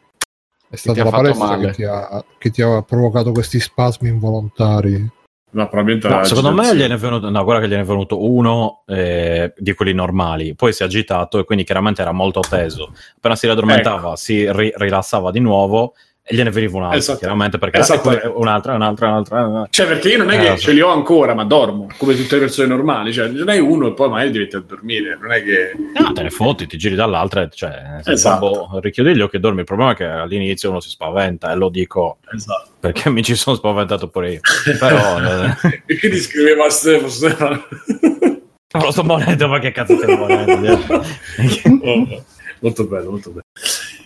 [0.73, 5.07] è stata la palestra che ti, ha, che ti, ha, provocato questi spasmi involontari.
[5.51, 9.53] No, no, secondo me gliene è venuto, no, guarda che gliene è venuto uno eh,
[9.55, 12.91] di quelli normali, poi si è agitato e quindi chiaramente era molto teso.
[13.17, 14.15] Appena si raddormentava, ecco.
[14.15, 15.93] si ri- rilassava di nuovo
[16.25, 17.19] e gliene veniva un'altra, esatto.
[17.19, 18.39] chiaramente, perché esatto.
[18.39, 19.67] un'altra, un'altra, un'altra.
[19.69, 22.35] Cioè, perché io non è che eh, ce li ho ancora, ma dormo, come tutte
[22.35, 23.11] le persone normali.
[23.11, 25.73] Cioè, non hai uno e poi magari diventi a dormire, non è che...
[25.99, 28.69] No, te ne fotti, ti giri dall'altra, cioè, esatto.
[28.69, 29.59] boh, richiudi gli occhi e dormi.
[29.59, 32.69] Il problema è che all'inizio uno si spaventa, e lo dico esatto.
[32.79, 34.39] perché mi ci sono spaventato pure io.
[34.79, 35.19] Però...
[35.19, 35.83] eh...
[35.85, 37.67] e quindi scriveva Stefano, Stefano...
[38.81, 40.55] Lo sto morendo, ma che cazzo stai morendo?
[42.61, 43.43] molto bello, molto bello.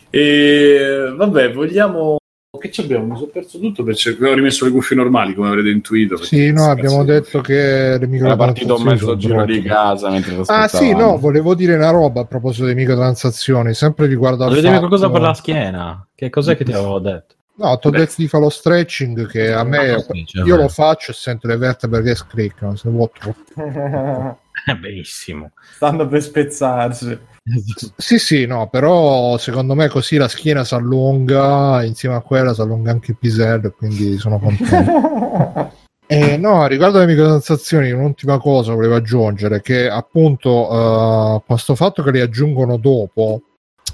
[0.09, 2.17] E vabbè, vogliamo.
[2.59, 3.05] Che ci abbiamo?
[3.05, 6.17] Mi sono perso tutto perché avevo rimesso le cuffie normali, come avrete intuito.
[6.17, 8.25] Sì, no, abbiamo detto che le microtransazioni.
[8.25, 12.21] Era partito un mezzo giro di casa mentre Ah, sì, no, volevo dire una roba
[12.21, 14.49] a proposito delle microtransazioni, sempre riguardo al.
[14.49, 16.07] Volevo dire qualcosa per la schiena.
[16.15, 17.35] Che cos'è che ti avevo detto?
[17.57, 21.09] No, ti ho detto di fare lo stretching che a me sì, io lo faccio
[21.11, 23.09] e sento le vertebre che scriccano, se vuoi.
[24.79, 25.51] Benissimo.
[25.75, 27.19] Stanno per spezzarsi.
[27.95, 32.61] Sì, sì, no, però secondo me così la schiena si allunga, insieme a quella si
[32.61, 35.75] allunga anche il pisello, quindi sono contento.
[36.09, 42.11] Eh, no, riguardo alle microtransazioni, un'ultima cosa volevo aggiungere, che appunto uh, questo fatto che
[42.11, 43.41] le aggiungono dopo,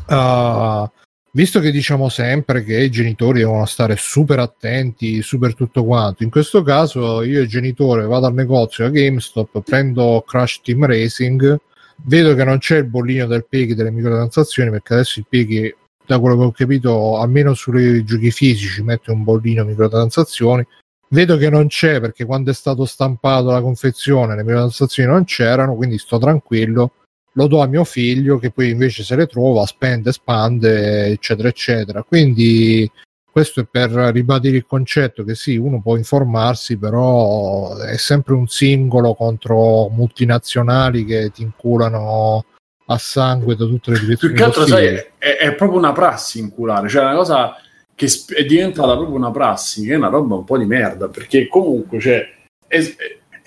[0.10, 0.88] uh,
[1.32, 6.30] visto che diciamo sempre che i genitori devono stare super attenti, super tutto quanto, in
[6.30, 11.60] questo caso io e il genitore vado al negozio a GameStop, prendo Crash Team Racing,
[12.04, 15.76] vedo che non c'è il bollino del PEGI delle microtransazioni perché adesso il PEGI
[16.06, 20.66] da quello che ho capito almeno sui giochi fisici mette un bollino microtransazioni.
[21.10, 25.76] Vedo che non c'è perché quando è stato stampato la confezione le microtransazioni non c'erano
[25.76, 26.94] quindi sto tranquillo.
[27.36, 32.04] Lo do a mio figlio che poi invece se le trova spende, spande eccetera eccetera.
[32.04, 32.90] Quindi
[33.34, 38.46] questo è per ribadire il concetto che sì, uno può informarsi, però è sempre un
[38.46, 42.46] singolo contro multinazionali che ti inculano
[42.86, 44.36] a sangue da tutte le direzioni.
[44.36, 44.86] Più che altro, sai,
[45.18, 47.56] è, è, proprio una prassi inculare, cioè una cosa
[47.96, 51.48] che è diventata proprio una prassi, che è una roba un po' di merda, perché
[51.48, 52.32] comunque, cioè,
[52.68, 52.96] è,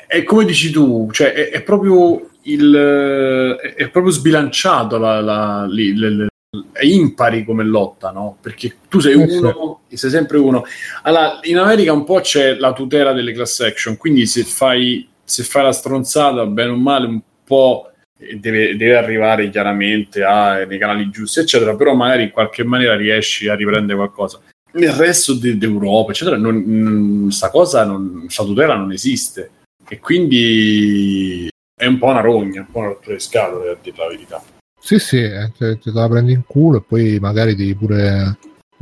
[0.09, 6.27] è come dici tu, cioè, è, è proprio il, è proprio sbilanciato la, la, le,
[6.73, 8.39] è impari come lotta, no?
[8.41, 10.65] Perché tu sei uno e sei sempre uno.
[11.03, 15.43] Allora, in America un po' c'è la tutela delle class action, quindi se fai, se
[15.43, 21.11] fai la stronzata, bene o male, un po' deve, deve arrivare chiaramente a, nei canali
[21.11, 24.41] giusti, eccetera, però magari in qualche maniera riesci a riprendere qualcosa.
[24.73, 29.51] Nel resto de, d'Europa, eccetera, non, sta cosa, non, sta tutela non esiste.
[29.89, 33.97] E quindi è un po' una rogna, un po' una rottura di scatole, a dire
[33.97, 34.43] la verità.
[34.87, 38.39] Sì, sì, eh, te, te, la prendi in culo e poi magari devi pure...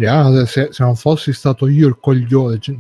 [0.07, 2.77] Ah, se, se, non fossi stato io il coglione, cioè,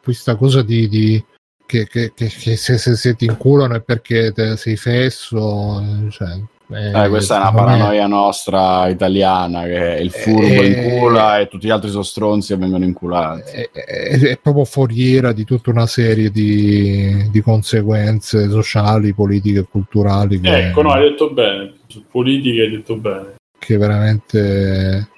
[0.00, 1.24] questa cosa di, di
[1.66, 6.40] che, che, che, che se, se, se, ti inculano è perché te, sei fesso, cioè,
[6.74, 8.08] eh, questa è una paranoia è...
[8.08, 12.84] nostra italiana che il furbo eh, incula e tutti gli altri sono stronzi e vengono
[12.84, 13.50] inculati.
[13.50, 19.66] È, è, è, proprio foriera di tutta una serie di, di conseguenze sociali, politiche e
[19.70, 20.40] culturali.
[20.40, 21.74] Che, ecco, no, hai detto bene.
[21.86, 23.34] Su politiche hai detto bene.
[23.58, 25.08] Che veramente...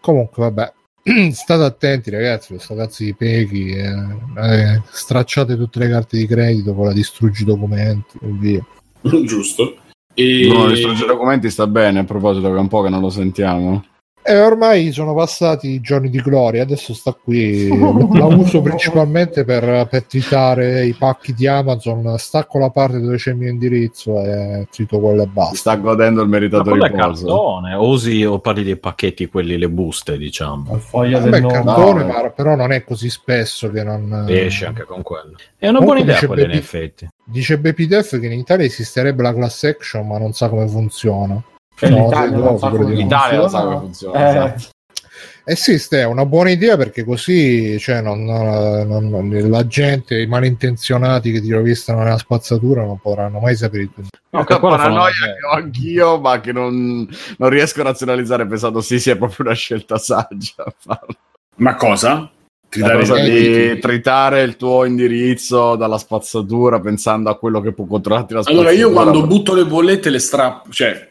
[0.00, 0.72] Comunque, vabbè.
[1.32, 3.94] State attenti ragazzi, questo cazzo di peghi, eh,
[4.36, 8.66] eh, stracciate tutte le carte di credito, poi la distruggi i documenti e via.
[9.24, 9.76] Giusto.
[10.18, 10.48] E...
[10.48, 13.84] Bruno, distruggere documenti sta bene, a proposito che è un po' che non lo sentiamo.
[14.28, 17.68] E ormai sono passati i giorni di gloria, adesso sta qui.
[18.12, 22.14] la uso principalmente per, per tritare i pacchi di Amazon.
[22.18, 25.56] Stacco la parte dove c'è il mio indirizzo e trito quello e basta.
[25.56, 26.92] Sta godendo il meritato riposo.
[26.92, 30.74] cartone, usi o parli dei pacchetti, quelli, le buste, diciamo.
[30.74, 34.26] Il foglia del cartone, ma, però non è così spesso che non.
[34.28, 35.36] Esce anche con quello.
[35.56, 37.08] È una buona idea quella, in effetti.
[37.24, 41.42] Dice Bepidef che in Italia esisterebbe la class action, ma non sa come funziona.
[41.78, 44.18] Cioè, no, l'Italia, non sa come, l'Italia non sa come funziona.
[44.18, 44.28] Eh.
[44.28, 44.68] Esatto.
[45.44, 51.30] Esiste, è una buona idea perché così cioè, non, non, non, la gente, i malintenzionati
[51.30, 54.08] che ti rovistano nella spazzatura non potranno mai sapere tutto.
[54.30, 59.08] No, che paranoia che ho anch'io, ma che non, riesco a razionalizzare pensando sì, sì,
[59.08, 60.64] è proprio una scelta saggia.
[61.56, 62.30] Ma cosa?
[62.72, 68.34] La cosa di tritare il tuo indirizzo dalla spazzatura pensando a quello che può controllarti
[68.34, 68.68] la spazzatura.
[68.68, 71.07] Allora io quando butto le bollette le strappo, cioè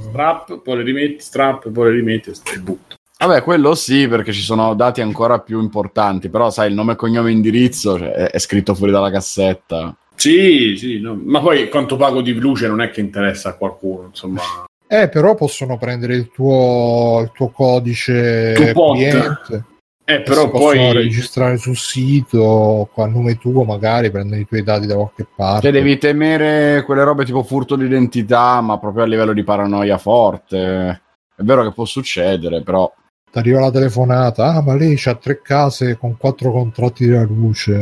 [0.00, 2.96] strap, poi le rimetti, strap, poi le rimetti e butto.
[3.18, 7.30] Vabbè, quello sì, perché ci sono dati ancora più importanti, però sai, il nome, cognome
[7.30, 9.96] e indirizzo cioè, è, è, scritto fuori dalla cassetta.
[10.14, 11.18] Sì, sì, no.
[11.22, 14.42] ma poi quanto pago di luce non è che interessa a qualcuno, insomma.
[14.86, 19.64] Eh, però possono prendere il tuo, il tuo codice tu cliente.
[20.06, 24.96] Eh, però poi registrare sul sito a nome tuo, magari prendere i tuoi dati da
[24.96, 25.62] qualche parte.
[25.62, 31.02] Cioè, devi temere quelle robe tipo furto d'identità, ma proprio a livello di paranoia forte.
[31.34, 32.92] È vero che può succedere, però.
[33.32, 37.72] Ti arriva la telefonata, ah, ma lei ha tre case con quattro contratti della luce.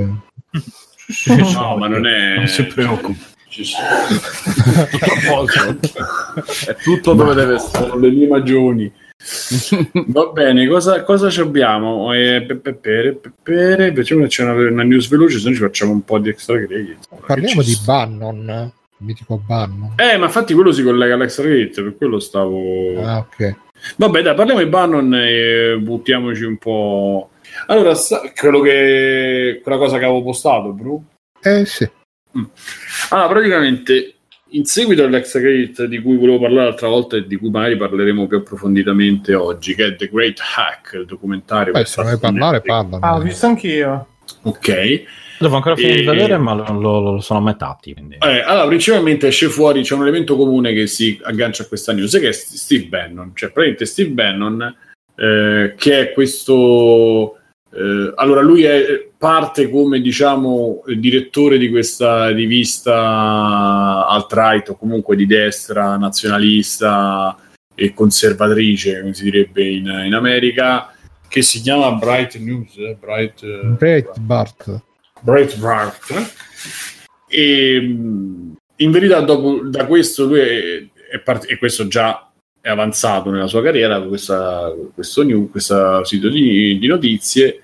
[1.54, 2.36] no, ma non è.
[2.36, 3.30] Non si preoccupi.
[6.66, 7.88] è tutto dove deve essere.
[7.88, 8.90] Sono le mie magioni.
[10.06, 12.12] Va bene, cosa, cosa abbiamo?
[12.12, 12.44] Eh,
[13.94, 17.08] facciamo c'è una, una, news veloce, se no ci facciamo un po' di extra credit.
[17.26, 19.94] Parliamo di Bannon, il mitico Bannon.
[19.96, 23.00] Eh, ma infatti quello si collega all'extra credit, per quello stavo...
[23.02, 23.56] Ah, ok.
[23.96, 27.30] Vabbè, dai, parliamo di Bannon e buttiamoci un po'...
[27.66, 27.94] Allora,
[28.34, 29.60] quello che...
[29.62, 31.02] quella cosa che avevo postato, bro?
[31.40, 31.88] Eh, sì.
[32.36, 32.44] Mm.
[33.10, 34.14] Allora, praticamente
[34.52, 38.26] in seguito all'ex credit di cui volevo parlare l'altra volta e di cui magari parleremo
[38.26, 41.72] più approfonditamente oggi, che è The Great Hack, il documentario.
[41.72, 42.98] Beh, se vuoi parlare, parla.
[43.00, 44.06] Ah, ho visto anch'io.
[44.42, 45.02] Ok.
[45.38, 46.00] Devo ancora finire e...
[46.00, 47.76] di vedere, ma lo, lo, lo sono a metà.
[47.84, 52.12] Eh, allora, principalmente esce fuori, c'è un elemento comune che si aggancia a questa news,
[52.12, 53.32] che è Steve Bannon.
[53.34, 54.76] Cioè, praticamente Steve Bannon,
[55.16, 57.38] eh, che è questo
[57.74, 65.26] eh, allora, lui è parte come diciamo direttore di questa rivista alt-right o comunque di
[65.26, 67.36] destra nazionalista
[67.74, 70.92] e conservatrice, come si direbbe in, in America,
[71.28, 72.96] che si chiama Bright News, eh?
[73.00, 74.82] Bright, eh, Breitbart.
[75.20, 76.32] Breitbart.
[77.26, 82.31] E in verità, dopo da questo, lui è, è part- e questo già
[82.62, 87.60] è avanzato nella sua carriera questa, questo, new, questo sito di, di notizie.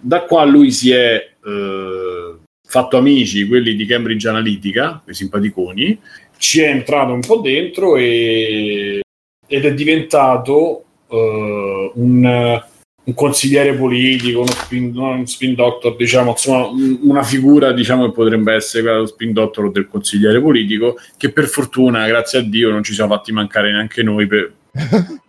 [0.00, 6.00] Da qua lui si è eh, fatto amici, quelli di Cambridge Analytica, quei simpaticoni,
[6.38, 9.00] ci è entrato un po' dentro e,
[9.46, 12.62] ed è diventato eh, un,
[13.08, 16.68] un, consigliere politico, uno spin, un spin doctor, diciamo, insomma,
[17.02, 21.32] una figura diciamo, che potrebbe essere quella dello spin doctor o del consigliere politico, che
[21.32, 24.52] per fortuna, grazie a Dio, non ci siamo fatti mancare neanche noi per...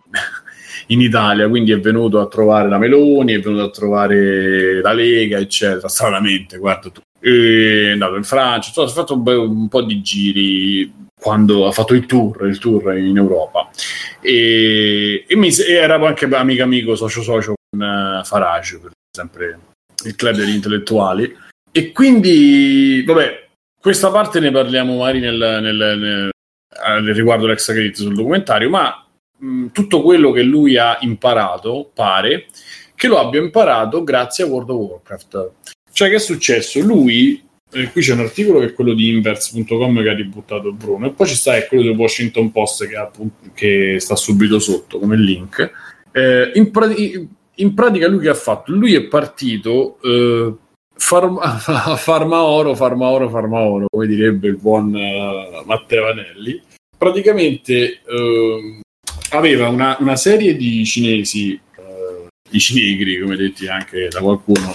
[0.88, 5.38] in Italia, quindi è venuto a trovare la Meloni, è venuto a trovare la Lega,
[5.38, 7.00] eccetera, stranamente, guarda tu.
[7.20, 12.06] è andato in Francia, ha fatto un, un, po' di giri quando ha fatto il
[12.06, 13.70] tour, il tour in Europa.
[14.20, 19.58] E, e, mi, e era anche amico amico, socio socio Farage, per sempre
[20.04, 21.36] il club degli intellettuali
[21.72, 23.48] e quindi vabbè
[23.80, 26.30] questa parte ne parliamo magari nel, nel, nel,
[27.02, 29.06] nel riguardo l'ex credit sul documentario ma
[29.38, 32.46] mh, tutto quello che lui ha imparato pare
[32.94, 35.52] che lo abbia imparato grazie a World of Warcraft
[35.92, 36.80] cioè, che è successo?
[36.80, 37.42] Lui,
[37.72, 41.10] eh, qui c'è un articolo che è quello di inverse.com che ha ributtato Bruno, e
[41.10, 45.16] poi ci sta è quello del Washington Post che, appunto, che sta subito sotto come
[45.16, 45.70] link.
[46.12, 46.70] Eh, in,
[47.60, 48.72] in, pratica, lui che ha fatto?
[48.72, 49.98] Lui è partito.
[50.02, 50.54] Eh,
[51.00, 53.08] farma, farma oro, farma
[53.60, 56.60] oro, come direbbe il buon uh, Matteo Anelli.
[56.96, 58.80] Praticamente uh,
[59.30, 64.70] aveva una, una, serie di cinesi, uh, i cinegri, come detti anche da qualcuno,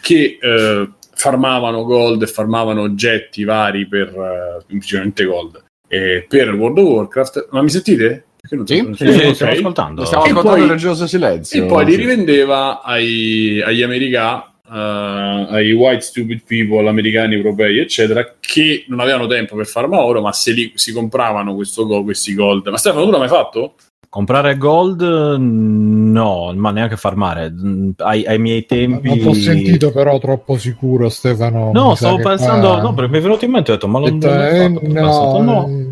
[0.00, 6.78] che eh, farmavano gold e farmavano oggetti vari per eh, semplicemente gold eh, per World
[6.78, 7.48] of Warcraft.
[7.50, 8.24] Ma mi sentite?
[8.56, 9.34] Non sì, sì, okay.
[9.34, 10.04] stiamo ascoltando.
[10.04, 11.64] Stiamo ascoltando il religioso silenzio.
[11.64, 18.34] E poi li rivendeva ai, agli americani, uh, ai white stupid people, americani, europei, eccetera,
[18.40, 22.66] che non avevano tempo per farma oro, ma se li, si compravano questo, questi gold.
[22.66, 23.74] Ma Stefano, tu l'hai mai fatto?
[24.08, 27.54] Comprare gold no, ma neanche farmare.
[27.98, 29.16] Ai, ai miei tempi...
[29.16, 31.70] Non ho sentito però troppo sicuro Stefano.
[31.72, 32.70] No, stavo pensando...
[32.70, 32.80] Qua...
[32.80, 35.42] No, perché mi è venuto in mente ho detto, ma non, detto, eh, no, pensato,
[35.42, 35.52] no.
[35.52, 35.89] no.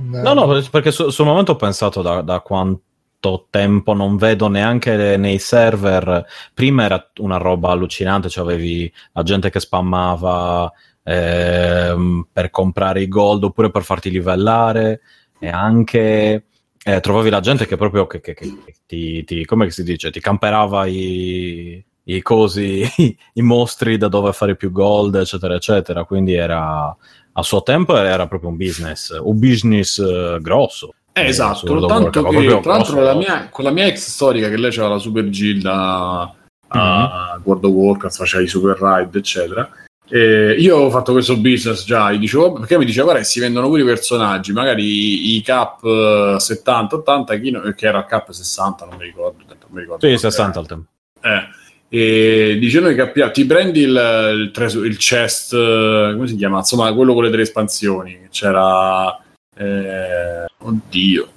[0.00, 5.16] No, no, perché su, sul momento ho pensato da, da quanto tempo non vedo neanche
[5.16, 6.24] nei server.
[6.54, 10.72] Prima era una roba allucinante, cioè avevi la gente che spammava
[11.02, 15.00] eh, per comprare i gold oppure per farti livellare
[15.38, 16.44] e anche
[16.82, 18.54] eh, trovavi la gente che proprio che, che, che
[18.86, 21.84] ti, ti, come si dice, ti camperava i,
[22.16, 26.04] i cosi, i, i, mostri da dove fare più gold, eccetera, eccetera.
[26.04, 26.96] Quindi era
[27.32, 30.94] a suo tempo era proprio un business, un business uh, grosso.
[31.12, 34.70] Eh, esatto, tanto che tra l'altro la mia, con la mia ex storica che lei
[34.70, 36.32] aveva la super gilda
[36.68, 37.42] a mm-hmm.
[37.42, 39.68] World of Warcraft, faceva i super ride, eccetera.
[40.08, 43.82] Eh, io ho fatto questo business già, dicevo, perché mi diceva, guarda, si vendono pure
[43.82, 49.38] i personaggi, magari i cap 70-80, che era il cap 60, non mi ricordo.
[49.46, 50.88] Non mi ricordo sì, 60 al tempo.
[51.22, 51.48] Eh,
[51.92, 56.58] e dice noi capiamo, ti prendi il, il, tres- il, chest, come si chiama?
[56.58, 58.28] Insomma, quello con le tre espansioni.
[58.30, 59.18] C'era...
[59.56, 61.28] Eh, oddio.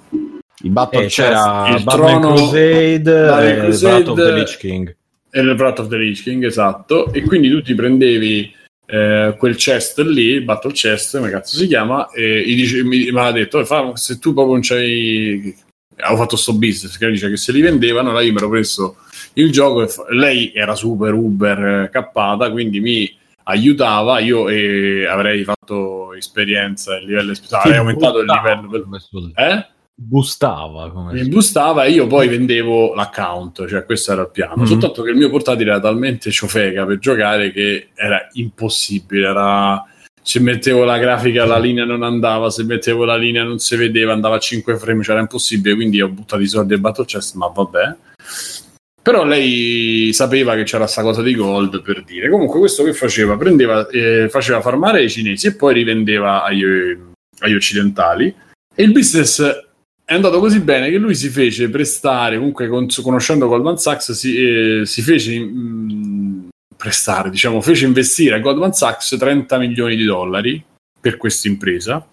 [0.62, 4.96] Il Battle eh, c'era il Batman trono, Crusade, Batman Crusade, Battle of the Lich King.
[5.30, 7.12] E il Wrath of the Lich King, esatto.
[7.12, 8.54] E quindi tu ti prendevi
[8.86, 13.18] eh, quel chest lì, Battle Chest, come cazzo si chiama, e gli dice, mi, mi
[13.18, 13.64] ha detto,
[13.96, 15.52] se tu proprio non c'hai...
[15.96, 18.96] Avevo fatto sto business, che dice che se li vendevano, allora io mi ero preso
[19.34, 26.14] il gioco e lei era super uber cappata, quindi mi aiutava, io eh, avrei fatto
[26.14, 28.68] esperienza, il livello, avrei aumentato il livello.
[28.68, 29.32] Per...
[29.34, 29.66] Eh?
[29.96, 30.90] Bustava.
[30.90, 34.56] Come mi bustava e io poi vendevo l'account, cioè questo era il piano.
[34.58, 34.66] Mm-hmm.
[34.66, 39.28] Soltanto che il mio portatile era talmente ciofega per giocare che era impossibile.
[39.28, 39.84] Era...
[40.20, 44.14] Se mettevo la grafica la linea non andava, se mettevo la linea non si vedeva,
[44.14, 47.34] andava a 5 frame, cioè era impossibile, quindi ho buttato i soldi al Battle Chest,
[47.34, 47.96] ma vabbè.
[49.04, 52.30] Però lei sapeva che c'era questa cosa di gold per dire.
[52.30, 53.36] Comunque questo che faceva?
[53.36, 56.64] Prendeva, eh, faceva farmare ai cinesi e poi rivendeva agli,
[57.40, 58.34] agli occidentali.
[58.74, 59.42] E il business
[60.06, 64.36] è andato così bene che lui si fece prestare, comunque con, conoscendo Goldman Sachs, si,
[64.38, 70.04] eh, si fece mh, mm, prestare, diciamo, fece investire a Goldman Sachs 30 milioni di
[70.04, 70.64] dollari
[70.98, 72.06] per questa impresa,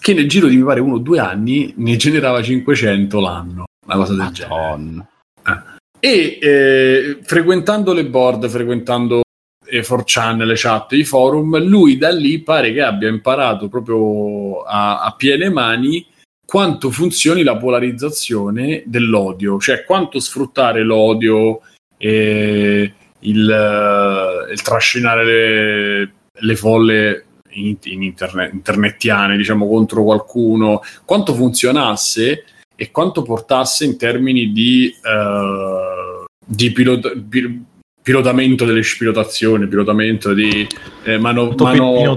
[0.00, 3.96] che nel giro di mi pare uno o due anni ne generava 500 l'anno, una
[3.96, 4.76] cosa del Madonna.
[4.76, 5.08] genere.
[5.44, 5.74] Eh.
[5.98, 9.22] E eh, frequentando le board, frequentando
[9.68, 15.02] e 4chan, le chat, i forum, lui da lì pare che abbia imparato proprio a,
[15.02, 16.06] a piene mani
[16.46, 21.60] quanto funzioni la polarizzazione dell'odio, cioè quanto sfruttare l'odio
[21.98, 30.82] e il, uh, il trascinare le, le folle in, in internet, internetiane, diciamo, contro qualcuno,
[31.04, 32.44] quanto funzionasse
[32.76, 37.64] e quanto portasse in termini di, uh, di pilota, pi,
[38.02, 40.66] pilotamento delle pilotazioni, pilotamento di
[41.02, 42.16] eh, mano, mano,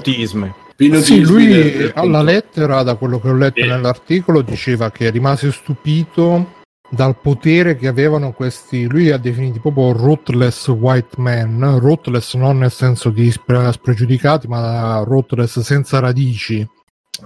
[1.01, 3.65] sì, lui alla lettera, da quello che ho letto eh.
[3.65, 6.57] nell'articolo, diceva che rimase stupito
[6.89, 12.71] dal potere che avevano questi, lui ha definito proprio ruthless white man, ruthless non nel
[12.71, 16.67] senso di spre- spregiudicati, ma ruthless senza radici.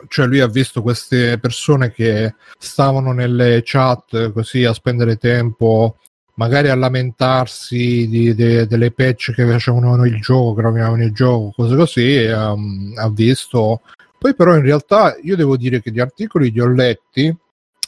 [0.07, 5.97] Cioè lui ha visto queste persone che stavano nelle chat così a spendere tempo
[6.35, 11.51] magari a lamentarsi di, de, delle patch che facevano il gioco, che rovinavano il gioco,
[11.55, 13.81] cose così, um, ha visto.
[14.17, 17.35] Poi però in realtà io devo dire che gli articoli li ho letti,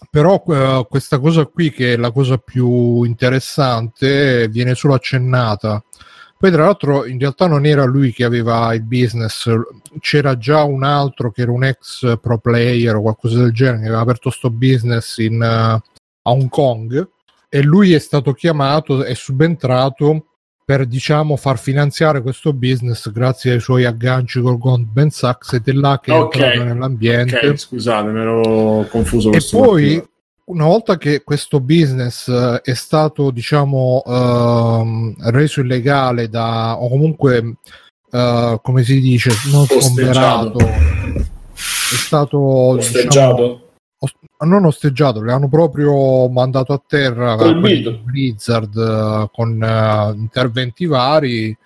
[0.09, 5.83] però uh, questa cosa qui che è la cosa più interessante viene solo accennata.
[6.37, 9.49] Poi tra l'altro in realtà non era lui che aveva il business,
[9.99, 13.85] c'era già un altro che era un ex pro player o qualcosa del genere che
[13.85, 15.81] aveva aperto sto business in, uh, a
[16.23, 17.09] Hong Kong
[17.47, 20.25] e lui è stato chiamato e subentrato
[20.65, 25.71] per diciamo far finanziare questo business grazie ai suoi agganci col Goldman Sachs ed è
[25.71, 26.41] là che okay.
[26.41, 30.03] è entrato nell'ambiente okay, scusate mi ero confuso e poi.
[30.45, 37.57] Una volta che questo business uh, è stato diciamo uh, reso illegale da o comunque
[38.11, 43.65] uh, come si dice non scomberato è stato osteggiato
[43.99, 47.35] diciamo, non osteggiato, le hanno proprio mandato a terra
[48.03, 51.57] Blizzard uh, con uh, interventi vari.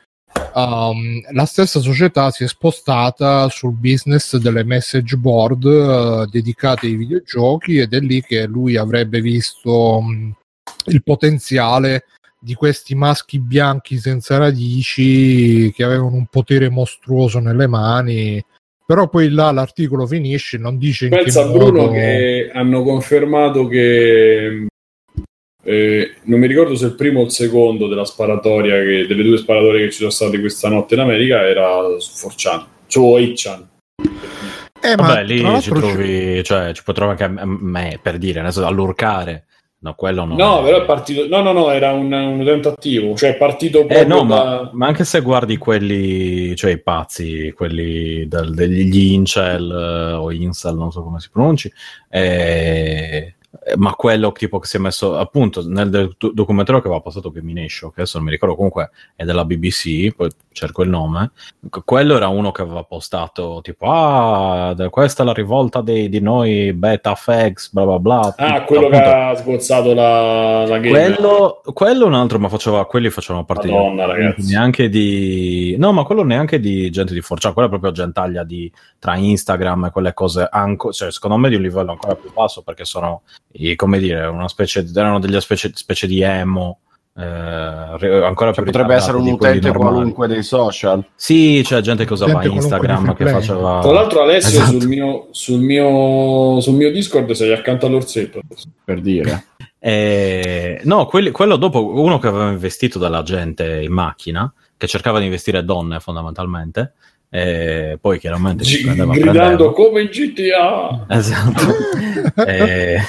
[0.54, 6.96] Um, la stessa società si è spostata sul business delle message board uh, dedicate ai
[6.96, 10.34] videogiochi ed è lì che lui avrebbe visto um,
[10.86, 12.06] il potenziale
[12.40, 18.44] di questi maschi bianchi senza radici che avevano un potere mostruoso nelle mani.
[18.86, 21.92] Però poi là l'articolo finisce non dice in Pensa che Bruno modo...
[21.92, 24.66] che hanno confermato che
[25.64, 29.38] eh, non mi ricordo se il primo o il secondo della sparatoria che, delle due
[29.38, 33.68] sparatorie che ci sono state questa notte in America era su 4chan su 8chan
[34.82, 39.46] eh, Vabbè, lì ci trovi, cioè, ci puoi trovare anche a me per dire, all'urcare
[39.82, 40.36] No, quello no.
[40.36, 41.26] No, però è partito.
[41.28, 43.16] No, no, no, era un, un tentativo.
[43.16, 44.24] Cioè, è partito eh, no, da...
[44.26, 50.32] ma, ma, anche se guardi quelli, cioè i pazzi, quelli del, degli Incel eh, o
[50.34, 51.72] Incel, non so come si pronunci,
[52.10, 53.36] eh,
[53.78, 57.90] ma quello tipo che si è messo appunto nel do- documentario che aveva passato Minescio,
[57.90, 60.30] che adesso non mi ricordo comunque è della BBC, poi
[60.60, 61.32] cerco il nome,
[61.86, 66.74] quello era uno che aveva postato tipo ah questa è la rivolta dei, di noi
[66.74, 68.34] beta fags bla bla bla.
[68.38, 70.90] Ah, quello appunto, che ha sgozzato la, la game.
[70.90, 75.76] Quello, quello un altro, ma faceva, quelli facevano parte Madonna, di, neanche di...
[75.78, 79.86] No, ma quello neanche di gente di Forza, quello è proprio gentaglia di, tra Instagram
[79.86, 83.22] e quelle cose, anco, cioè, secondo me di un livello ancora più basso perché sono
[83.76, 86.80] come dire, una specie, erano delle specie, specie di emo.
[87.20, 91.04] Eh, ancora cioè, potrebbe essere un utente qualunque dei social.
[91.16, 93.80] Sì, c'è gente che usava Instagram che faceva.
[93.82, 94.80] Tra l'altro, Alessio esatto.
[94.80, 98.40] sul, mio, sul, mio, sul mio Discord sei accanto all'orsetto
[98.84, 99.46] per dire.
[99.82, 105.20] Eh, no, quelli, quello dopo uno che aveva investito dalla gente in macchina, che cercava
[105.20, 106.96] di investire donne fondamentalmente.
[107.30, 111.64] E poi chiaramente G- gridando come in GTA esatto
[112.44, 113.00] e,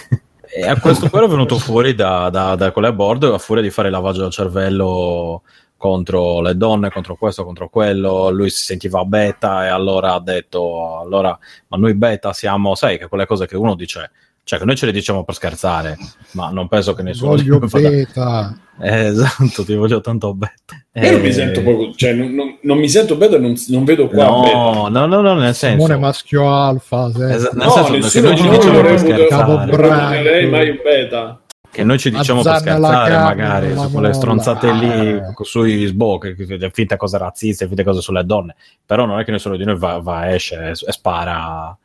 [0.52, 3.70] e a questo poi è venuto fuori da, da, da quelle board a furia di
[3.70, 5.42] fare lavaggio del cervello
[5.76, 8.30] contro le donne, contro questo, contro quello.
[8.30, 11.36] Lui si sentiva beta e allora ha detto: Allora,
[11.68, 14.10] ma noi beta siamo, sai, che quelle cose che uno dice,
[14.50, 15.96] cioè che noi ce le diciamo per scherzare,
[16.32, 17.36] ma non penso che nessuno.
[17.36, 18.52] Voglio beta.
[18.80, 20.74] Eh, esatto, ti voglio tanto beta.
[20.94, 23.84] Io eh, non mi sento proprio, cioè non, non, non mi sento beta, non, non
[23.84, 24.24] vedo qua.
[24.24, 24.56] No, beta.
[24.88, 25.84] no, no, no, nel senso.
[25.84, 27.12] Simone maschio alfa.
[27.30, 29.66] Esa- nel no, senso che noi ci diciamo per scherzare.
[29.66, 31.40] Non mai un beta
[31.70, 36.34] che noi ci diciamo per scherzare carne, magari su quelle stronzate lì sui sbocchi
[36.72, 39.98] finte cose razziste finte cose sulle donne però non è che nessuno di noi va,
[39.98, 41.78] va esce e spara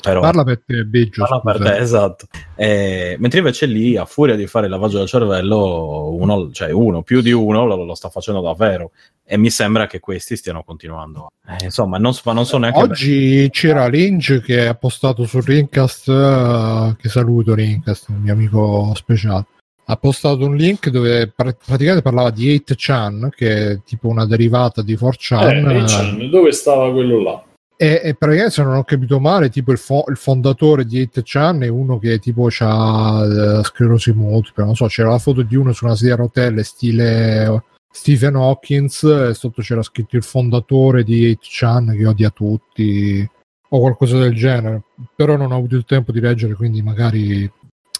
[0.00, 1.26] però, parla per te, Biggio.
[1.26, 2.26] Parla per te, esatto.
[2.56, 7.02] Eh, mentre invece lì, a furia di fare il lavaggio del cervello, uno, cioè uno
[7.02, 8.92] più di uno lo, lo sta facendo davvero.
[9.24, 11.32] E mi sembra che questi stiano continuando.
[11.46, 12.78] Eh, insomma, non, non so neanche.
[12.78, 13.50] Oggi beh.
[13.50, 16.08] c'era Lynch che ha postato su Rincast.
[16.08, 19.44] Uh, che saluto, Rincast, un mio amico speciale
[19.90, 24.82] ha postato un link dove pr- praticamente parlava di 8chan, che è tipo una derivata
[24.82, 26.20] di 4chan.
[26.20, 27.42] Eh, dove stava quello là?
[27.80, 31.62] E, e praticamente se non ho capito male, tipo il, fo- il fondatore di 8chan
[31.62, 35.72] è uno che tipo ha uh, sclerosi multipla, non so, c'era la foto di uno
[35.72, 41.38] su una sedia a rotelle stile Stephen Hawkins e sotto c'era scritto il fondatore di
[41.40, 43.30] 8chan che odia tutti
[43.68, 44.82] o qualcosa del genere,
[45.14, 47.48] però non ho avuto il tempo di leggere, quindi magari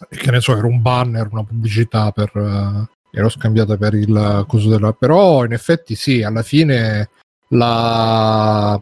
[0.08, 2.30] che ne so, era un banner, una pubblicità per...
[2.34, 4.92] Uh, ero scambiata per il coso della...
[4.92, 7.08] però in effetti sì, alla fine
[7.48, 8.80] la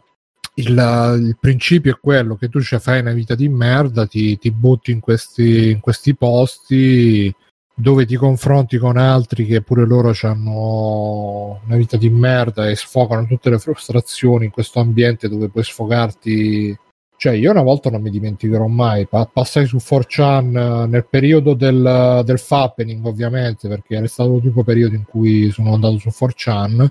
[0.59, 4.51] il, il, principio è quello che tu cioè, fai una vita di merda, ti, ti
[4.51, 7.35] butti in questi, in questi, posti
[7.79, 13.27] dove ti confronti con altri che pure loro hanno una vita di merda e sfogano
[13.27, 16.79] tutte le frustrazioni in questo ambiente dove puoi sfogarti.
[17.19, 21.55] Cioè, io una volta non mi dimenticherò mai, pa- passai su 4chan eh, nel periodo
[21.55, 26.87] del, del Fappening, ovviamente, perché era stato l'unico periodo in cui sono andato su 4chan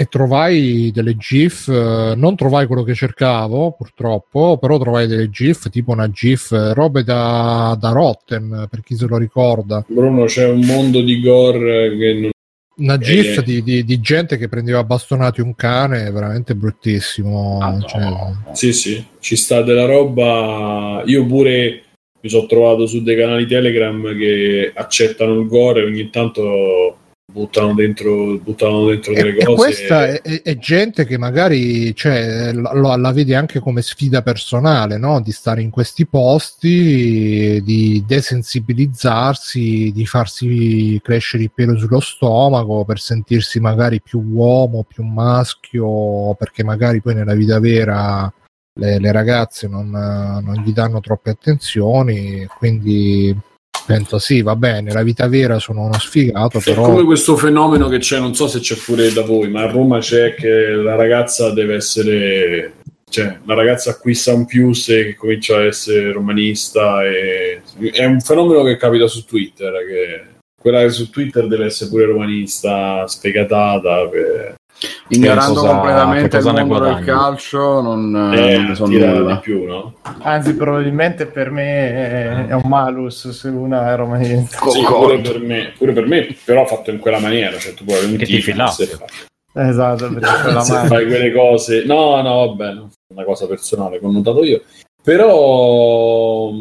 [0.00, 5.68] e trovai delle GIF, eh, non trovai quello che cercavo purtroppo, però trovai delle GIF,
[5.70, 9.84] tipo una GIF, eh, robe da, da Rotten, per chi se lo ricorda.
[9.88, 12.30] Bruno, c'è un mondo di gore che non
[12.76, 17.58] una gif eh, di, di, di, gente che prendeva bastonati un cane veramente bruttissimo.
[17.60, 18.00] Ah, cioè...
[18.00, 18.44] no.
[18.52, 21.02] Sì, sì, ci sta della roba.
[21.06, 21.82] Io pure
[22.20, 26.98] mi sono trovato su dei canali Telegram che accettano il gore ogni tanto
[27.30, 29.62] buttano dentro, buttano dentro delle e, cose.
[29.62, 34.96] questa è, è, è, gente che magari cioè, la, la, vede anche come sfida personale,
[34.96, 35.20] no?
[35.20, 42.98] di stare in questi posti, di desensibilizzarsi, di farsi crescere il pelo sullo stomaco per
[42.98, 48.32] sentirsi magari più uomo, più maschio, perché magari poi nella vita vera
[48.80, 53.36] le, le ragazze non, non gli danno troppe attenzioni, quindi
[53.88, 56.82] penso sì, va bene, la vita vera sono uno sfigato, però...
[56.82, 59.70] È come questo fenomeno che c'è, non so se c'è pure da voi, ma a
[59.70, 62.74] Roma c'è che la ragazza deve essere...
[63.08, 67.62] Cioè, la ragazza acquista un pius e comincia a essere romanista e...
[67.90, 72.04] È un fenomeno che capita su Twitter, che quella che su Twitter deve essere pure
[72.04, 74.57] romanista, sfegatata, per
[75.08, 79.34] ignorando cosa, completamente il mondo del calcio non, eh, non ne so nulla.
[79.34, 79.94] di più no?
[80.20, 85.72] anzi probabilmente per me è, un malus se una è romanista sì, pure, per me,
[85.76, 88.50] pure per me però fatto in quella maniera cioè tu puoi avere un tifo
[89.54, 90.08] esatto
[90.62, 94.62] se fai quelle cose no no vabbè una cosa personale connotato io.
[95.02, 96.52] Però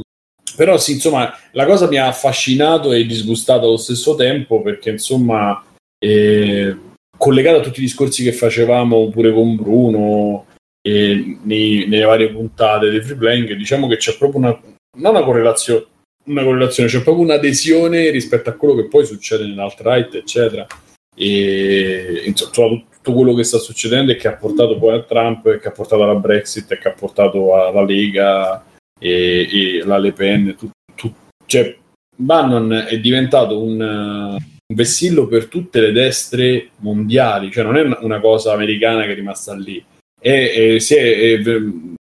[0.56, 5.61] però sì insomma la cosa mi ha affascinato e disgustato allo stesso tempo perché insomma
[5.99, 6.76] eh,
[7.18, 10.45] collegato a tutti i discorsi che facevamo pure con Bruno
[10.81, 14.61] e nei, nelle varie puntate di free playing, diciamo che c'è proprio una,
[14.99, 15.85] non una correlazione,
[16.26, 20.65] una correlazione, c'è proprio un'adesione rispetto a quello che poi succede nell'alt-right, eccetera.
[21.15, 25.60] E insomma, tutto quello che sta succedendo e che ha portato poi a Trump, e
[25.60, 28.64] che ha portato alla Brexit, e che ha portato alla Lega
[28.99, 30.56] e, e alla Le Pen.
[30.56, 31.11] Tu, tu,
[31.45, 31.76] cioè,
[32.15, 34.38] Bannon è diventato un
[34.69, 39.15] un vessillo per tutte le destre mondiali, cioè non è una cosa americana che è
[39.15, 39.84] rimasta lì.
[40.19, 41.61] E è, è,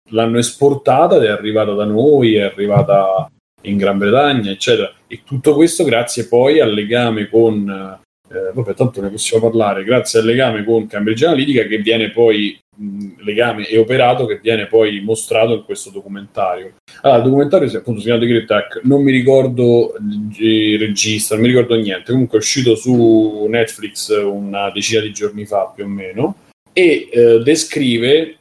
[0.09, 3.31] l'hanno esportata ed è arrivata da noi, è arrivata
[3.61, 4.91] in Gran Bretagna, eccetera.
[5.07, 7.99] E tutto questo grazie poi al legame con
[8.31, 12.59] eh, vabbè, tanto ne possiamo parlare, grazie al legame con Cambridge Analytica che viene poi
[12.75, 16.75] mh, legame e operato che viene poi mostrato in questo documentario.
[17.01, 19.95] Allora, il documentario si, appunto, si chiama Great Tech, non mi ricordo
[20.37, 25.45] il regista, non mi ricordo niente, comunque è uscito su Netflix una decina di giorni
[25.45, 26.35] fa più o meno
[26.71, 28.37] e eh, descrive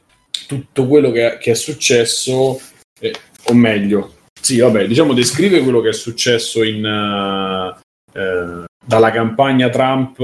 [0.47, 2.59] tutto quello che, che è successo,
[2.99, 3.13] eh,
[3.45, 6.85] o meglio, sì, vabbè, diciamo descrive quello che è successo in...
[6.85, 10.17] Uh, eh, dalla campagna Trump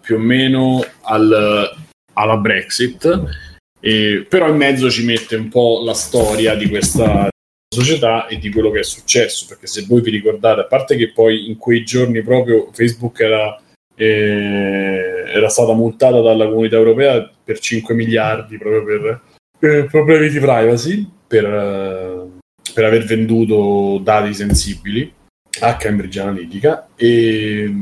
[0.00, 1.68] più o meno al,
[2.12, 3.24] alla Brexit,
[3.80, 7.28] e, però in mezzo ci mette un po' la storia di questa
[7.68, 11.10] società e di quello che è successo, perché se voi vi ricordate, a parte che
[11.10, 13.60] poi in quei giorni proprio Facebook era,
[13.96, 19.20] eh, era stata multata dalla comunità europea per 5 miliardi proprio per,
[19.58, 22.28] per problemi di privacy, per,
[22.72, 25.16] per aver venduto dati sensibili
[25.60, 27.72] a Cambridge Analytica e,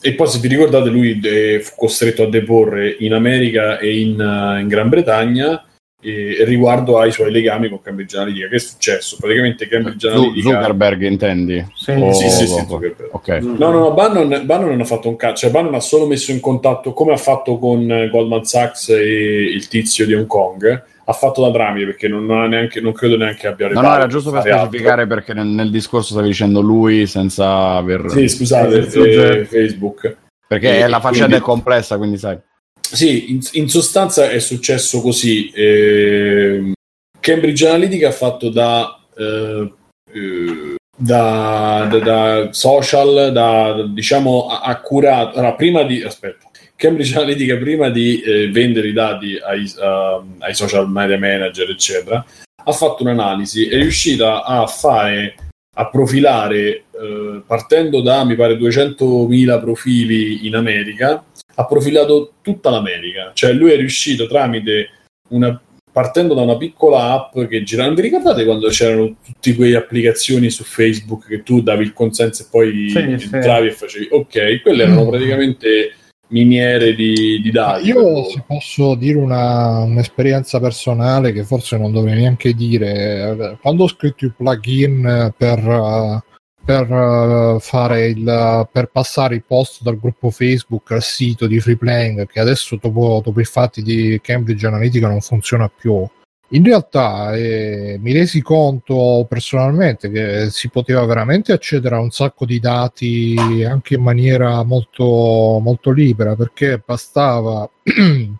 [0.00, 4.20] e poi se vi ricordate lui de, fu costretto a deporre in America e in,
[4.20, 5.64] uh, in Gran Bretagna
[6.02, 9.16] e, riguardo ai suoi legami con Cambridge Analytica che è successo?
[9.18, 11.66] praticamente Cambridge Analytica Zuckerberg intendi?
[11.74, 12.64] Sì, oh, sì, sì, sì
[13.10, 13.40] okay.
[13.42, 16.30] no no no Bannon, Bannon non ha fatto un cazzo cioè Bannon ha solo messo
[16.30, 21.12] in contatto come ha fatto con Goldman Sachs e il tizio di Hong Kong ha
[21.12, 24.30] fatto da tramite perché non, non, neanche, non credo neanche abbia No, no, era giusto
[24.30, 25.16] per specificare altro.
[25.16, 28.10] perché nel, nel, discorso stavi dicendo lui senza aver...
[28.10, 30.16] Sì, scusate, eh, Facebook.
[30.46, 31.42] Perché e, la faccenda quindi...
[31.44, 32.38] è complessa, quindi sai.
[32.80, 35.50] Sì, in, in sostanza è successo così.
[35.50, 36.72] Eh,
[37.18, 38.98] Cambridge Analytica ha fatto da...
[39.16, 39.72] Eh,
[40.12, 45.38] eh da, da, da, social, da diciamo accurato.
[45.38, 46.49] Allora, prima di aspetta,
[46.80, 52.24] Cambridge Analytica prima di eh, vendere i dati ai, uh, ai, social media manager, eccetera,
[52.64, 55.34] ha fatto un'analisi, è riuscita a fare,
[55.74, 61.22] a profilare, eh, partendo da, mi pare, 200.000 profili in America,
[61.54, 63.32] ha profilato tutta l'America.
[63.34, 64.88] Cioè lui è riuscito tramite
[65.28, 65.60] una
[65.92, 67.92] partendo da una piccola app che girava.
[67.92, 72.46] Vi ricordate quando c'erano tutte quelle applicazioni su Facebook che tu davi il consenso e
[72.50, 73.74] poi sì, entravi sì.
[73.74, 75.94] e facevi ok, quelle erano praticamente
[76.30, 77.88] miniere di, di dati.
[77.88, 83.88] Io se posso dire una, un'esperienza personale che forse non dovrei neanche dire, quando ho
[83.88, 86.22] scritto il plugin per,
[86.64, 92.40] per, fare il, per passare i post dal gruppo Facebook al sito di Freeplaying, che
[92.40, 96.06] adesso dopo, dopo i fatti di Cambridge Analytica non funziona più,
[96.52, 102.44] in realtà eh, mi resi conto personalmente che si poteva veramente accedere a un sacco
[102.44, 103.36] di dati
[103.68, 108.36] anche in maniera molto, molto libera perché bastava uh,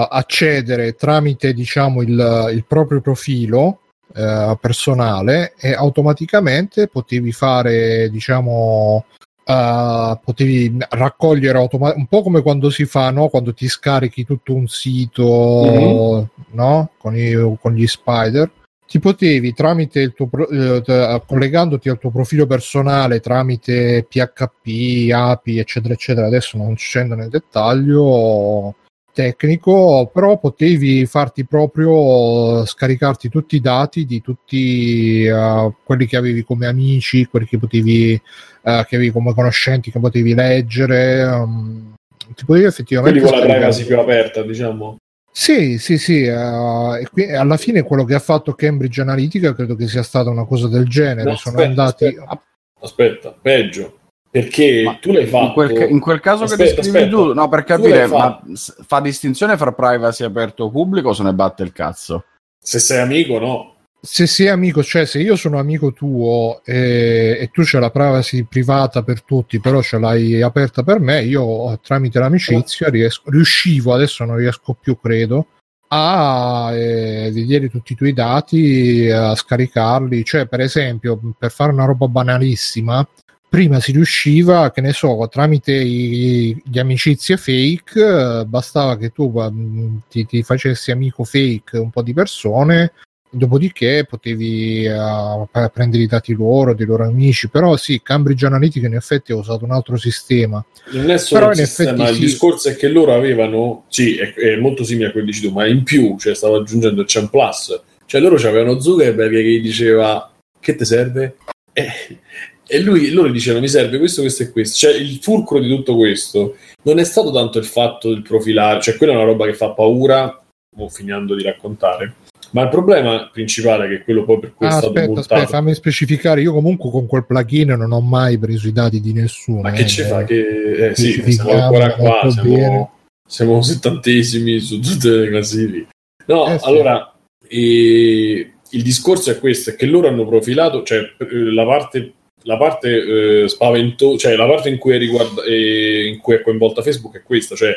[0.08, 3.80] accedere tramite diciamo il, il proprio profilo
[4.14, 9.04] uh, personale e automaticamente potevi fare diciamo
[9.46, 13.28] Uh, potevi raccogliere automaticamente un po' come quando si fa no?
[13.28, 16.24] quando ti scarichi tutto un sito mm-hmm.
[16.52, 16.90] no?
[16.96, 18.50] con, i, con, gli spider
[18.86, 25.92] ti potevi tramite il tuo eh, collegandoti al tuo profilo personale tramite PHP, API eccetera
[25.92, 28.74] eccetera adesso non scendo nel dettaglio
[29.14, 36.42] tecnico, però potevi farti proprio scaricarti tutti i dati di tutti uh, quelli che avevi
[36.42, 38.20] come amici, quelli che potevi
[38.64, 41.22] uh, che avevi come conoscenti, che potevi leggere.
[41.22, 41.94] Um,
[42.34, 43.20] ti potevi effettivamente.
[43.20, 44.96] Quindi con la privacy più aperta, diciamo.
[45.30, 49.74] Sì, sì, sì, uh, e qui, alla fine quello che ha fatto Cambridge Analytica credo
[49.74, 51.30] che sia stata una cosa del genere.
[51.30, 52.04] No, Sono aspetta, andati.
[52.06, 52.40] Aspetta,
[52.80, 53.98] aspetta peggio
[54.34, 57.16] perché ma tu l'hai fatto in quel, in quel caso aspetta, che descrivi aspetta.
[57.16, 61.32] tu no per capire ma fa distinzione fra privacy aperto o pubblico o se ne
[61.32, 62.24] batte il cazzo
[62.58, 63.73] se sei amico no
[64.04, 68.44] se sei amico cioè se io sono amico tuo e, e tu c'hai la privacy
[68.44, 74.24] privata per tutti però ce l'hai aperta per me io tramite l'amicizia riesco, riuscivo adesso
[74.24, 75.48] non riesco più credo
[75.88, 80.24] a eh, vedere tutti i tuoi dati a scaricarli.
[80.24, 83.06] Cioè per esempio per fare una roba banalissima
[83.48, 89.30] prima si riusciva, che ne so, tramite i, gli amicizie fake, eh, bastava che tu
[89.32, 92.92] uh, ti, ti, facessi amico fake un po' di persone,
[93.34, 98.94] dopodiché potevi uh, prendere i dati loro, dei loro amici, però sì, Cambridge Analytica in
[98.94, 100.64] effetti ha usato un altro sistema.
[100.92, 104.56] Non è solo però il sistema, il discorso è che loro avevano, sì, è, è
[104.56, 107.28] molto simile a quello che dici tu, ma in più, cioè stavo aggiungendo il Chan
[107.28, 110.30] Plus, cioè loro avevano Zuckerberg che gli diceva
[110.60, 111.36] che ti serve?
[111.72, 112.18] Eh,
[112.66, 114.76] e lui, loro dicevano mi serve questo, questo e questo.
[114.78, 118.96] Cioè, il fulcro di tutto questo non è stato tanto il fatto del profilare, cioè
[118.96, 120.42] quella è una roba che fa paura,
[120.76, 122.14] o finendo di raccontare.
[122.54, 125.34] Ma il problema principale, che è quello poi per cui ah, è stato aspetta, multato...
[125.34, 126.40] aspetta, fammi specificare.
[126.40, 129.60] Io comunque con quel plugin non ho mai preso i dati di nessuno.
[129.60, 130.22] Ma che eh, ci fa?
[130.22, 132.92] Che eh, sì, siamo ancora qua, siamo,
[133.26, 135.88] siamo, settantesimi su tutte le classifiche.
[136.26, 137.12] No, eh, allora,
[137.44, 142.12] e, il discorso è questo, è che loro hanno profilato, cioè la parte
[142.46, 146.42] la parte eh, spaventosa, cioè la parte in cui, è riguarda, eh, in cui è
[146.42, 147.72] coinvolta Facebook è questa, cioè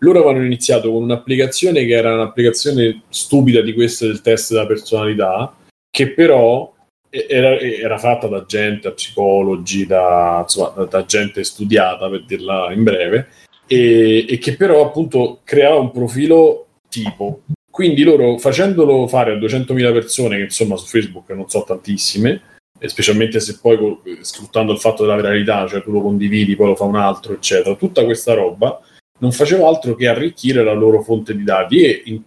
[0.00, 5.54] loro avevano iniziato con un'applicazione che era un'applicazione stupida di queste del test della personalità,
[5.90, 6.72] che però
[7.10, 13.28] era, era fatta da gente, psicologi, da, insomma, da, gente studiata, per dirla in breve,
[13.66, 17.42] e, e che però appunto creava un profilo tipo.
[17.70, 22.40] Quindi loro facendolo fare a 200.000 persone, che insomma su Facebook non so tantissime,
[22.80, 23.78] specialmente se poi
[24.22, 27.74] sfruttando il fatto della viralità, cioè tu lo condividi, poi lo fa un altro, eccetera.
[27.74, 28.80] Tutta questa roba
[29.20, 32.22] non faceva altro che arricchire la loro fonte di dati e in,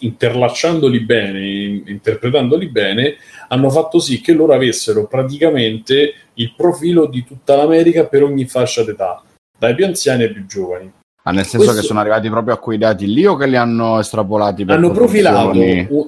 [0.00, 3.16] interlacciandoli bene, in, interpretandoli bene,
[3.48, 8.84] hanno fatto sì che loro avessero praticamente il profilo di tutta l'America per ogni fascia
[8.84, 9.22] d'età,
[9.58, 10.92] dai più anziani ai più giovani.
[11.24, 11.80] Ah, nel senso Questo...
[11.80, 14.64] che sono arrivati proprio a quei dati lì o che li hanno estrapolati?
[14.68, 15.52] Hanno profilato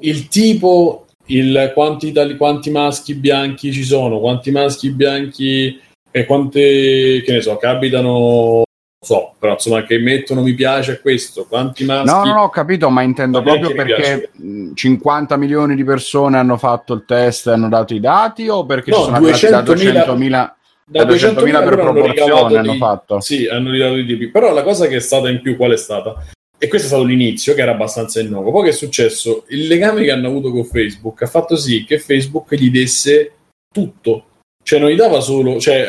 [0.01, 5.79] il tipo il quanti, quanti maschi bianchi ci sono, quanti maschi bianchi
[6.11, 8.63] e quante, che ne so, capitano
[9.03, 12.07] so, però insomma che mettono mi piace a questo, quanti maschi...
[12.07, 14.31] No, no, no, ho capito, ma intendo proprio perché
[14.75, 18.91] 50 milioni di persone hanno fatto il test e hanno dato i dati o perché
[18.91, 20.51] no, ci sono 200 da 200.000
[20.91, 23.21] da 200.000 per proporzione hanno, hanno fatto?
[23.21, 25.77] Sì, hanno ridato i tipi, però la cosa che è stata in più qual è
[25.77, 26.17] stata?
[26.59, 28.51] E questo è stato l'inizio, che era abbastanza innocuo.
[28.53, 29.45] Poi che è successo?
[29.49, 33.33] Il legame che hanno avuto con Facebook ha fatto sì che Facebook gli desse
[33.73, 34.25] tutto.
[34.63, 35.87] Cioè non gli dava solo, cioè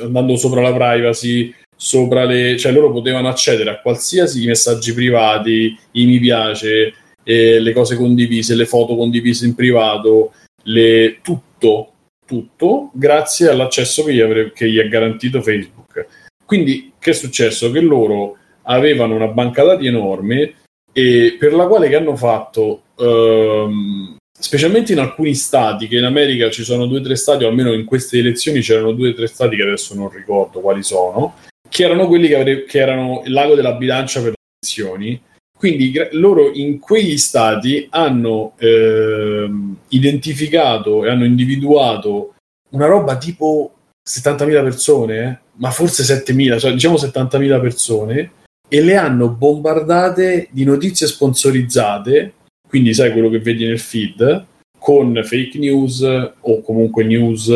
[0.00, 1.52] andando sopra la privacy,
[1.82, 2.56] sopra le...
[2.56, 6.94] cioè loro potevano accedere a qualsiasi messaggi privati, i mi piace,
[7.24, 10.32] eh, le cose condivise, le foto condivise in privato,
[10.62, 11.18] le...
[11.22, 11.92] tutto,
[12.24, 14.52] tutto, grazie all'accesso che gli, avre...
[14.52, 16.06] che gli ha garantito Facebook.
[16.46, 17.72] Quindi che è successo?
[17.72, 20.54] Che loro avevano una banca dati enorme
[20.92, 26.48] e per la quale che hanno fatto ehm, specialmente in alcuni stati che in America
[26.48, 29.26] ci sono due o tre stati o almeno in queste elezioni c'erano due o tre
[29.26, 31.34] stati che adesso non ricordo quali sono
[31.72, 35.18] che erano quelli che, avre- che erano il lago della bilancia per le elezioni.
[35.56, 39.50] Quindi loro in quegli stati hanno eh,
[39.88, 42.34] identificato e hanno individuato
[42.72, 43.72] una roba tipo
[44.06, 48.32] 70.000 persone, ma forse 7.000, cioè diciamo 70.000 persone,
[48.68, 52.34] e le hanno bombardate di notizie sponsorizzate,
[52.68, 54.46] quindi sai quello che vedi nel feed,
[54.78, 57.48] con fake news o comunque news,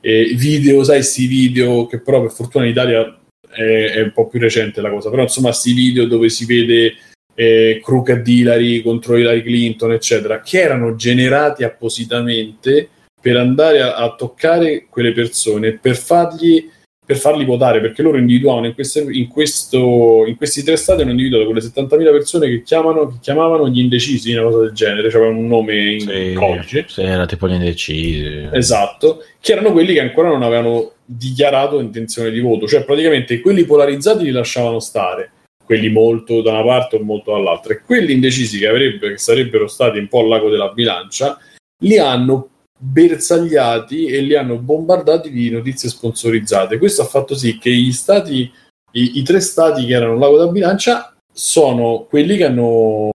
[0.00, 3.18] eh, video, sai, questi video che però per fortuna in Italia
[3.54, 6.94] è, è, un po' più recente la cosa, però insomma questi video dove si vede
[7.34, 12.88] eh, Crooked Hillary contro Hillary Clinton, eccetera, che erano generati appositamente
[13.20, 16.70] per andare a, a toccare quelle persone, per fargli
[17.06, 21.10] per farli votare, perché loro individuavano in, queste, in, questo, in questi tre stati hanno
[21.10, 25.26] individuato quelle 70.000 persone che, chiamano, che chiamavano gli indecisi, una cosa del genere, cioè
[25.26, 26.84] un nome in sì, codice.
[26.88, 28.48] Sì, era tipo gli indecisi.
[28.52, 33.64] Esatto, che erano quelli che ancora non avevano dichiarato intenzione di voto, cioè praticamente quelli
[33.64, 35.30] polarizzati li lasciavano stare,
[35.62, 39.66] quelli molto da una parte o molto dall'altra, e quelli indecisi che, avrebbe, che sarebbero
[39.66, 41.38] stati un po' al lago della bilancia,
[41.82, 42.48] li hanno
[42.78, 46.78] bersagliati e li hanno bombardati di notizie sponsorizzate.
[46.78, 48.50] Questo ha fatto sì che gli stati,
[48.92, 53.10] i, i tre stati che erano lago da bilancia, sono quelli che hanno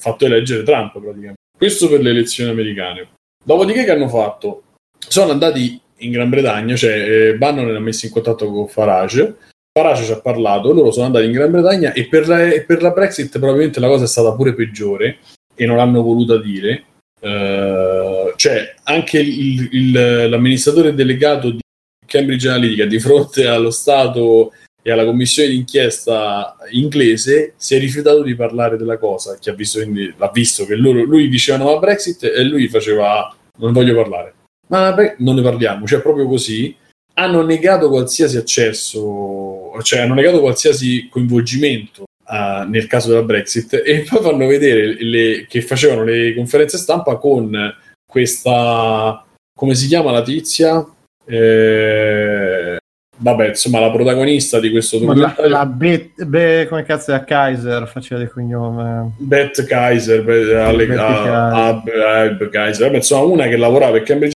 [0.00, 1.40] fatto eleggere Trump praticamente.
[1.56, 3.08] Questo per le elezioni americane.
[3.42, 4.62] Dopodiché che hanno fatto?
[4.98, 9.36] Sono andati in Gran Bretagna, cioè eh, Bannon li ha messo in contatto con Farage,
[9.72, 12.90] Farage ci ha parlato, loro sono andati in Gran Bretagna e per la, per la
[12.90, 15.18] Brexit probabilmente la cosa è stata pure peggiore
[15.54, 16.84] e non l'hanno voluta dire
[17.24, 21.60] Uh, cioè anche il, il, l'amministratore delegato di
[22.06, 24.52] Cambridge Analytica di fronte allo Stato
[24.82, 29.80] e alla commissione d'inchiesta inglese si è rifiutato di parlare della cosa chi ha visto,
[29.80, 33.94] quindi, l'ha visto che loro, lui diceva no a Brexit e lui faceva non voglio
[33.94, 34.34] parlare.
[34.68, 36.76] Ma non ne parliamo cioè proprio così.
[37.14, 44.06] Hanno negato qualsiasi accesso cioè hanno negato qualsiasi coinvolgimento uh, nel caso della Brexit e
[44.08, 47.74] poi fanno vedere le, che facevano le conferenze stampa con
[48.06, 49.24] questa
[49.56, 50.84] come si chiama la tizia?
[51.26, 52.76] Eh,
[53.16, 55.48] vabbè, insomma, la protagonista di questo documentario.
[55.50, 57.86] La, la Bet, Be, come cazzo è Kaiser?
[57.86, 59.14] Faceva del cognome.
[59.18, 62.86] Beth Kaiser, Be, Ale, a, a, a, Kaiser.
[62.86, 64.32] Vabbè, insomma, una che lavorava per Cambridge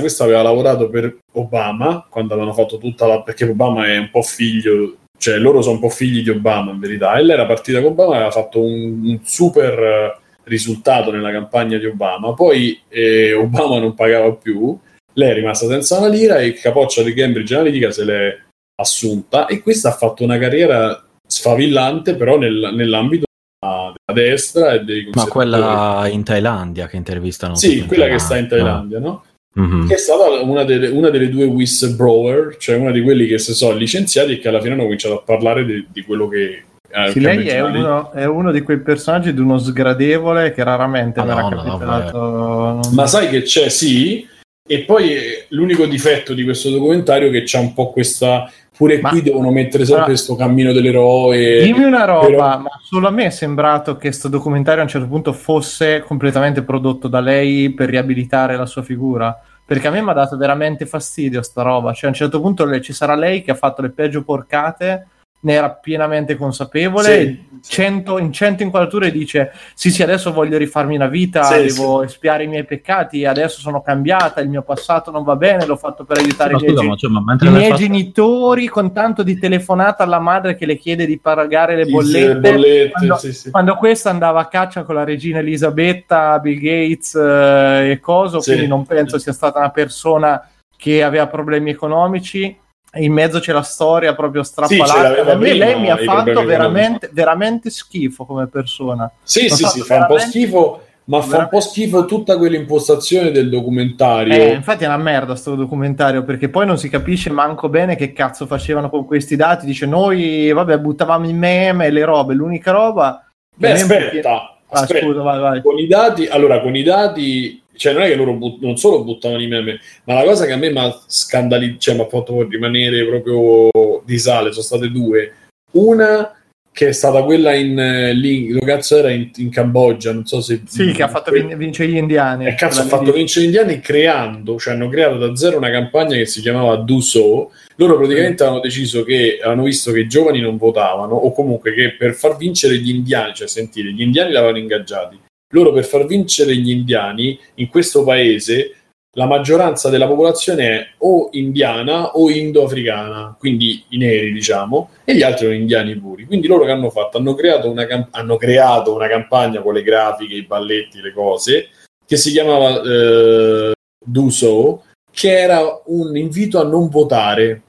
[0.00, 4.20] questa aveva lavorato per Obama quando avevano fatto tutta la perché Obama è un po'
[4.20, 7.80] figlio cioè loro sono un po' figli di Obama in verità, e lei era partita
[7.80, 13.34] con Obama aveva fatto un, un super eh, risultato nella campagna di Obama, poi eh,
[13.34, 14.78] Obama non pagava più,
[15.14, 18.38] lei è rimasta senza una lira e il capoccia di Cambridge Analytica se l'è
[18.80, 23.26] assunta e questa ha fatto una carriera sfavillante però nel, nell'ambito
[23.58, 27.56] della destra e dei Ma quella in Thailandia che intervistano.
[27.56, 29.24] Sì, quella che sta in Thailandia, no?
[29.60, 29.86] Mm-hmm.
[29.86, 33.54] che è stata una delle, una delle, due whistleblower, cioè una di quelli che si
[33.54, 36.64] sono licenziati e che alla fine hanno cominciato a parlare di, di quello che...
[36.90, 41.22] Eh, sì, lei è uno, è uno, di quei personaggi di uno sgradevole che raramente
[41.22, 42.18] verrà no, capitato.
[42.18, 44.26] No, Ma sai che c'è, sì,
[44.70, 49.00] e poi eh, l'unico difetto di questo documentario è che c'è un po' questa pure
[49.00, 51.62] ma, qui devono mettere sempre questo allora, cammino dell'eroe.
[51.64, 52.58] Dimmi una roba, però...
[52.60, 56.62] ma solo a me è sembrato che questo documentario a un certo punto fosse completamente
[56.62, 59.36] prodotto da lei per riabilitare la sua figura.
[59.66, 61.92] Perché a me mi ha dato veramente fastidio sta roba.
[61.92, 65.08] Cioè, a un certo punto ci sarà lei che ha fatto le peggio porcate
[65.40, 67.04] ne era pienamente consapevole.
[67.04, 68.22] Sì, cento, sì.
[68.22, 72.46] In cento inquadrature dice: Sì, sì, adesso voglio rifarmi una vita, sì, devo espiare i
[72.48, 73.24] miei peccati.
[73.24, 75.66] Adesso sono cambiata, il mio passato non va bene.
[75.66, 77.80] L'ho fatto per aiutare i miei, scusa, cioè, i miei fatto...
[77.80, 78.66] genitori.
[78.68, 82.52] Con tanto di telefonata alla madre che le chiede di pagare le bollette.
[82.52, 83.18] bollette quando,
[83.50, 88.66] quando, questa andava a caccia con la regina Elisabetta, Bill Gates eh, e coso, quindi
[88.66, 92.56] non penso sia stata una persona che aveva problemi economici
[92.94, 95.24] in mezzo c'è la storia proprio strappalata.
[95.24, 99.10] Sì, a me lei mi ha fatto veramente, veramente, schifo come persona.
[99.22, 103.50] Sì, sì, sì, fa un po' schifo, ma fa un po' schifo tutta quell'impostazione del
[103.50, 104.32] documentario.
[104.34, 108.12] Eh, infatti è una merda sto documentario, perché poi non si capisce manco bene che
[108.12, 109.66] cazzo facevano con questi dati.
[109.66, 113.22] Dice, noi, vabbè, buttavamo i meme e le robe, l'unica roba...
[113.54, 115.04] Beh, aspetta, ah, aspetta.
[115.04, 115.62] Scusa, vai, vai.
[115.62, 119.04] Con i dati, allora, con i dati cioè non è che loro but- non solo
[119.04, 122.08] buttavano i meme, ma la cosa che a me mi ha scandalizzato, cioè mi ha
[122.08, 125.32] fatto rimanere proprio di sale, sono state due.
[125.72, 126.32] Una
[126.72, 130.62] che è stata quella in lì, lo cazzo era in, in, Cambogia, non so se...
[130.64, 132.46] Sì, che ha fatto vin- vincere gli indiani.
[132.46, 135.70] E eh, cazzo ha fatto vincere gli indiani creando, cioè hanno creato da zero una
[135.70, 137.50] campagna che si chiamava Do So.
[137.76, 138.46] Loro praticamente mm.
[138.46, 142.36] hanno deciso che, hanno visto che i giovani non votavano, o comunque che per far
[142.36, 145.18] vincere gli indiani, cioè sentire, gli indiani l'avevano ingaggiati
[145.50, 148.72] loro per far vincere gli indiani in questo paese
[149.18, 155.22] la maggioranza della popolazione è o indiana o indo-africana, quindi i neri, diciamo, e gli
[155.22, 156.24] altri sono indiani puri.
[156.24, 157.18] Quindi loro che hanno fatto?
[157.18, 161.68] Hanno creato una, camp- hanno creato una campagna con le grafiche, i balletti, le cose,
[162.06, 163.72] che si chiamava eh,
[164.04, 167.62] Do So, che era un invito a non votare.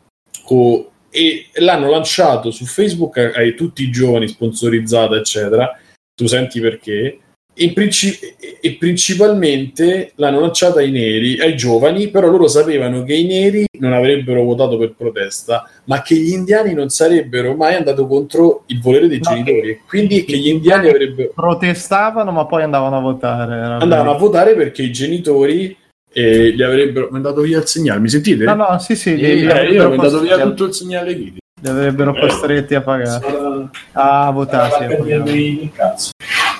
[0.44, 5.76] Co- e l'hanno lanciato su Facebook a, a tutti i giovani, sponsorizzata, eccetera.
[6.14, 7.18] Tu senti perché?
[7.54, 13.26] E, princip- e, principalmente l'hanno lanciata ai neri, ai giovani, però loro sapevano che i
[13.26, 18.64] neri non avrebbero votato per protesta, ma che gli indiani non sarebbero mai andati contro
[18.68, 21.32] il volere dei no, genitori, quindi che gli indiani avrebbero...
[21.36, 23.62] Protestavano, ma poi andavano a votare.
[23.62, 25.76] Andavano a votare perché i genitori
[26.14, 28.00] eh, gli avrebbero mandato via il segnale.
[28.00, 28.46] Mi sentite?
[28.46, 29.20] No, no, sì, sì.
[29.20, 31.14] Eh, io ho mandato via tutto il segnale.
[31.14, 33.70] Li avrebbero eh, costretti a pagare.
[33.92, 35.72] A votarsi.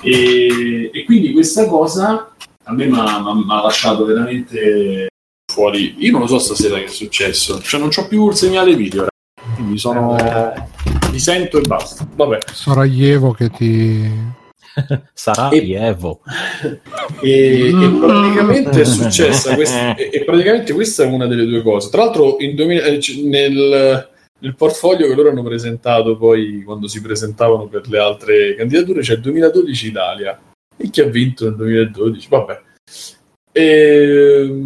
[0.02, 2.30] E, e quindi questa cosa
[2.64, 5.08] a me mi ha lasciato veramente
[5.50, 5.96] fuori.
[5.98, 9.08] Io non lo so stasera che è successo, cioè non ho più il segnale video.
[9.54, 10.16] Quindi sono.
[11.10, 12.06] Mi sento e basta.
[12.14, 12.38] Vabbè.
[12.52, 14.08] Sarajevo che ti.
[15.12, 16.20] Sarajevo.
[17.22, 21.90] E, e, praticamente è successa questa, e, e, praticamente questa è una delle due cose.
[21.90, 24.08] Tra l'altro, in 2000, eh, nel,
[24.40, 29.14] nel portfolio che loro hanno presentato poi quando si presentavano per le altre candidature c'è
[29.14, 30.40] il 2012 Italia.
[30.76, 32.62] E chi ha vinto nel 2012 vabbè.
[33.52, 34.60] E...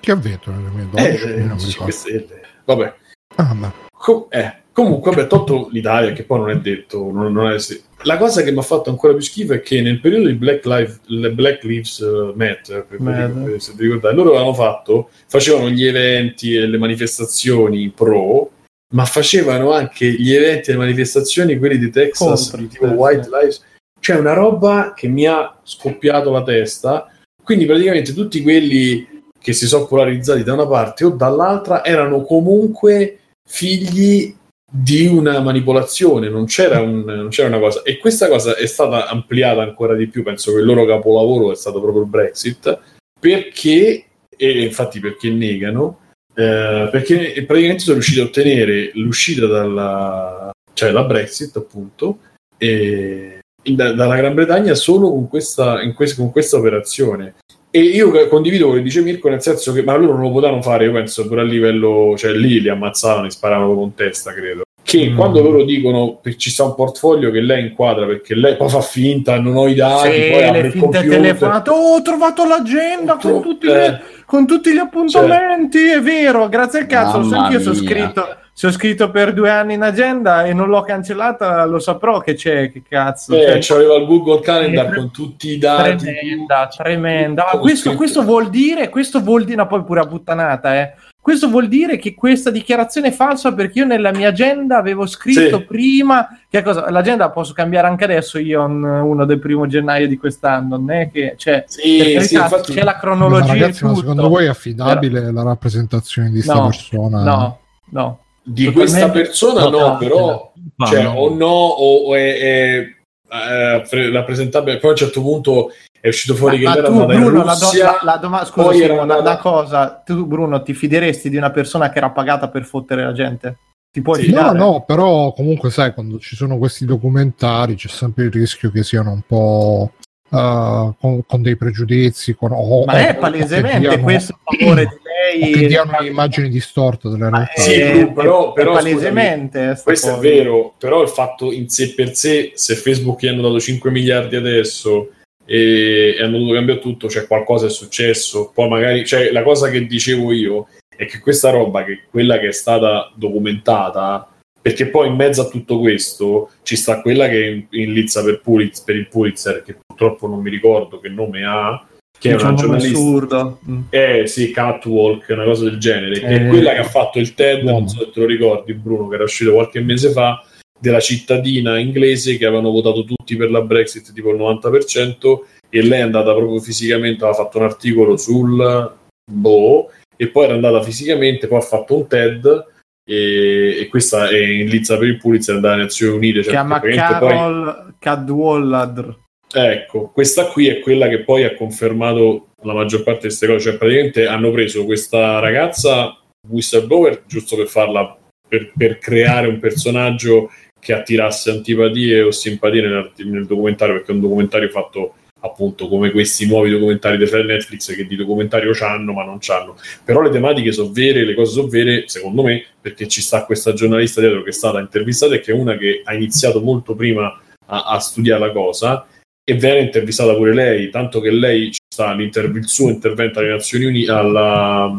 [0.00, 2.40] Chi ha vinto nel 2012 eh, non 5 stelle.
[2.64, 2.94] Vabbè.
[3.36, 3.72] Ah, ma...
[3.92, 7.56] Com- eh, comunque vabbè tolto l'Italia che poi non è detto non, non è...
[8.02, 10.66] la cosa che mi ha fatto ancora più schifo è che nel periodo di Black,
[10.66, 11.00] Lives,
[11.32, 12.00] Black Lives
[12.34, 18.50] Matter per, se vi ricordate loro avevano fatto facevano gli eventi e le manifestazioni pro
[18.96, 23.62] ma facevano anche gli eventi e le manifestazioni, quelli di Texas, Contro, tipo White Lives.
[24.00, 27.06] Cioè una roba che mi ha scoppiato la testa.
[27.42, 33.18] Quindi praticamente tutti quelli che si sono polarizzati da una parte o dall'altra erano comunque
[33.46, 34.34] figli
[34.68, 37.82] di una manipolazione, non c'era, un, non c'era, una cosa.
[37.82, 40.22] E questa cosa è stata ampliata ancora di più.
[40.22, 42.80] Penso che il loro capolavoro è stato proprio il Brexit,
[43.20, 44.04] perché,
[44.34, 45.98] e infatti perché negano,
[46.38, 52.18] eh, perché praticamente sono riuscito a ottenere l'uscita dalla, cioè la Brexit appunto
[52.58, 57.36] e, da, dalla Gran Bretagna solo con questa, quest, con questa operazione.
[57.70, 60.62] E io condivido quello che dice Mirko nel senso che ma loro non lo potevano
[60.62, 64.65] fare io penso pure a livello cioè lì li ammazzavano e sparavano con testa credo
[64.86, 65.16] che mm.
[65.16, 68.80] quando loro dicono che ci sta un portfolio che lei inquadra perché lei poi fa
[68.80, 73.42] finta non ho i dati sì, poi le finte telefonate oh, ho trovato l'agenda con
[73.42, 73.72] tutti eh.
[73.72, 77.76] le con tutti gli appuntamenti, cioè, è vero, grazie al cazzo, lo so anch'io sono
[77.76, 82.34] scritto, sono scritto per due anni in agenda e non l'ho cancellata, lo saprò che
[82.34, 83.36] c'è, che cazzo.
[83.36, 86.04] Beh, cioè, c'aveva il Google Calendar con tutti i dati.
[86.04, 87.44] Tremenda, tremenda.
[87.60, 90.94] Questo, questo, vuol dire, questo vuol dire, no, poi pure a puttanata, eh
[91.26, 95.58] questo vuol dire che questa dichiarazione è falsa perché io nella mia agenda avevo scritto
[95.58, 95.64] sì.
[95.64, 100.76] prima che cosa, l'agenda posso cambiare anche adesso io uno del primo gennaio di quest'anno,
[100.76, 103.46] non è che cioè, sì, sì, infatti, c'è la cronologia.
[103.46, 105.32] Ma ragazzi, ma secondo voi è affidabile Era...
[105.32, 107.22] la rappresentazione di questa no, persona?
[107.24, 107.58] No,
[107.90, 108.20] no.
[108.44, 110.52] Di questa persona no, no però
[110.86, 112.86] cioè, o no o, o è, è,
[113.26, 117.04] è, è rappresentabile poi a un certo punto è uscito fuori ma, che ma tu,
[117.04, 119.20] Bruno, la, do, la, la doma- scusa, sì, andata...
[119.20, 123.12] una cosa, tu Bruno ti fideresti di una persona che era pagata per fottere la
[123.12, 123.56] gente?
[123.90, 128.24] Ti puoi sì, No, no, però comunque sai, quando ci sono questi documentari c'è sempre
[128.24, 129.92] il rischio che siano un po'
[130.28, 132.34] Uh, con, con, dei pregiudizi.
[132.34, 135.52] Con, oh, ma è palesemente diano, questo a favore di lei.
[135.52, 137.52] Che diano un'immagine distorta delle realtà.
[137.54, 139.60] Sì, però, però palesemente.
[139.60, 140.18] Scusami, questo cosa.
[140.18, 143.88] è vero, però il fatto in sé per sé, se Facebook gli hanno dato 5
[143.92, 145.10] miliardi adesso
[145.46, 148.50] e, hanno dovuto cambiare tutto, cioè qualcosa è successo.
[148.52, 152.48] Poi magari, cioè, la cosa che dicevo io è che questa roba, che quella che
[152.48, 154.28] è stata documentata,
[154.60, 158.40] perché poi in mezzo a tutto questo ci sta quella che è in lizza per,
[158.40, 161.86] Pulitzer, per il Pulitzer, che purtroppo non mi ricordo che nome ha,
[162.18, 162.98] che è una giornalista.
[162.98, 163.60] Assurdo.
[163.70, 163.80] Mm.
[163.90, 166.48] Eh sì, Catwalk, una cosa del genere, che è eh.
[166.48, 169.24] quella che ha fatto il TED, non so se te lo ricordi Bruno, che era
[169.24, 170.42] uscito qualche mese fa,
[170.78, 176.00] della cittadina inglese che avevano votato tutti per la Brexit, tipo il 90%, e lei
[176.00, 178.94] è andata proprio fisicamente, aveva fatto un articolo sul
[179.30, 182.66] boh, e poi era andata fisicamente, poi ha fatto un TED
[183.08, 186.42] e, e questa è in lizza per il Pulitzer dalle Nazioni Unite.
[186.42, 187.94] Cioè chiama Carol poi...
[187.98, 189.18] Cadwallader.
[189.52, 193.60] Ecco, questa qui è quella che poi ha confermato la maggior parte di queste cose,
[193.60, 198.16] cioè praticamente hanno preso questa ragazza whistleblower giusto per farla
[198.48, 200.50] per, per creare un personaggio
[200.86, 206.12] che attirasse antipatie o simpatie nel, nel, documentario, perché è un documentario fatto appunto come
[206.12, 209.74] questi nuovi documentari di Netflix che di documentario c'hanno ma non c'hanno.
[210.04, 213.72] Però le tematiche sono vere, le cose sono vere secondo me perché ci sta questa
[213.72, 217.36] giornalista dietro che è stata intervistata e che è una che ha iniziato molto prima
[217.66, 219.04] a, a studiare la cosa
[219.42, 223.86] e viene intervistata pure lei tanto che lei ci sta il suo intervento alle Nazioni
[223.86, 224.96] Unite alla,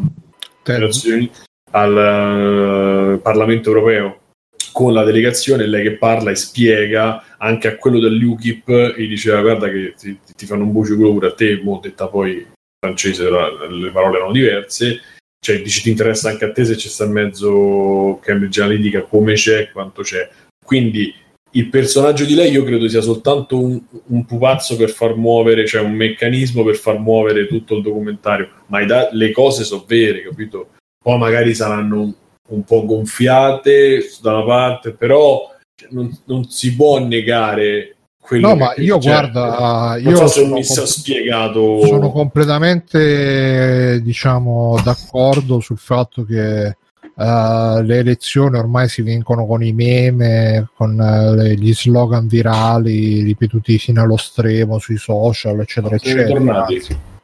[0.64, 1.30] Nazioni,
[1.70, 4.20] al uh, Parlamento Europeo
[4.78, 9.68] con la delegazione, lei che parla e spiega anche a quello dell'UKIP e diceva guarda
[9.68, 12.46] che ti, ti fanno un bucio pure a te, mo detta poi
[12.78, 15.00] francese le parole erano diverse,
[15.44, 19.32] cioè dici ti interessa anche a te se c'è sta in mezzo Cambridge Analytica come
[19.32, 20.30] c'è, quanto c'è.
[20.64, 21.12] Quindi
[21.54, 25.82] il personaggio di lei io credo sia soltanto un, un pupazzo per far muovere, cioè
[25.82, 30.68] un meccanismo per far muovere tutto il documentario, ma da- le cose sono vere, capito?
[31.02, 32.14] Poi magari saranno
[32.48, 35.50] un po' gonfiate da una parte, però
[35.90, 37.96] non, non si può negare
[38.28, 39.08] quello no, ma io c'è.
[39.08, 41.86] guarda, non io so se mi sia spiegato.
[41.86, 49.72] Sono completamente, diciamo, d'accordo sul fatto che uh, le elezioni ormai si vincono con i
[49.72, 56.66] meme, con uh, gli slogan virali ripetuti fino allo stremo sui social, eccetera, eccetera.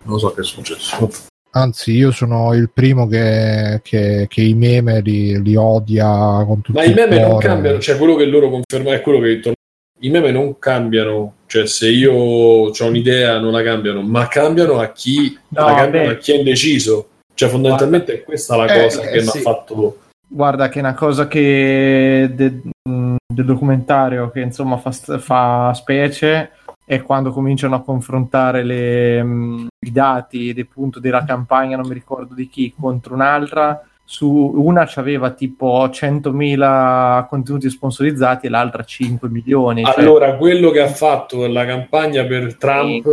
[0.05, 1.11] Non so che è successo.
[1.57, 6.05] Anzi, io sono il primo che, che, che i meme li, li, odia
[6.45, 9.39] con tutto Ma i meme non cambiano, cioè quello che loro confermano è quello che
[9.39, 9.55] torna.
[10.01, 14.91] I meme non cambiano, cioè se io ho un'idea non la cambiano, ma cambiano a
[14.91, 17.11] chi, no, la cambiano a chi è indeciso.
[17.33, 18.23] Cioè fondamentalmente Guarda.
[18.23, 19.99] è questa la cosa eh, che eh, mi ha fatto...
[20.27, 26.51] Guarda che è una cosa che de, del documentario che insomma fa, fa specie
[26.85, 31.95] è quando cominciano a confrontare le, um, i dati ed appunto della campagna, non mi
[31.95, 33.83] ricordo di chi, contro un'altra.
[34.07, 39.83] Su una aveva tipo 100.000 contenuti sponsorizzati e l'altra 5 milioni.
[39.83, 39.95] Cioè...
[39.99, 43.07] Allora, quello che ha fatto la campagna per Trump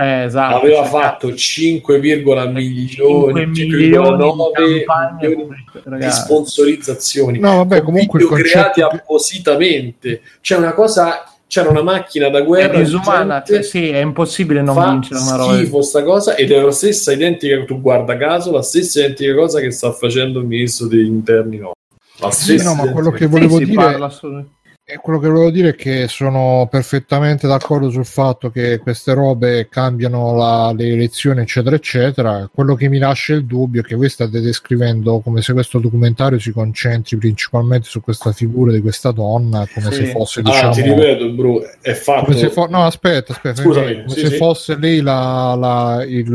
[0.00, 4.86] eh, esatto, aveva cioè, fatto 5, milioni, 5 milioni, 9
[5.18, 5.66] milioni
[5.98, 7.40] di sponsorizzazioni.
[7.40, 10.20] No, vabbè, comunque creati appositamente.
[10.40, 11.24] C'è una cosa
[11.58, 15.56] c'era una macchina da guerra è disumana, cioè, sì, è impossibile non vincere una roba
[15.56, 19.60] schifo sta cosa ed è la stessa identica tu guarda caso la stessa identica cosa
[19.60, 21.72] che sta facendo il ministro degli interni no.
[22.20, 23.96] La stessa sì, no, ma quello che volevo sì, dire
[24.90, 29.68] e quello che volevo dire è che sono perfettamente d'accordo sul fatto che queste robe
[29.68, 32.48] cambiano la, le elezioni, eccetera, eccetera.
[32.50, 36.38] Quello che mi lascia il dubbio è che voi state descrivendo come se questo documentario
[36.38, 40.06] si concentri principalmente su questa figura di questa donna, come sì.
[40.06, 40.70] se fosse, diciamo.
[40.70, 42.32] Ah, ti ripeto, bro, è fatto.
[42.48, 43.60] Fo- no, aspetta, aspetta.
[43.60, 44.36] Scusami, come sì, se sì.
[44.36, 46.30] fosse lei la, la, il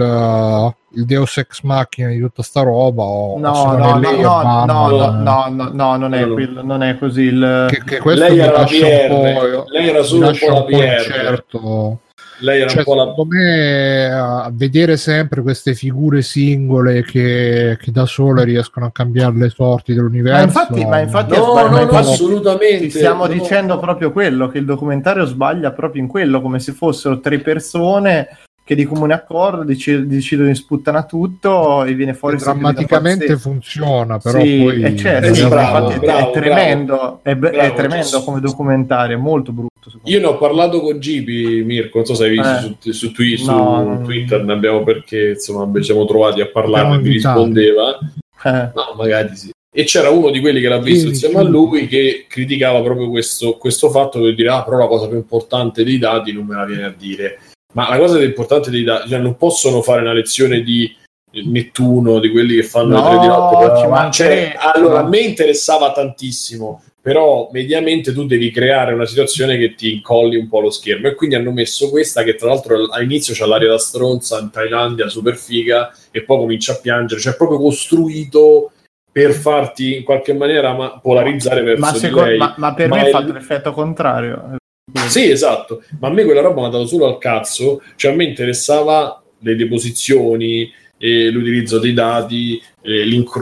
[0.96, 5.48] il Deus Ex Machina di tutta sta roba o no no no, no, no, no,
[5.50, 7.68] no, no, non è, quello, non è così il...
[7.70, 12.00] che, che questo lei era, PR, lei era solo un po' la PR certo
[12.40, 13.06] lei era cioè, un po la...
[13.06, 19.50] secondo me vedere sempre queste figure singole che, che, da sole riescono a cambiare le
[19.50, 22.90] sorti dell'universo ma infatti, ma infatti, no, sbaglio, no, no, assolutamente.
[22.90, 27.40] Stiamo dicendo proprio quello che il documentario sbaglia proprio in quello come se fossero tre
[27.40, 28.28] persone
[28.66, 34.40] che di comune accordo decidono, decidono di sputtana tutto e viene fuori drammaticamente funziona però
[34.40, 38.40] sì, poi è, certo, sì, bravo, è, bravo, è, tremendo è, bravo, è, tremendo come
[38.40, 39.72] documentario è molto brutto
[40.04, 42.78] io ne ho parlato con Gibi Mirko non so se hai visto eh.
[42.80, 46.96] su, su, twi- no, su Twitter ne abbiamo perché insomma ci siamo trovati a parlare
[46.96, 47.98] e mi rispondeva.
[48.46, 48.72] Eh.
[48.74, 49.52] no magari sì.
[49.76, 51.40] E c'era uno di quelli che l'ha visto sì, insieme sì.
[51.40, 55.18] a lui che criticava proprio questo, questo fatto di dire ah però la cosa più
[55.18, 57.40] importante dei dati non me la viene a dire
[57.74, 60.96] ma la cosa importante dei dati, cioè non possono fare una lezione di
[61.32, 63.88] Nettuno, di quelli che fanno no, le 3 di notte.
[63.88, 69.74] Ma cioè, allora, a me interessava tantissimo, però mediamente tu devi creare una situazione che
[69.74, 71.08] ti incolli un po' lo schermo.
[71.08, 75.10] E quindi hanno messo questa che tra l'altro all'inizio c'ha l'aria da stronza in Thailandia,
[75.10, 77.20] super figa, e poi comincia a piangere.
[77.20, 78.72] Cioè, è proprio costruito
[79.12, 83.02] per farti in qualche maniera ma- polarizzare verso ma, secondo, ma, ma per ma me
[83.02, 84.58] ha fatto l'effetto contrario
[85.08, 88.16] sì, esatto, ma a me quella roba mi ha dato solo al cazzo, cioè a
[88.16, 90.72] me interessava le deposizioni,
[91.04, 92.62] e l'utilizzo dei dati,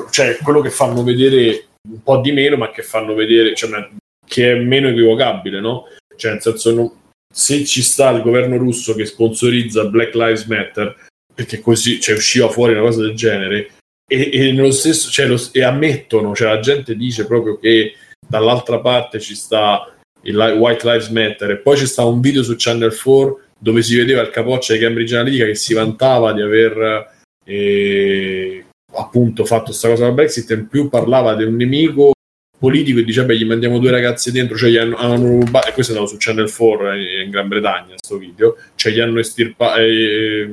[0.10, 3.88] cioè quello che fanno vedere un po' di meno, ma che fanno vedere, cioè,
[4.26, 5.86] che è meno equivocabile, no?
[6.16, 7.02] Cioè, nel senso, no,
[7.32, 12.50] se ci sta il governo russo che sponsorizza Black Lives Matter, perché così cioè, usciva
[12.50, 13.72] fuori una cosa del genere,
[14.10, 17.94] e, e nello stesso, cioè, lo, e ammettono, cioè la gente dice proprio che
[18.28, 22.56] dall'altra parte ci sta il White Lives Matter e poi c'è stato un video su
[22.58, 27.10] Channel 4 dove si vedeva il capoccia di Cambridge Analytica che si vantava di aver
[27.46, 32.12] eh, appunto fatto questa cosa del Brexit e in più parlava di un nemico
[32.58, 35.74] politico e dice beh gli mandiamo due ragazze dentro cioè gli hanno, hanno rubato e
[35.74, 39.20] questo è andato su Channel 4 in, in Gran Bretagna questo video cioè gli hanno
[39.20, 40.50] estirpato eh,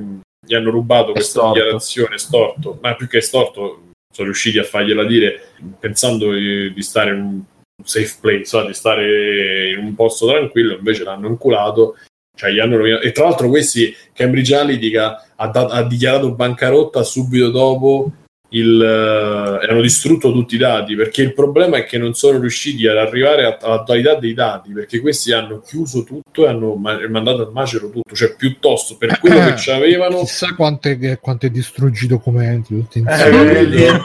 [0.46, 1.52] gli hanno rubato questa storto.
[1.52, 7.10] dichiarazione storto ma più che storto sono riusciti a fargliela dire pensando di, di stare
[7.10, 7.42] in un
[7.84, 11.96] safe place so, di stare in un posto tranquillo invece l'hanno inculato
[12.34, 17.50] cioè, gli hanno e tra l'altro questi Cambridge Analytica ha, da- ha dichiarato bancarotta subito
[17.50, 18.12] dopo
[18.50, 22.86] il, uh, hanno distrutto tutti i dati perché il problema è che non sono riusciti
[22.86, 27.42] ad arrivare a- all'attualità dei dati perché questi hanno chiuso tutto e hanno ma- mandato
[27.42, 32.74] al macero tutto cioè piuttosto per quello che ci avevano chissà quante, quante distruggi documenti
[32.74, 33.58] tutti insieme.
[33.58, 33.84] eh,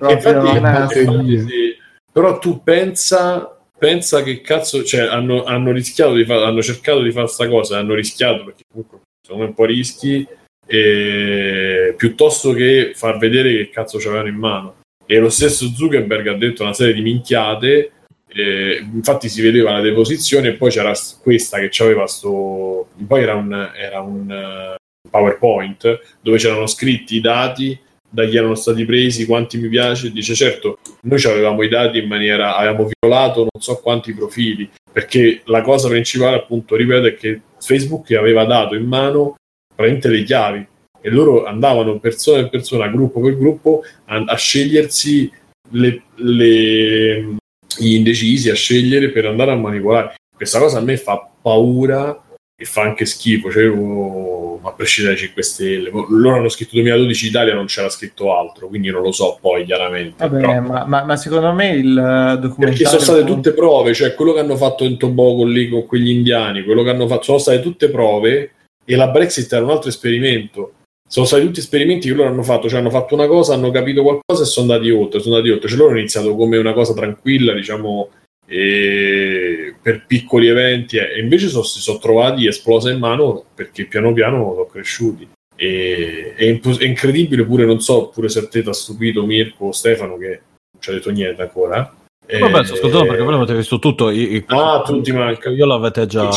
[0.00, 1.78] eh, infatti,
[2.12, 7.12] però tu pensa pensa che cazzo cioè hanno, hanno rischiato di fare hanno cercato di
[7.12, 10.26] fare questa cosa hanno rischiato perché comunque sono un po' rischi
[10.72, 14.74] e, piuttosto che far vedere che cazzo c'avevano in mano.
[15.04, 17.90] E lo stesso Zuckerberg ha detto una serie di minchiate,
[18.28, 22.88] eh, infatti si vedeva la deposizione e poi c'era questa che aveva sto...
[23.04, 27.76] poi era un, era un uh, PowerPoint dove c'erano scritti i dati
[28.10, 32.08] da chi erano stati presi, quanti mi piace, dice certo, noi avevamo i dati in
[32.08, 37.40] maniera, avevamo violato non so quanti profili, perché la cosa principale appunto, ripeto, è che
[37.60, 39.36] Facebook aveva dato in mano
[39.74, 40.66] praticamente le chiavi
[41.00, 45.32] e loro andavano persona per persona, gruppo per gruppo a, a scegliersi
[45.70, 47.36] le, le,
[47.78, 50.14] gli indecisi, a scegliere per andare a manipolare.
[50.34, 52.22] Questa cosa a me fa paura
[52.60, 55.90] e fa anche schifo, cioè, oh, a prescindere dai 5 Stelle.
[56.10, 60.28] Loro hanno scritto 2012 Italia, non c'era scritto altro, quindi non lo so poi chiaramente.
[60.28, 62.66] Vabbè, ma, ma, ma, secondo me il documentario...
[62.66, 66.10] Perché sono state tutte prove, cioè quello che hanno fatto in Tobago lì con quegli
[66.10, 68.50] indiani, quello che hanno fatto, sono state tutte prove
[68.84, 70.72] e la Brexit era un altro esperimento.
[71.08, 74.02] Sono stati tutti esperimenti che loro hanno fatto, cioè hanno fatto una cosa, hanno capito
[74.02, 75.66] qualcosa e sono andati oltre, sono andati oltre.
[75.70, 78.10] Cioè loro hanno iniziato come una cosa tranquilla, diciamo,
[78.50, 84.52] per piccoli eventi e invece so, si sono trovati esplosa in mano perché piano piano
[84.52, 85.28] sono cresciuti.
[85.54, 89.66] E, è, è, incredibile pure, non so, pure se a te ti ha stupito Mirko
[89.66, 91.94] o Stefano che non ci ha detto niente ancora.
[92.26, 94.10] Vabbè, sto ascoltando perché voi avete visto tutto.
[94.10, 95.50] I, i, ah, tutti manca.
[95.50, 96.28] Io l'avete già.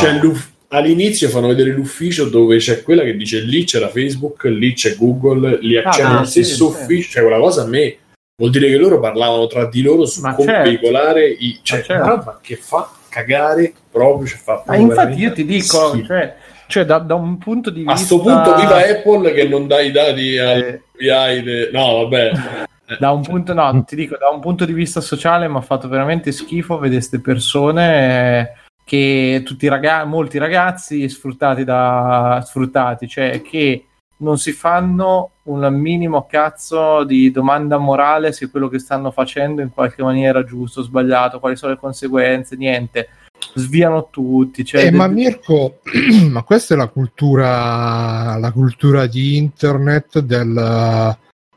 [0.69, 5.59] All'inizio fanno vedere l'ufficio dove c'è quella che dice lì c'era Facebook, lì c'è Google,
[5.61, 7.97] lì ah, c'è lo stesso sì, ufficio, cioè quella cosa a me
[8.35, 10.69] vuol dire che loro parlavano tra di loro su ma come certo.
[10.69, 12.07] veicolare i, cioè, ma certo.
[12.07, 16.03] roba che fa cagare proprio, cioè, fa ma infatti io ti dico, sì.
[16.03, 16.35] cioè,
[16.67, 17.93] cioè da, da, un punto di vista...
[17.93, 21.69] A sto punto viva Apple che non dà i dati al FBI, de...
[21.71, 22.31] no vabbè...
[22.99, 25.87] da un punto, no, ti dico, da un punto di vista sociale mi ha fatto
[25.87, 28.51] veramente schifo vedere queste persone eh,
[28.83, 33.85] che tutti i ragazzi, molti ragazzi sfruttati da sfruttati, cioè che
[34.23, 39.69] non si fanno un minimo cazzo di domanda morale se quello che stanno facendo in
[39.71, 43.09] qualche maniera è giusto o sbagliato, quali sono le conseguenze, niente.
[43.55, 44.63] Sviano tutti.
[44.63, 45.81] Cioè eh, ma Mirko,
[46.31, 50.47] ma questa è la cultura, la cultura di internet del...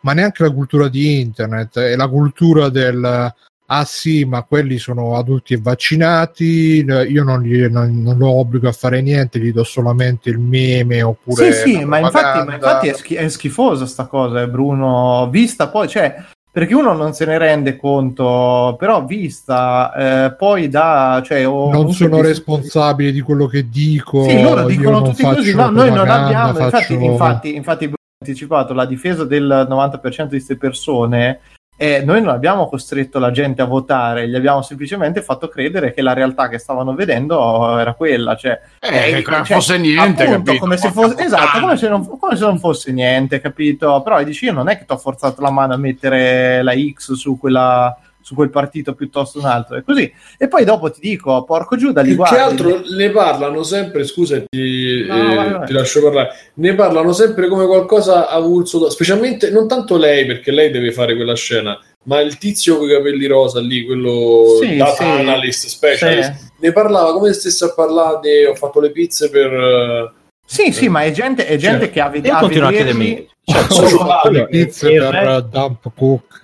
[0.01, 3.33] ma neanche la cultura di internet, è la cultura del
[3.67, 8.69] ah sì, ma quelli sono adulti e vaccinati, io non, gli, non, non lo obbligo
[8.69, 11.53] a fare niente, gli do solamente il meme oppure...
[11.53, 15.69] Sì, sì, ma infatti, ma infatti, è, schi- è schifosa sta cosa, eh, Bruno, vista
[15.69, 16.15] poi, cioè,
[16.53, 19.93] perché uno non se ne rende conto, però vista
[20.27, 21.21] eh, poi da...
[21.25, 24.25] Cioè, non sono responsabili di quello che dico.
[24.29, 26.93] Sì, loro dicono tutti così, no, noi non abbiamo, faccio...
[26.93, 31.41] infatti, infatti, infatti ha anticipato la difesa del 90% di queste persone
[31.79, 36.01] e noi non abbiamo costretto la gente a votare, gli abbiamo semplicemente fatto credere che
[36.01, 40.57] la realtà che stavano vedendo era quella, cioè, eh, eh, come cioè, fosse niente, appunto,
[40.57, 44.01] come se fosse, esatto, come se, non, come se, non, fosse niente, capito?
[44.03, 47.13] Però dici io non è che ti ho forzato la mano a mettere la X
[47.13, 47.95] su quella
[48.27, 50.13] su quel partito piuttosto un altro e così.
[50.37, 54.43] E poi dopo ti dico porco Giuda li guardi, che altro ne parlano sempre scusa
[54.49, 55.67] ti, no, eh, vai, vai.
[55.67, 56.31] ti lascio parlare.
[56.55, 61.37] Ne parlano sempre come qualcosa avulso specialmente non tanto lei perché lei deve fare quella
[61.37, 66.33] scena ma il tizio con i capelli rosa lì quello sì, data sì, analyst specialist
[66.33, 66.51] sì.
[66.59, 70.89] ne parlava come se stesse a parlare di ho fatto le pizze per sì, sì,
[70.89, 74.31] ma è gente, è gente cioè, che ha, ved- ha continuo a chiedermi cioè, ho
[74.31, 76.41] le pizze per Dump Cook?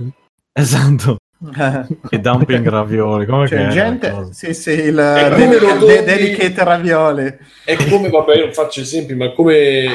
[0.52, 1.18] Esatto
[2.10, 7.36] e dumping ravioli come cioè, gente sì sì il dedica- de- delicate ravioli.
[7.64, 9.86] È come vabbè io non faccio esempi ma come,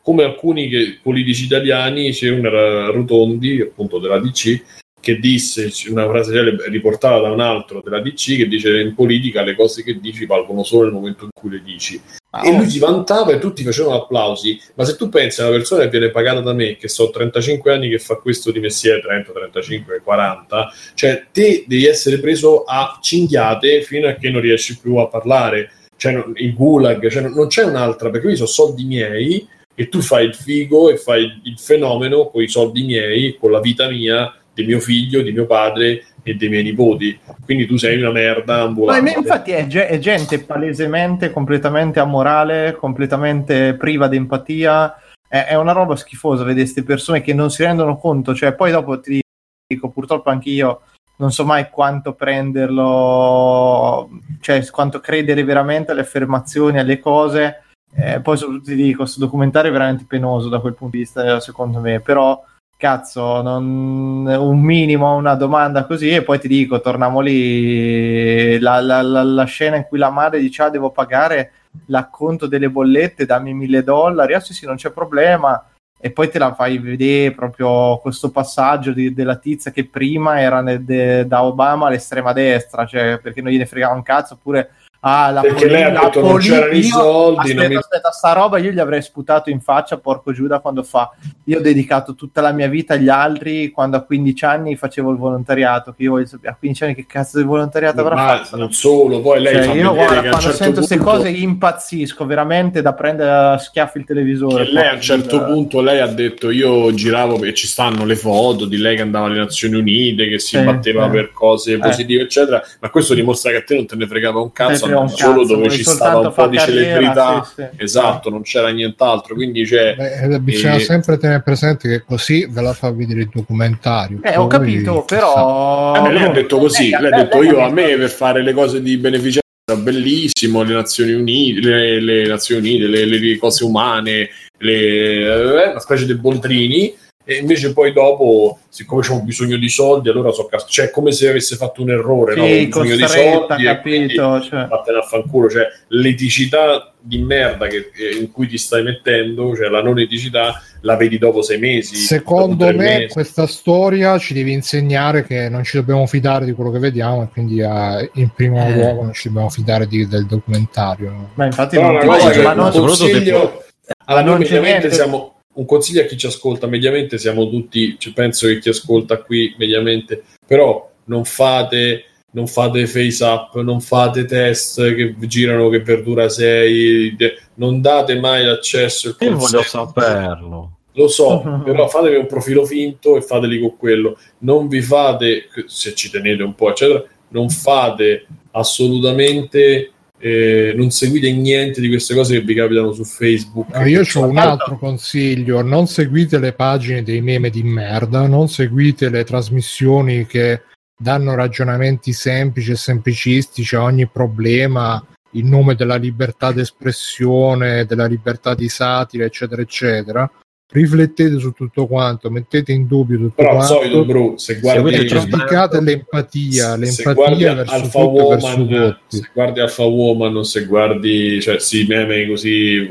[0.00, 4.62] come alcuni che, politici italiani c'è una Rotondi appunto della DC
[5.00, 9.56] che disse una frase riportata da un altro della DC che dice in politica le
[9.56, 12.00] cose che dici valgono solo nel momento in cui le dici
[12.34, 14.58] Ah, e lui si vantava e tutti facevano applausi.
[14.74, 17.74] Ma se tu pensi a una persona che viene pagata da me, che so 35
[17.74, 22.98] anni che fa questo di mestiere, 30, 35, 40, cioè te devi essere preso a
[23.02, 25.72] cinghiate fino a che non riesci più a parlare.
[25.94, 30.24] Cioè, il gulag, cioè, non c'è un'altra, perché io sono soldi miei e tu fai
[30.24, 34.64] il figo e fai il fenomeno con i soldi miei, con la vita mia, di
[34.64, 37.18] mio figlio, di mio padre e dei miei nipoti.
[37.44, 39.02] Quindi tu sei una merda ambulante.
[39.02, 44.96] Ma infatti è, è, gente palesemente, completamente amorale, completamente priva di empatia.
[45.28, 48.34] È, è una roba schifosa vedere queste persone che non si rendono conto.
[48.34, 49.20] Cioè, poi dopo ti
[49.66, 50.82] dico, purtroppo anch'io
[51.16, 54.08] non so mai quanto prenderlo,
[54.40, 57.62] cioè quanto credere veramente alle affermazioni, alle cose.
[57.94, 61.38] Eh, poi soprattutto ti dico, questo documentario è veramente penoso da quel punto di vista,
[61.40, 62.42] secondo me, però
[62.82, 69.00] cazzo, non, un minimo, una domanda così e poi ti dico, torniamo lì, la, la,
[69.02, 71.52] la, la scena in cui la madre dice ah devo pagare
[71.86, 75.64] l'acconto delle bollette, dammi mille dollari, ah sì sì non c'è problema.
[76.04, 80.60] E poi te la fai vedere proprio questo passaggio di, della tizia che prima era
[80.60, 84.70] nel, de, da Obama all'estrema destra, cioè perché non gliene fregava un cazzo, oppure
[85.04, 87.50] Ah, la perché poli- lei ha detto non c'erano i soldi.
[87.50, 87.74] Aspetta, mi...
[87.74, 91.10] aspetta, sta roba io gli avrei sputato in faccia, porco Giuda, quando fa.
[91.44, 95.16] Io ho dedicato tutta la mia vita agli altri quando a 15 anni facevo il
[95.16, 95.92] volontariato.
[95.92, 98.56] Che io voglio sapere, a 15 anni che cazzo di volontariato avrà fatto?
[98.56, 101.10] Non solo, poi lei cioè, io guarda, quando certo sento queste punto...
[101.10, 104.70] cose impazzisco veramente da prendere a schiaffi il televisore.
[104.70, 105.46] lei a un certo da...
[105.46, 109.26] punto lei ha detto io giravo e ci stanno le foto di lei che andava
[109.26, 111.10] alle Nazioni Unite, che si sì, batteva eh.
[111.10, 112.24] per cose positive, eh.
[112.24, 112.62] eccetera.
[112.78, 115.54] Ma questo dimostra che a te non te ne fregava un cazzo, un solo cazzo,
[115.54, 117.82] dove ci stava un po' di celebrità, sì, sì.
[117.82, 119.34] esatto, non c'era nient'altro.
[119.34, 119.94] Quindi c'è.
[119.94, 120.80] Beh, bisogna e...
[120.80, 124.20] sempre tenere presente che così ve la fa vedere il documentario.
[124.22, 125.94] Eh, ho capito, però.
[126.06, 128.52] Eh, lei ha detto così: eh, lei ha detto io a me per fare le
[128.52, 129.40] cose di beneficenza
[129.76, 134.28] bellissimo le Nazioni Unite, le, le Nazioni Unite, le, le, cose umane,
[134.58, 136.94] le, eh, una specie di Boldrini
[137.24, 141.28] e invece poi dopo, siccome c'è bisogno di soldi, allora so cazzo, cioè come se
[141.28, 142.44] avesse fatto un errore, sì, no?
[142.44, 144.66] Un bisogno di soldi, capito, cioè.
[144.66, 149.82] vattene a fanculo, cioè l'eticità di merda che, in cui ti stai mettendo, cioè la
[149.82, 151.94] non eticità, la vedi dopo sei mesi.
[151.94, 153.12] Secondo me mesi.
[153.12, 157.28] questa storia ci deve insegnare che non ci dobbiamo fidare di quello che vediamo e
[157.28, 158.72] quindi uh, in primo eh.
[158.72, 161.30] luogo non ci dobbiamo fidare di, del documentario.
[161.34, 163.64] Ma infatti no, non, ma non consiglio,
[164.06, 168.58] alla non siamo un consiglio a chi ci ascolta mediamente siamo tutti cioè penso che
[168.58, 175.14] chi ascolta qui mediamente però non fate non fate face up non fate test che
[175.20, 177.14] girano che verdura sei
[177.54, 183.22] non date mai l'accesso io voglio saperlo lo so, però fatevi un profilo finto e
[183.22, 184.18] fateli con quello.
[184.38, 189.91] Non vi fate, se ci tenete un po', eccetera, non fate assolutamente
[190.24, 193.74] eh, non seguite niente di queste cose che vi capitano su Facebook.
[193.74, 198.48] No, io ho un altro consiglio: non seguite le pagine dei meme di merda, non
[198.48, 200.62] seguite le trasmissioni che
[200.96, 208.54] danno ragionamenti semplici e semplicistici a ogni problema in nome della libertà d'espressione, della libertà
[208.54, 210.30] di satira, eccetera, eccetera
[210.72, 213.74] riflettete su tutto quanto, mettete in dubbio tutto Però quanto.
[213.74, 220.36] solito, bro, se guardi praticate l'empatia, l'empatia verso Alpha Woman, verso se guardi Alpha Woman
[220.36, 222.88] o se guardi, cioè, sì, meme così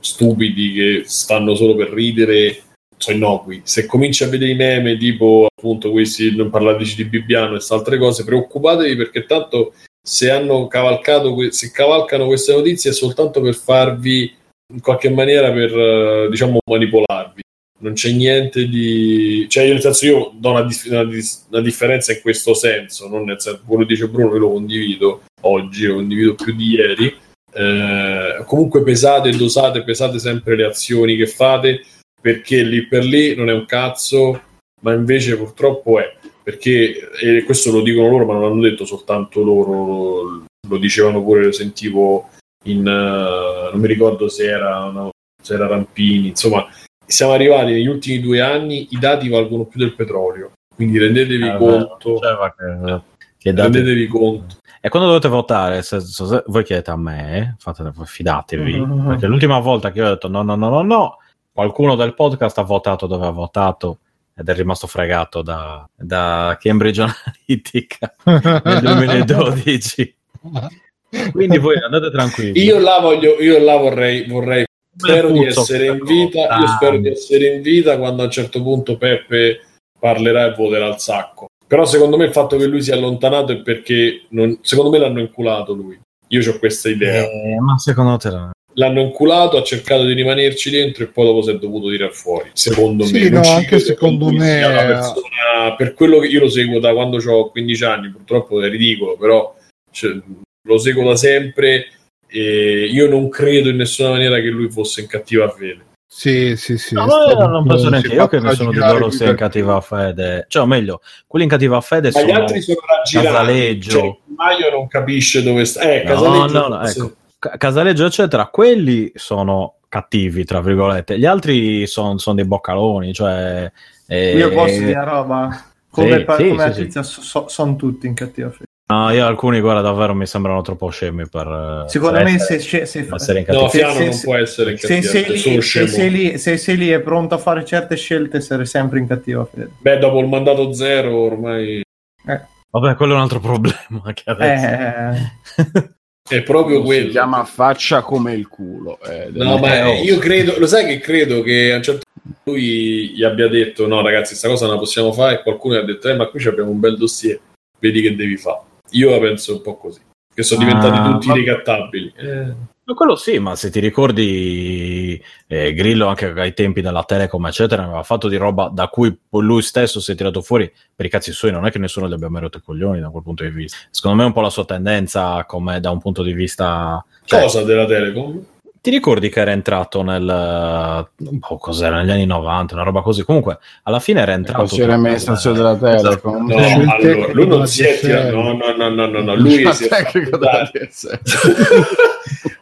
[0.00, 2.62] stupidi che stanno solo per ridere,
[2.96, 3.60] sono innocui.
[3.64, 7.98] Se cominci a vedere i meme tipo appunto questi non parlateci di Bibbiano e altre
[7.98, 14.38] cose, preoccupatevi perché tanto se hanno cavalcato, se cavalcano queste notizie è soltanto per farvi
[14.72, 17.42] in qualche maniera per eh, diciamo manipolarvi.
[17.82, 19.46] Non c'è niente di.
[19.48, 21.08] cioè, io nel senso, io do una, una,
[21.48, 25.86] una differenza in questo senso, non nel senso, quello dice Bruno, io lo condivido oggi,
[25.86, 27.16] lo condivido più di ieri.
[27.52, 31.82] Eh, comunque pesate, dosate, pesate sempre le azioni che fate
[32.20, 34.42] perché lì per lì non è un cazzo,
[34.82, 39.42] ma invece purtroppo è perché, e questo lo dicono loro, ma non l'hanno detto soltanto
[39.42, 42.28] loro, lo dicevano pure, lo sentivo
[42.64, 45.10] in, uh, non mi ricordo se era, no,
[45.42, 46.66] se era Rampini, insomma,
[47.04, 51.56] siamo arrivati negli ultimi due anni, i dati valgono più del petrolio, quindi rendetevi eh,
[51.56, 52.18] conto.
[52.18, 53.00] Che,
[53.36, 53.72] che dati...
[53.72, 54.56] Rendetevi conto.
[54.80, 59.06] E quando dovete votare, se, se voi chiedete a me, fate, fidatevi, mm-hmm.
[59.08, 61.16] perché l'ultima volta che io ho detto no, no, no, no, no,
[61.52, 63.98] qualcuno del podcast ha votato dove ha votato
[64.34, 70.16] ed è rimasto fregato da, da Cambridge Analytica nel 2012.
[71.32, 72.62] Quindi voi andate tranquilli.
[72.62, 74.64] Io là, voglio, io là vorrei, vorrei
[74.96, 76.58] spero di essere in vita.
[76.58, 79.60] Io spero di essere in vita quando a un certo punto Peppe
[79.98, 81.46] parlerà e voterà al sacco.
[81.66, 85.20] Però secondo me il fatto che lui sia allontanato è perché non, secondo me l'hanno
[85.20, 85.98] inculato lui.
[86.28, 87.22] Io ho questa idea.
[87.22, 91.50] Eh, ma secondo te l'hanno inculato, ha cercato di rimanerci dentro e poi dopo si
[91.50, 92.50] è dovuto tirare fuori.
[92.52, 96.92] Secondo sì, me, no, anche secondo me, persona, per quello che io lo seguo da
[96.92, 99.54] quando ho 15 anni, purtroppo è ridicolo, però
[99.90, 100.18] cioè,
[100.62, 101.86] lo seguo da sempre
[102.26, 105.88] e io non credo in nessuna maniera che lui fosse in cattiva fede.
[106.12, 106.94] Sì, sì, sì.
[106.94, 110.44] No, no, non penso neanche io che nessuno di loro sia in cattiva fede.
[110.48, 113.90] Cioè, o meglio, quelli in cattiva fede Ma sono, gli altri sono Casaleggio.
[113.90, 115.82] Cioè, Maio non capisce dove sta.
[115.82, 117.14] Eh, no, no, no, ecco.
[117.38, 121.16] Casaleggio, eccetera, quelli sono cattivi, tra virgolette.
[121.16, 123.70] Gli altri sono son dei boccaloni, cioè...
[124.06, 124.36] Eh...
[124.36, 125.64] Io posso dire roba.
[125.90, 127.02] Come, sì, pa- sì, come sì, sì.
[127.02, 128.64] So, sono tutti in cattiva fede.
[128.90, 131.46] No, io alcuni, guarda, davvero mi sembrano troppo scemi per.
[131.86, 134.72] Eh, Secondo per me, essere, se, se, essere no, Fiano se, non se, può essere
[134.72, 137.94] in se, sei lì, se, sei lì, se sei lì e pronto a fare certe
[137.94, 139.70] scelte, essere sempre in cattiva fede.
[139.78, 141.82] Beh, dopo il mandato zero, ormai.
[142.26, 142.40] Eh.
[142.68, 144.12] Vabbè, quello è un altro problema.
[144.12, 144.66] Che adesso...
[144.66, 145.90] Eh.
[146.36, 147.06] è proprio quello.
[147.06, 148.98] Si chiama faccia come il culo.
[149.02, 153.12] Eh, no, ma io credo, lo sai che credo che a un certo punto lui
[153.14, 155.34] gli abbia detto: No, ragazzi, questa cosa non la possiamo fare.
[155.34, 157.38] E qualcuno gli ha detto: Eh, ma qui abbiamo un bel dossier,
[157.78, 158.68] vedi che devi fare.
[158.90, 160.00] Io la penso un po' così,
[160.34, 161.34] che sono diventati ah, tutti ma...
[161.34, 162.12] ricattabili.
[162.16, 162.54] Eh.
[162.92, 168.02] Quello sì, ma se ti ricordi eh, Grillo anche ai tempi della Telecom, eccetera, aveva
[168.02, 171.52] fatto di roba da cui lui stesso si è tirato fuori per i cazzi suoi,
[171.52, 173.78] non è che nessuno gli abbia mai rotto i coglioni da quel punto di vista.
[173.90, 177.04] Secondo me è un po' la sua tendenza come da un punto di vista...
[177.24, 178.44] Cioè, Cosa della Telecom?
[178.82, 180.26] Ti ricordi che era entrato nel.
[180.26, 181.98] Oh, cos'era?
[181.98, 183.24] Negli anni 90, una roba così.
[183.24, 184.74] Comunque, alla fine era entrato.
[184.74, 186.46] C'era amministrazione della Telecom.
[186.46, 188.36] No, no allora, lui non si è tirato.
[188.36, 189.34] No, no, no, no, no, no.
[189.34, 189.90] Lui si è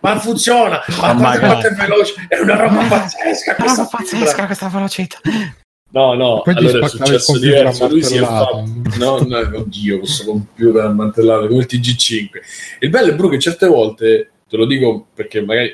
[0.00, 3.54] ma funziona, ma oh quanto è veloce, è una roba pazzesca.
[3.58, 5.18] Una roba pazzesca questa velocità.
[5.90, 7.88] No, no, Poi allora è successo diverso.
[7.88, 8.64] Lui si è fatto.
[8.98, 12.28] No, no, oddio, questo computer ammantellato come il TG5.
[12.80, 15.72] Il bello è Bru che certe volte, te lo dico perché magari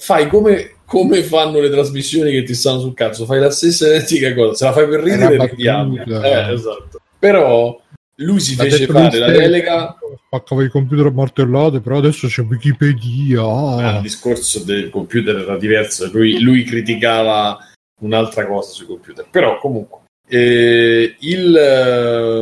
[0.00, 4.34] fai come, come, fanno le trasmissioni che ti stanno sul cazzo, fai la stessa identica
[4.34, 6.02] cosa, se la fai per ridere ridiamo.
[6.02, 7.00] Eh, esatto.
[7.18, 7.78] Però
[8.20, 9.96] lui si fece fare la delega
[10.26, 13.96] spaccava il computer a martellate però adesso c'è Wikipedia ah.
[13.96, 17.58] il discorso del computer era diverso lui, lui criticava
[18.02, 22.40] un'altra cosa sui computer però comunque eh, il, eh,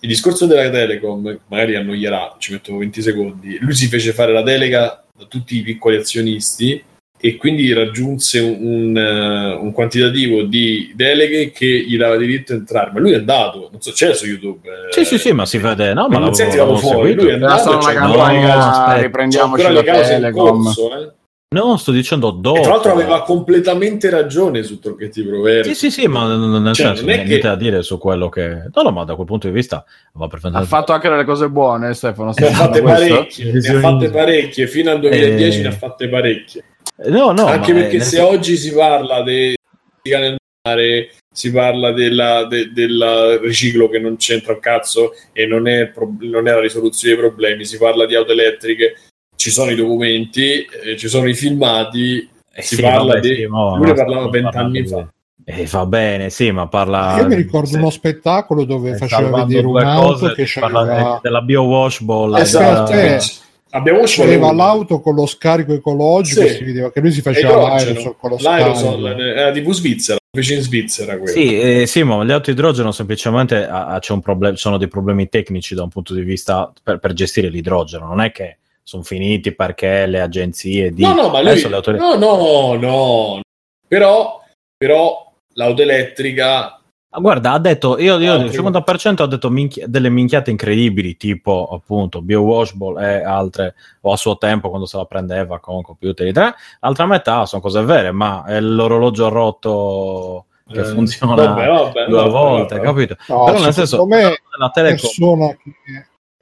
[0.00, 4.42] il discorso della Telecom magari annoierà ci metto 20 secondi lui si fece fare la
[4.42, 6.82] delega da tutti i piccoli azionisti
[7.20, 12.56] e quindi raggiunse un, un, eh, un, quantitativo di deleghe che gli dava diritto a
[12.56, 12.90] entrare.
[12.92, 14.66] Ma lui è andato, non so, c'è su YouTube.
[14.66, 15.92] Eh, sì, sì, sì, ma si vede.
[15.92, 16.78] No, ma non senti fuori.
[16.80, 17.22] Seguito.
[17.22, 17.78] Lui è andato.
[17.80, 20.62] Cioè, no, riprendiamoci la Telecom.
[20.64, 21.12] Corso, eh.
[21.52, 22.58] No, sto dicendo dopo.
[22.58, 25.68] E tra l'altro aveva completamente ragione su Tocchetti Proveri.
[25.70, 27.40] Sì, sì, sì, ma nel cioè, senso, non è niente che...
[27.40, 28.70] da dire su quello che...
[28.72, 30.72] No, no, ma da quel punto di vista va perfettamente...
[30.72, 32.32] Ha fatto anche delle cose buone, Stefano.
[32.36, 34.68] Ne ha fatte parecchie, ne ha fatte parecchie.
[34.68, 35.62] Fino al 2010 e...
[35.62, 36.64] ne ha fatte parecchie.
[37.06, 38.28] No, no, Anche perché se senso...
[38.28, 39.54] oggi si parla di
[40.02, 40.36] nel
[40.66, 45.92] mare, si parla del de, del riciclo che non c'entra un cazzo e non è,
[46.20, 48.96] non è la risoluzione dei problemi, si parla di auto elettriche
[49.40, 53.34] ci sono i documenti, eh, ci sono i filmati, eh, si sì, parla vabbè, di...
[53.36, 55.08] Sì, no, lui ne parlava vent'anni fa.
[55.42, 57.16] Eh, va bene, sì, ma parla.
[57.20, 62.36] Io mi ricordo uno spettacolo dove faceva vedere un'auto che c'era della bio washball.
[62.36, 63.18] Esatto, eh,
[63.70, 66.42] abbiamo c'era l'auto con lo scarico ecologico.
[66.42, 66.54] Sì.
[66.54, 69.20] Si vedeva che lui si faceva l'aerosol con lo l'aerosol scarico.
[69.20, 70.18] era tipo Svizzera.
[70.32, 71.32] Fece in Svizzera quello.
[71.32, 75.28] Sì, eh, sì, ma le auto idrogeno semplicemente ah, c'è un problem- sono dei problemi
[75.28, 78.06] tecnici da un punto di vista per, per gestire l'idrogeno.
[78.06, 81.02] Non è che sono finiti perché le agenzie di...
[81.02, 81.62] No, no, ma lui...
[81.62, 81.92] Auto...
[81.92, 83.40] No, no, no.
[83.86, 84.40] Però,
[84.76, 86.79] però l'auto elettrica...
[87.12, 91.68] Ah, guarda, ha detto, io, io il 50% ho detto minchia, delle minchiate incredibili, tipo
[91.72, 96.32] appunto BioWashball e altre, o a suo tempo quando se la prendeva con computer di
[96.32, 96.54] tre.
[96.78, 102.18] L'altra metà sono cose vere, ma è l'orologio rotto che eh, funziona vabbè, vabbè, due
[102.18, 103.16] vabbè, volte, capito?
[103.26, 105.56] No, Però nel senso, la Telecom...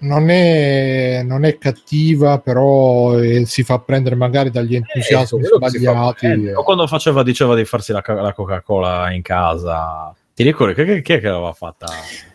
[0.00, 5.44] non è, non è cattiva, però eh, si fa prendere magari dagli eh, entusiasmi eh,
[5.46, 6.26] sbagliati.
[6.26, 10.14] Eh, o quando faceva, diceva di farsi la, la Coca-Cola in casa.
[10.38, 11.86] Ti ricordi che, chi è che l'aveva fatta?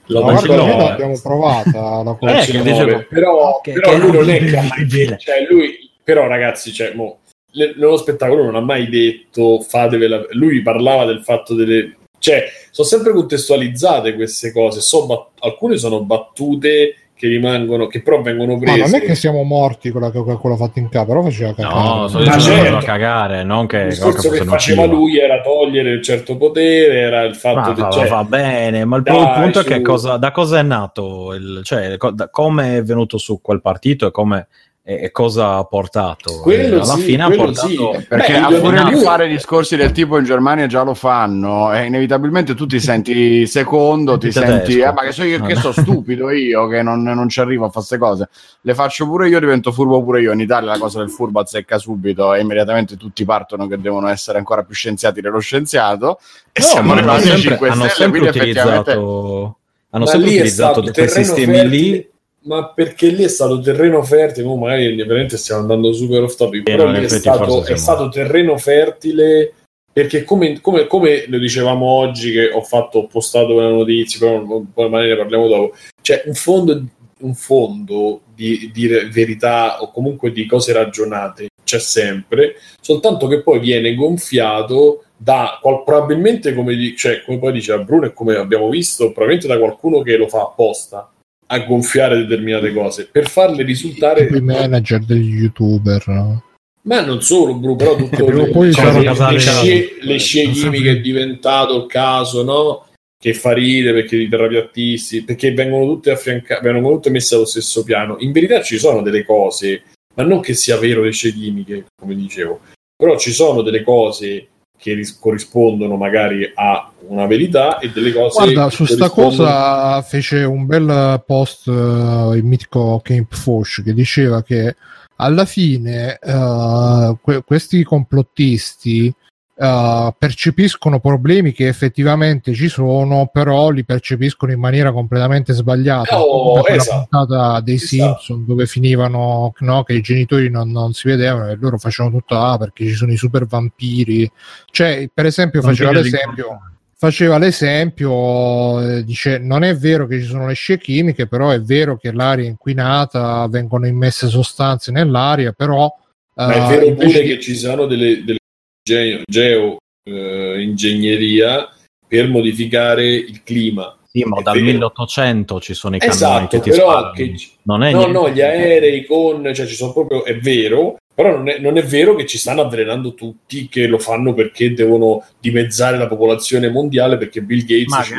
[0.08, 4.12] La no, guarda, noi l'abbiamo provata la eh, che dicevo, però, che, però che lui
[4.12, 7.20] non è che cioè, lui, però ragazzi, cioè, mo,
[7.54, 10.22] nello spettacolo non ha mai detto fatevela.
[10.32, 14.82] Lui parlava del fatto delle cioè, sono sempre contestualizzate queste cose.
[14.82, 18.80] So, bat- alcune sono battute che rimangono, che però vengono presi.
[18.80, 21.74] Ma non è che siamo morti con la Coca-Cola fatta in capo, però faceva cagare.
[21.74, 22.86] No, sono certo.
[22.86, 27.36] cagare, non che, il discorso che faceva lui era togliere un certo potere, era il
[27.36, 27.92] fatto che...
[27.94, 29.66] Cioè, va bene, ma il dai, punto su...
[29.66, 33.62] è che cosa, da cosa è nato, il, cioè da, come è venuto su quel
[33.62, 34.48] partito e come
[34.86, 36.42] e, cosa ha portato.
[36.42, 38.06] Quello alla sì, fine ha portato sì.
[38.06, 41.86] perché Beh, a furia di fare discorsi del tipo in Germania già lo fanno e
[41.86, 46.30] inevitabilmente tu ti senti secondo, ti senti eh, ma che so io che sto stupido
[46.32, 48.30] io che non, non ci arrivo a fare queste cose.
[48.62, 50.34] Le faccio pure io, divento furbo pure io.
[50.34, 54.38] In Italia la cosa del furbo azzecca subito e immediatamente tutti partono che devono essere
[54.38, 56.20] ancora più scienziati dello scienziato
[56.52, 59.58] e no, siamo arrivati a 5 hanno Stelle, sempre utilizzato
[59.92, 61.68] hanno sempre utilizzato quei sistemi fertile.
[61.68, 62.12] lì
[62.46, 66.64] ma perché lì è stato terreno fertile, oh, magari veramente stiamo andando super off topic,
[66.64, 69.54] però lì è stato, è stato, terreno fertile
[69.92, 74.64] perché come, come, come, lo dicevamo oggi che ho fatto, ho postato una notizia, però
[74.74, 76.84] poi magari ne parliamo dopo, c'è un fondo,
[77.20, 83.60] un fondo di, di verità o comunque di cose ragionate c'è sempre, soltanto che poi
[83.60, 89.48] viene gonfiato da probabilmente come, cioè, come poi diceva Bruno e come abbiamo visto, probabilmente
[89.48, 91.10] da qualcuno che lo fa apposta
[91.48, 96.44] a gonfiare determinate cose per farle risultare i manager degli youtuber no?
[96.84, 101.00] ma non solo Bru però tutto le, poi le, le, scie, le scie chimiche è
[101.00, 102.88] diventato il caso no?
[103.18, 107.84] che fa ridere perché i terrapiattisti perché vengono tutte affiancate vengono tutte messe allo stesso
[107.84, 109.84] piano in verità ci sono delle cose
[110.16, 112.60] ma non che sia vero le scie chimiche come dicevo
[112.96, 114.48] però ci sono delle cose
[114.84, 120.44] che ris- corrispondono magari a una verità e delle cose guarda su sta cosa fece
[120.44, 124.76] un bel post uh, il mitico Camp Fosh che diceva che
[125.16, 129.14] alla fine uh, que- questi complottisti
[129.56, 136.20] uh, percepiscono problemi che effettivamente ci sono, però li percepiscono in maniera completamente sbagliata.
[136.22, 136.90] Oh, esatto.
[136.90, 138.20] La puntata dei esatto.
[138.20, 142.38] Simpson dove finivano no, che i genitori non, non, si vedevano e loro facevano tutto
[142.38, 144.30] ah, perché ci sono i super vampiri.
[144.72, 146.60] Cioè, per esempio, faceva l'esempio
[147.04, 151.60] faceva l'esempio, eh, dice non è vero che ci sono le scie chimiche, però è
[151.60, 155.94] vero che l'aria è inquinata, vengono immesse sostanze nell'aria, però...
[156.36, 158.40] Ma è vero uh, pure che ci sono delle, delle
[158.84, 161.68] geoingegneria uh,
[162.08, 163.98] per modificare il clima.
[164.06, 167.34] Sì, ma dal 1800 ci sono i cannoni esatto, che ti però che,
[167.64, 168.14] non è no, niente.
[168.14, 171.84] no, gli aerei con, cioè ci sono proprio, è vero, però non è, non è,
[171.84, 177.18] vero che ci stanno avvelenando tutti, che lo fanno perché devono dimezzare la popolazione mondiale,
[177.18, 178.16] perché Bill Gates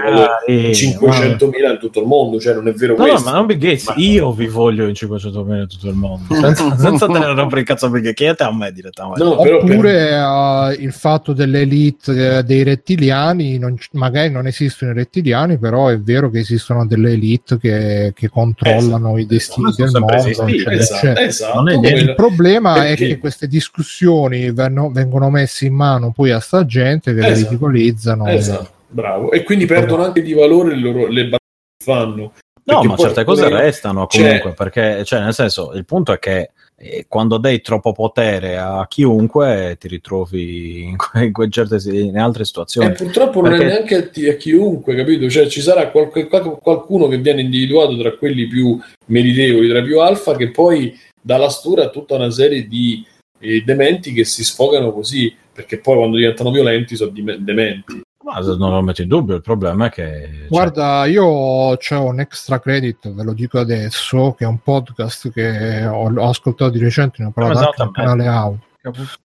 [0.47, 3.25] Magari, ci vuole 500.000 in tutto il mondo, cioè non è vero no, questo.
[3.25, 3.95] No, ma non Bill Gates, ma...
[3.97, 7.91] io vi voglio in 500.000 in tutto il mondo, senza, senza tenere rompere il cazzo
[7.91, 9.25] perché chiedete a me direttamente.
[9.25, 10.79] No, Oppure per...
[10.79, 15.99] uh, il fatto dell'elite uh, dei rettiliani, non, magari non esistono i rettiliani, però è
[15.99, 20.13] vero che esistono delle elite che, che controllano esatto, i destini del mondo.
[20.15, 26.13] Esistito, esatto, cioè, esatto, il problema è che queste discussioni venno, vengono messe in mano
[26.13, 27.35] poi a sta gente che esatto.
[27.35, 28.27] le ridicolizzano.
[28.29, 29.31] Esatto, bravo.
[29.33, 32.33] E quindi perdono anche di valore le, loro, le battaglie che fanno.
[32.67, 34.55] No, ma certe cose restano comunque, c'è...
[34.55, 39.77] perché, cioè, nel senso, il punto è che eh, quando dai troppo potere a chiunque
[39.79, 42.89] ti ritrovi in, que- in, que- certe, in altre situazioni.
[42.89, 43.57] E purtroppo perché...
[43.59, 45.29] non è neanche a, a, chiunque, capito?
[45.29, 50.01] Cioè ci sarà qualche, qualcuno che viene individuato tra quelli più meritevoli, tra i più
[50.01, 53.03] alfa, che poi dalla stura a tutta una serie di
[53.39, 58.03] eh, dementi che si sfogano così, perché poi quando diventano violenti sono dementi.
[58.23, 60.03] Ma non lo metto in dubbio, il problema è che...
[60.03, 65.31] Cioè Guarda, io ho un extra credit, ve lo dico adesso, che è un podcast
[65.31, 68.61] che ho, ho ascoltato di recente, ne ho parlato anche sul canale audio.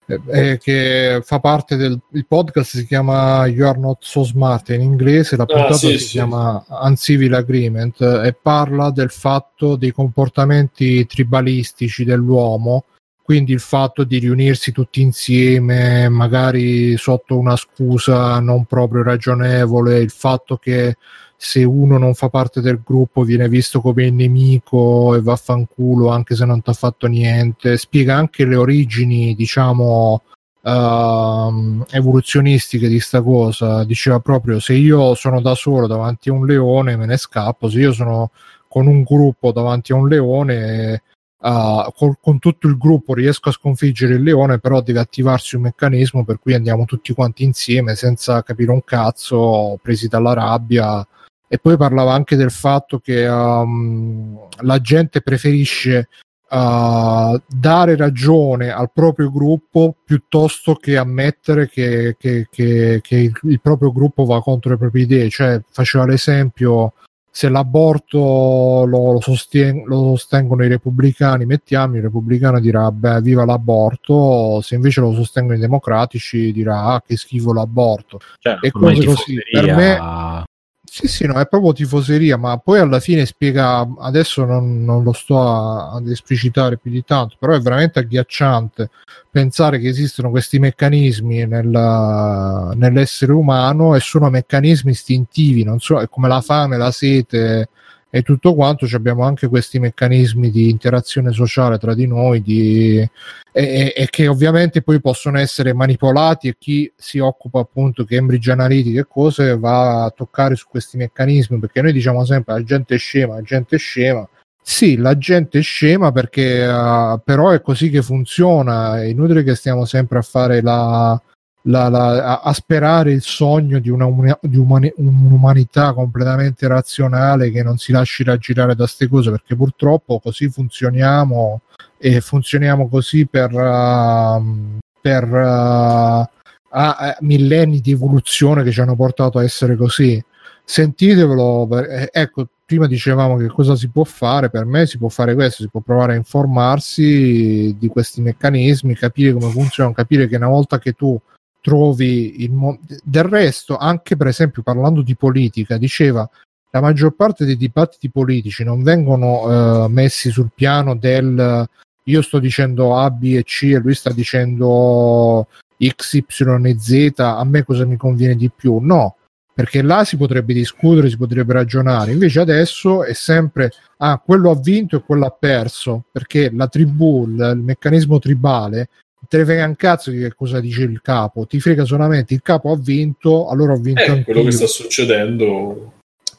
[0.07, 4.82] Eh, eh, che fa parte del podcast si chiama You Are Not So Smart in
[4.82, 6.11] inglese la puntata ah, sì, si sì.
[6.11, 12.84] chiama Uncivil Agreement e parla del fatto dei comportamenti tribalistici dell'uomo
[13.23, 20.11] quindi il fatto di riunirsi tutti insieme magari sotto una scusa non proprio ragionevole il
[20.11, 20.98] fatto che
[21.46, 26.34] se uno non fa parte del gruppo viene visto come il nemico e vaffanculo anche
[26.34, 27.78] se non ti ha fatto niente.
[27.78, 30.24] Spiega anche le origini, diciamo,
[30.64, 33.84] uh, evoluzionistiche di sta cosa.
[33.84, 37.80] Diceva proprio se io sono da solo davanti a un leone me ne scappo, se
[37.80, 38.32] io sono
[38.68, 41.04] con un gruppo davanti a un leone
[41.42, 45.62] uh, col, con tutto il gruppo riesco a sconfiggere il leone, però deve attivarsi un
[45.62, 51.08] meccanismo per cui andiamo tutti quanti insieme senza capire un cazzo, presi dalla rabbia
[51.48, 56.10] e poi parlava anche del fatto che um, la gente preferisce
[56.50, 63.92] uh, dare ragione al proprio gruppo piuttosto che ammettere che, che, che, che il, proprio
[63.92, 65.30] gruppo va contro le proprie idee.
[65.30, 66.94] Cioè, faceva l'esempio
[67.30, 73.44] se l'aborto lo, lo, sosten- lo, sostengono i repubblicani, mettiamo, il repubblicano dirà beh viva
[73.44, 78.20] l'aborto, se invece lo sostengono i democratici dirà ah, che schifo l'aborto.
[78.40, 79.38] Cioè, e cose così.
[79.52, 80.44] Per me
[80.88, 85.14] Sì, sì, no, è proprio tifoseria, ma poi alla fine spiega, adesso non, non lo
[85.14, 88.90] sto a, ad esplicitare più di tanto, però è veramente agghiacciante
[89.30, 96.07] pensare che esistono questi meccanismi nel, nell'essere umano e sono meccanismi istintivi, non so, è
[96.07, 97.70] come la fame, la sete,
[98.16, 103.06] e tutto quanto abbiamo anche questi meccanismi di interazione sociale tra di noi di,
[103.52, 109.02] e, e, che ovviamente poi possono essere manipolati e chi si occupa appunto Cambridge Analytica
[109.02, 112.98] e cose va a toccare su questi meccanismi perché noi diciamo sempre la gente è
[112.98, 114.26] scema, la gente è scema.
[114.62, 119.56] Sì, la gente è scema perché uh, però è così che funziona, è inutile che
[119.56, 121.22] stiamo sempre a fare la,
[121.68, 124.08] la, la, a, sperare il sogno di, una,
[124.42, 130.20] di umani, un'umanità completamente razionale che non si lasci raggirare da queste cose perché purtroppo
[130.20, 131.62] così funzioniamo
[131.98, 136.28] e funzioniamo così per, uh, per uh,
[136.70, 140.24] a, millenni di evoluzione che ci hanno portato a essere così.
[140.64, 145.36] Sentitevelo eh, ecco prima dicevamo che cosa si può fare per me si può fare
[145.36, 150.48] questo si può provare a informarsi di questi meccanismi capire come funzionano capire che una
[150.48, 151.22] volta che tu
[151.66, 156.30] trovi il mo- del resto anche per esempio parlando di politica diceva
[156.70, 161.68] la maggior parte dei dibattiti politici non vengono uh, messi sul piano del
[162.08, 165.48] io sto dicendo A, B e C e lui sta dicendo
[165.84, 166.26] X, Y
[166.66, 168.78] e Z, a me cosa mi conviene di più?
[168.78, 169.16] No,
[169.56, 174.56] perché là si potrebbe discutere, si potrebbe ragionare, invece adesso è sempre, ah, quello ha
[174.56, 178.90] vinto e quello ha perso, perché la tribù, il, il meccanismo tribale
[179.27, 182.41] te ne frega un cazzo di che cosa dice il capo, ti frega solamente il
[182.41, 185.93] capo ha vinto, allora ho vinto eh, anche quello che sta succedendo.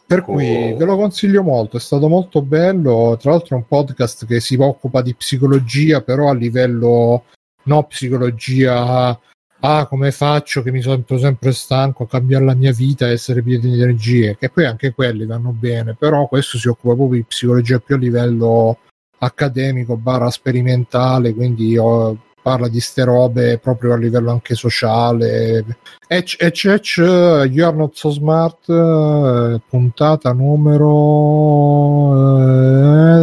[0.06, 4.24] Per cui ve lo consiglio molto, è stato molto bello, tra l'altro è un podcast
[4.24, 7.24] che si occupa di psicologia, però a livello
[7.64, 9.18] no psicologia
[9.60, 13.62] ah come faccio che mi sento sempre stanco a cambiare la mia vita essere pieno
[13.62, 17.80] di energie, che poi anche quelli vanno bene, però questo si occupa proprio di psicologia
[17.80, 18.78] più a livello
[19.18, 25.64] accademico, barra sperimentale, quindi io parla di ste robe proprio a livello anche sociale.
[26.06, 30.84] Ech, ech, ech, You Are Not So Smart, eh, puntata numero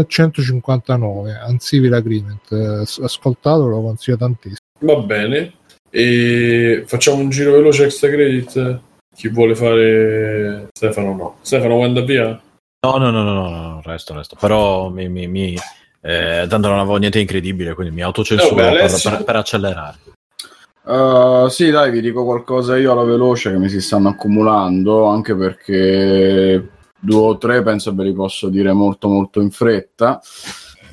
[0.01, 2.51] eh, 159, Uncivil Agreement.
[3.01, 4.57] Ascoltatelo, lo consiglio tantissimo.
[4.79, 5.53] Va bene.
[5.89, 8.81] E facciamo un giro veloce extra credit.
[9.15, 11.37] Chi vuole fare Stefano no.
[11.39, 12.41] Stefano vuoi andare via?
[12.85, 14.35] No, no, no, no, no, no, resto, resto.
[14.37, 15.55] Però mi, mi, mi
[16.05, 19.97] eh, tanto non avevo niente incredibile, quindi mi autocensuro no, per, per, per, accelerare.
[20.83, 25.33] Uh, sì, dai, vi dico qualcosa io alla veloce che mi si stanno accumulando, anche
[25.33, 26.67] perché
[26.99, 30.19] due o tre penso ve li posso dire molto molto in fretta.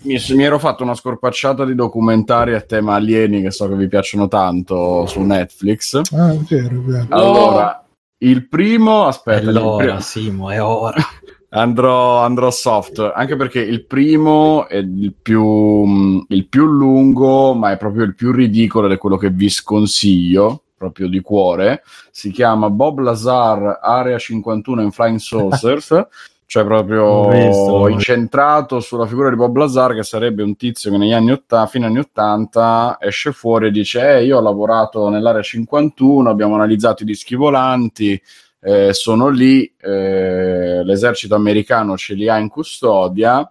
[0.03, 3.89] Mi, mi, ero fatto una scorpacciata di documentari a tema alieni che so che vi
[3.89, 6.01] piacciono tanto su Netflix.
[6.13, 7.07] Ah, è vero, è vero.
[7.09, 7.85] Allora,
[8.19, 10.01] il primo, aspetta, è l'ora, primo...
[10.01, 11.03] Simo, è ora.
[11.53, 17.77] Andrò, andrò, soft, anche perché il primo è il più, il più lungo, ma è
[17.77, 21.83] proprio il più ridicolo ed è quello che vi sconsiglio, proprio di cuore.
[22.13, 26.07] Si chiama Bob Lazar Area 51 in Flying Saucers,
[26.47, 31.13] cioè proprio visto, incentrato sulla figura di Bob Lazar, che sarebbe un tizio che negli
[31.13, 36.31] anni 80, fine anni 80, esce fuori e dice: eh, Io ho lavorato nell'area 51,
[36.31, 38.23] abbiamo analizzato i dischi volanti
[38.61, 43.51] eh, sono lì, eh, l'esercito americano ce li ha in custodia,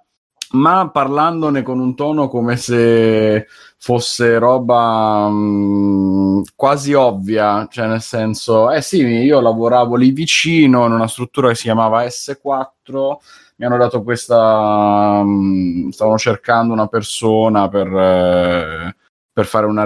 [0.52, 3.46] ma parlandone con un tono come se
[3.78, 10.86] fosse roba mh, mm, quasi ovvia, cioè nel senso, eh sì, io lavoravo lì vicino
[10.86, 13.18] in una struttura che si chiamava S4,
[13.58, 17.88] mi hanno dato questa, mm, stavano cercando una persona per...
[17.88, 18.96] Eh,
[19.40, 19.86] per fare una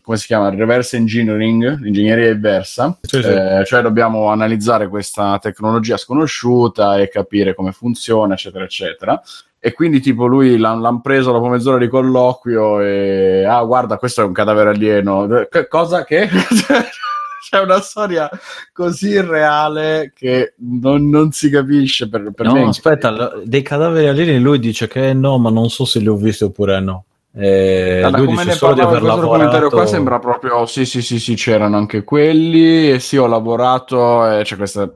[0.00, 3.28] come si chiama reverse engineering, ingegneria inversa, sì, sì.
[3.28, 9.20] Eh, cioè dobbiamo analizzare questa tecnologia sconosciuta e capire come funziona, eccetera, eccetera.
[9.58, 14.22] E quindi, tipo, lui l'hanno, l'hanno preso dopo mezz'ora di colloquio e ah, guarda, questo
[14.22, 15.48] è un cadavere alieno.
[15.50, 16.28] Che, cosa che?
[17.50, 18.30] C'è una storia
[18.72, 22.62] così irreale che non, non si capisce per, per no, me.
[22.62, 26.44] aspetta, dei cadaveri alieni lui dice che no, ma non so se li ho visti
[26.44, 27.04] oppure no.
[27.38, 31.18] Eh, allora, lui dice solo di aver lavorato commentario qua sembra proprio sì sì sì
[31.18, 34.90] sì c'erano anche quelli e sì ho lavorato eh, cioè questa,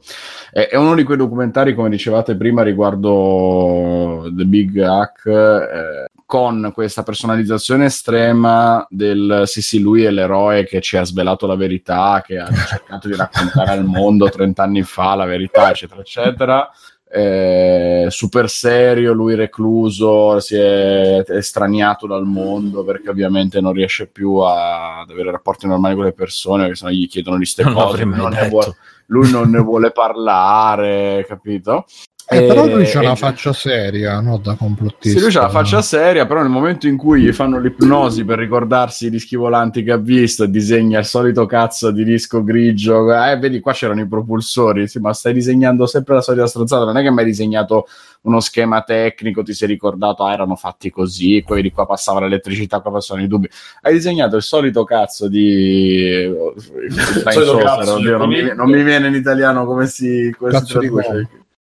[0.51, 6.71] è, è, uno di quei documentari come dicevate prima riguardo The Big Hack eh, con
[6.73, 12.23] questa personalizzazione estrema del sì sì lui è l'eroe che ci ha svelato la verità
[12.25, 16.71] che ha cercato di raccontare al mondo 30 anni fa la verità eccetera eccetera
[17.13, 24.37] eh, super serio, lui recluso, si è estraniato dal mondo perché ovviamente non riesce più
[24.37, 28.05] a, ad avere rapporti normali con le persone, perché sennò gli chiedono di ste cose,
[28.05, 31.85] non vuole, lui non ne vuole parlare, capito?
[32.33, 34.39] Eh, però lui c'ha la faccia seria, no?
[34.39, 35.19] Da complottista.
[35.19, 38.39] Sì, lui c'ha la faccia seria, però nel momento in cui gli fanno l'ipnosi per
[38.39, 43.37] ricordarsi i dischi volanti che ha visto disegna il solito cazzo di disco grigio, eh,
[43.37, 47.03] vedi qua c'erano i propulsori, sì, ma stai disegnando sempre la solita stronzata, non è
[47.03, 47.89] che mi hai disegnato
[48.23, 52.79] uno schema tecnico, ti sei ricordato, ah, erano fatti così, poi di qua passava l'elettricità,
[52.79, 53.49] qua passavano i dubbi.
[53.83, 56.29] Hai disegnato il solito cazzo di...
[56.29, 60.33] Il solito cazzo, oddio, non, mi, non, mi, viene in italiano come si...
[60.39, 60.79] Come si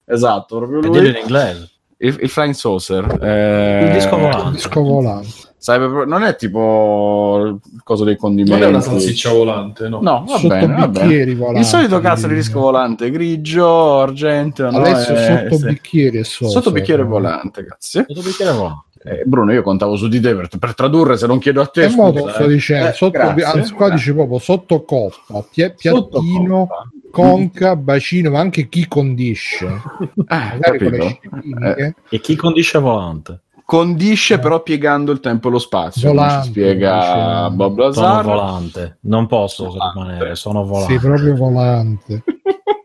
[0.08, 1.08] Esatto, proprio lui.
[1.08, 1.70] in inglese.
[2.00, 3.18] Il, il, Flying Saucer.
[3.20, 4.50] Eh, il disco volante.
[4.52, 5.28] disco volante.
[5.58, 8.60] Sarebbe, non è tipo il coso dei condimenti.
[8.60, 9.98] Non è una salsiccia volante, no.
[10.00, 11.34] No, va bene, va bene.
[11.34, 14.66] Volanti, il solito cazzo di disco volante, grigio, argento.
[14.68, 18.04] Adesso no, è, sotto bicchiere sotto, sotto bicchiere volante, grazie.
[18.06, 18.86] Sotto bicchiere volante.
[19.02, 21.88] Eh, Bruno, io contavo su di te per, per, tradurre, se non chiedo a te.
[21.88, 22.88] Modo sto dicendo?
[22.88, 26.88] Eh, sotto, anzi, qua dice proprio sotto coppa, piattino, sotto coppa
[27.22, 29.66] conca, bacino, ma anche chi condisce.
[30.26, 31.94] Ah, eh.
[32.10, 33.40] E chi condisce volante?
[33.64, 34.38] Condisce eh.
[34.38, 36.08] però piegando il tempo e lo spazio.
[36.08, 38.22] Volante, ci spiega Bob Lazar.
[38.24, 39.98] Sono volante, non posso volante.
[39.98, 40.92] rimanere, sono volante.
[40.92, 42.24] Sì, proprio volante.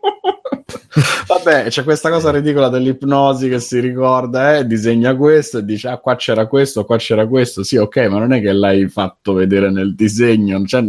[1.28, 5.98] Vabbè, c'è questa cosa ridicola dell'ipnosi che si ricorda, eh, disegna questo e dice, ah,
[5.98, 7.64] qua c'era questo, qua c'era questo.
[7.64, 10.84] Sì, ok, ma non è che l'hai fatto vedere nel disegno, non, c'è,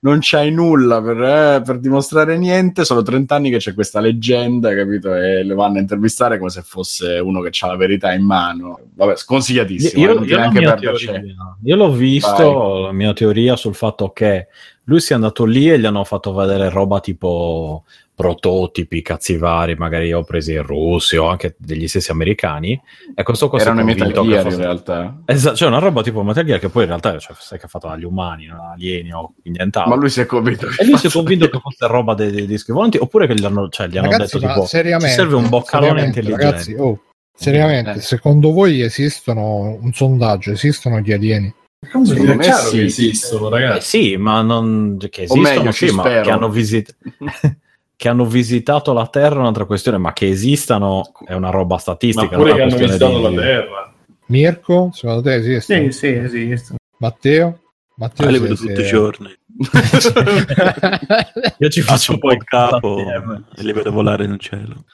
[0.00, 2.84] non c'hai nulla per, eh, per, dimostrare niente.
[2.84, 5.14] Sono 30 anni che c'è questa leggenda, capito?
[5.14, 8.80] E le vanno a intervistare come se fosse uno che ha la verità in mano.
[8.94, 10.02] Vabbè, sconsigliatissimo.
[10.02, 11.22] Io, eh, io, anche teoria,
[11.62, 12.82] io l'ho visto, Vai.
[12.82, 14.48] la mia teoria sul fatto che
[14.84, 20.12] lui sia andato lì e gli hanno fatto vedere roba tipo prototipi, cazzi vari, magari
[20.12, 22.80] ho presi in Russia o anche degli stessi americani.
[23.14, 24.54] E questo cosa erano Metal Gear fosse...
[24.54, 25.22] in realtà.
[25.24, 27.68] Esatto, cioè una roba tipo Metal Gear che poi in realtà cioè, sai che ha
[27.68, 29.94] fatto dagli umani, non alieni o nient'altro.
[29.94, 30.68] Ma lui si è convinto.
[30.78, 33.44] E lui si è convinto che fosse roba dei, dei dischi volanti oppure che gli
[33.44, 36.44] hanno, cioè, gli hanno ragazzi, detto tipo seriamente, ci serve un boccalone intelligente.
[36.44, 37.00] Ragazzi, oh,
[37.34, 38.00] seriamente, eh.
[38.00, 41.52] secondo voi esistono un sondaggio, esistono gli alieni?
[41.84, 42.70] Secondo me sì.
[42.70, 43.76] che esistono, ragazzi.
[43.76, 46.96] Eh sì, ma non che esistono, meglio, sì, ma che hanno visitato
[47.96, 52.36] che hanno visitato la Terra è un'altra questione, ma che esistano è una roba statistica.
[52.36, 53.22] Ma pure che hanno visitato di...
[53.22, 53.92] la Terra.
[54.26, 55.90] Mirko, secondo te esiste?
[55.90, 56.74] Sì, sì, esiste.
[56.98, 57.60] Matteo?
[57.96, 59.32] Matteo ah, li vedo tutti i giorni.
[61.58, 64.84] Io ci faccio un po' il capo e li vedo volare nel cielo.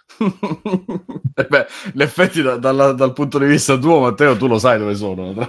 [1.34, 4.78] eh beh, in effetti da, dalla, dal punto di vista tuo, Matteo, tu lo sai
[4.78, 5.32] dove sono.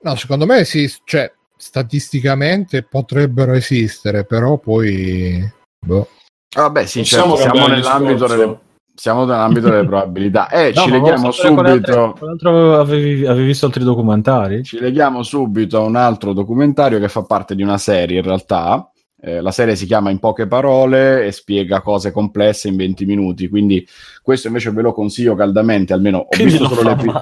[0.00, 6.08] no, secondo me sì, cioè, statisticamente potrebbero esistere, però poi Boh.
[6.54, 8.58] Vabbè, sì, certo, siamo nell'ambito delle,
[8.94, 10.48] siamo nell'ambito delle probabilità.
[10.48, 12.16] Eh, no, ci leghiamo subito.
[12.18, 14.64] Altre, avevi, avevi, visto altri documentari?
[14.64, 18.90] Ci leghiamo subito a un altro documentario che fa parte di una serie in realtà.
[19.20, 23.48] Eh, la serie si chiama In poche parole e spiega cose complesse in 20 minuti.
[23.48, 23.86] Quindi,
[24.22, 25.92] questo invece ve lo consiglio caldamente.
[25.92, 27.20] Almeno ho Quindi visto solo l'episodio.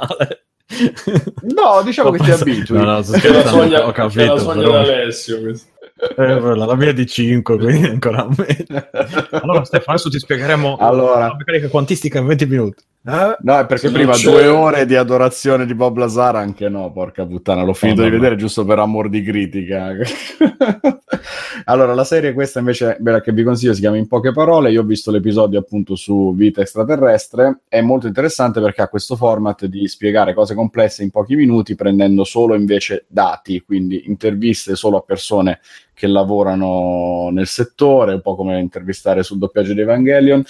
[1.55, 2.78] No, diciamo che ti abitui.
[2.78, 4.73] No, no, è la soglia, ho capito, la soglia però...
[4.73, 5.41] d'Alessio.
[5.41, 5.73] Questo.
[5.97, 8.91] Eh, la mia è di 5, quindi ancora a me.
[9.31, 11.29] Allora, Stefano, adesso ti spiegheremo allora.
[11.29, 12.83] la meccanica quantistica in 20 minuti.
[13.07, 13.37] Eh?
[13.39, 17.63] No, è perché prima due ore di adorazione di Bob Lazar, anche no, porca puttana,
[17.63, 19.93] l'ho finito oh, di vedere giusto per amor di critica.
[21.67, 24.81] allora, la serie questa invece, bella che vi consiglio, si chiama In poche parole, io
[24.81, 29.87] ho visto l'episodio appunto su vita extraterrestre, è molto interessante perché ha questo format di
[29.87, 35.61] spiegare cose complesse in pochi minuti, prendendo solo invece dati, quindi interviste solo a persone
[35.95, 40.45] che lavorano nel settore, un po' come intervistare sul doppiaggio di Evangelion.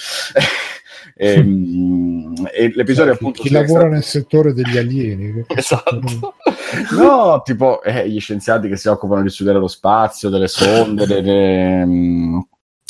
[1.14, 3.88] E, ehm, e l'episodio cioè, appunto chi lavora extra...
[3.88, 6.34] nel settore degli alieni esatto
[6.96, 11.84] no tipo eh, gli scienziati che si occupano di studiare lo spazio delle sonde delle,
[11.84, 12.38] mm,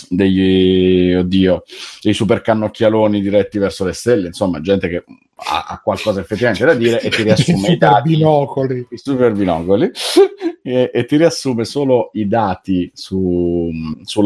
[0.09, 1.65] degli oddio
[2.01, 5.05] dei super cannocchialoni diretti verso le stelle insomma gente che
[5.37, 8.09] ha, ha qualcosa effettivamente da dire e ti riassume i dati.
[8.11, 8.87] binocoli.
[8.91, 9.91] I super binocoli.
[10.67, 13.69] E, e, ti riassume solo i dati su,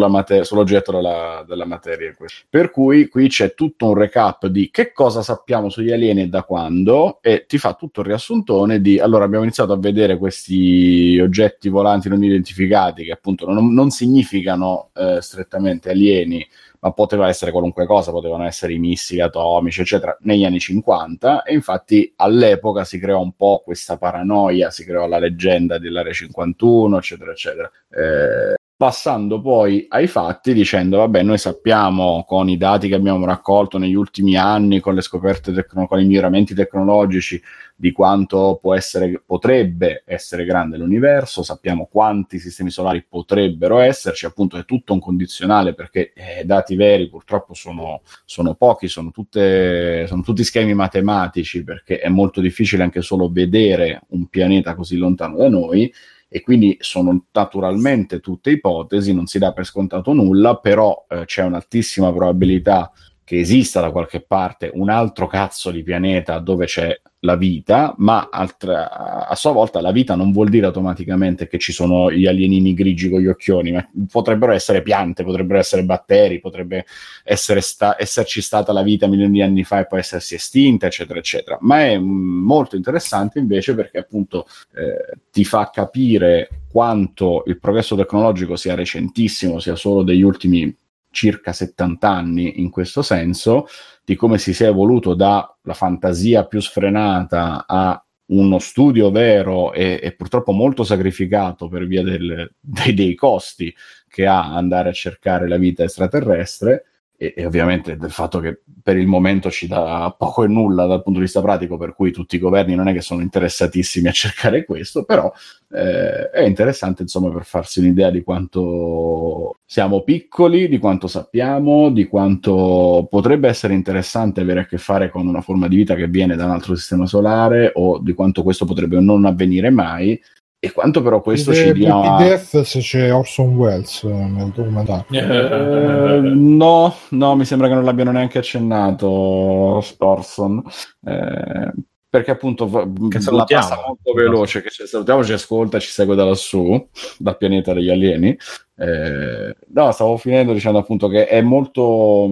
[0.09, 2.15] mater- sull'oggetto della, della materia.
[2.49, 6.45] Per cui qui c'è tutto un recap di che cosa sappiamo sugli alieni e da
[6.45, 11.69] quando e ti fa tutto il riassuntone di allora abbiamo iniziato a vedere questi oggetti
[11.69, 16.47] volanti non identificati che appunto non, non significano eh, strettamente alieni
[16.81, 21.55] ma poteva essere qualunque cosa, potevano essere i missili atomici, eccetera, negli anni 50 e
[21.55, 27.31] infatti all'epoca si creò un po' questa paranoia, si creò la leggenda dell'Area 51, eccetera,
[27.33, 27.71] eccetera.
[27.91, 33.77] Eh, passando poi ai fatti dicendo vabbè noi sappiamo con i dati che abbiamo raccolto
[33.77, 37.43] negli ultimi anni con le scoperte tecno- con i miglioramenti tecnologici
[37.75, 44.65] di quanto essere, potrebbe essere grande l'universo sappiamo quanti sistemi solari potrebbero esserci appunto è
[44.65, 50.45] tutto un condizionale perché eh, dati veri purtroppo sono, sono pochi sono, tutte, sono tutti
[50.45, 55.93] schemi matematici perché è molto difficile anche solo vedere un pianeta così lontano da noi
[56.29, 61.43] e quindi sono naturalmente tutte ipotesi, non si dà per scontato nulla, però eh, c'è
[61.43, 62.93] un'altissima probabilità
[63.29, 68.31] che esista da qualche parte un altro cazzo di pianeta dove c'è la vita, ma
[68.33, 72.73] altra, a sua volta la vita non vuol dire automaticamente che ci sono gli alienini
[72.73, 76.87] grigi con gli occhioni, ma potrebbero essere piante, potrebbero essere batteri, potrebbe
[77.23, 81.19] essere sta- esserci stata la vita milioni di anni fa e poi essersi estinta, eccetera,
[81.19, 81.59] eccetera.
[81.61, 88.57] Ma è molto interessante invece perché appunto eh, ti fa capire quanto il progresso tecnologico
[88.57, 90.75] sia recentissimo, sia solo degli ultimi
[91.11, 93.67] circa 70 anni in questo senso,
[94.05, 100.15] di come si sia evoluto dalla fantasia più sfrenata a uno studio vero e, e
[100.15, 103.75] purtroppo molto sacrificato per via del, dei, dei costi
[104.07, 106.85] che ha andare a cercare la vita extraterrestre
[107.21, 111.03] e, e, ovviamente del fatto che per il momento ci dà poco e nulla dal
[111.03, 114.13] punto di vista pratico, per cui tutti i governi non è che sono interessatissimi a
[114.13, 115.31] cercare questo, però
[115.73, 122.07] eh, è interessante insomma per farsi un'idea di quanto siamo piccoli, di quanto sappiamo, di
[122.07, 126.37] quanto potrebbe essere interessante avere a che fare con una forma di vita che viene
[126.37, 130.19] da un altro sistema solare o di quanto questo potrebbe non avvenire mai
[130.61, 132.17] e quanto però questo ci dia...
[132.17, 135.05] PDF se c'è Orson Welles nel documentario.
[135.09, 140.63] Eh, no, no, mi sembra che non l'abbiano neanche accennato Orson.
[141.05, 141.73] Eh,
[142.11, 142.67] perché appunto
[143.09, 146.89] che la passa molto veloce, che ci salutiamo, ci ascolta, ci segue da lassù,
[147.19, 148.37] dal pianeta degli alieni.
[148.77, 152.29] Eh, no, stavo finendo dicendo appunto che è molto,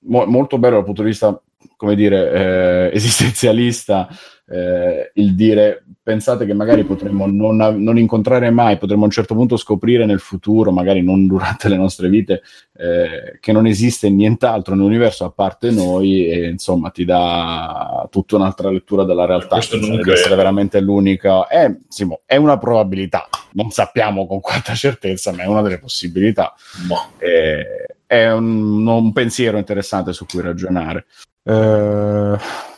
[0.00, 1.40] mo- molto bello dal punto di vista,
[1.76, 4.08] come dire, eh, esistenzialista
[4.48, 9.34] eh, il dire pensate che magari potremmo non, non, incontrare mai, potremmo a un certo
[9.34, 12.42] punto scoprire nel futuro, magari non durante le nostre vite,
[12.76, 18.70] eh, che non esiste nient'altro nell'universo a parte noi e insomma ti dà tutta un'altra
[18.70, 19.56] lettura della realtà.
[19.56, 21.48] Questo non deve essere veramente l'unica.
[21.48, 26.54] È, Simo, è una probabilità, non sappiamo con quanta certezza, ma è una delle possibilità.
[27.18, 31.06] Eh, è un, un pensiero interessante su cui ragionare.
[31.42, 32.36] Eh,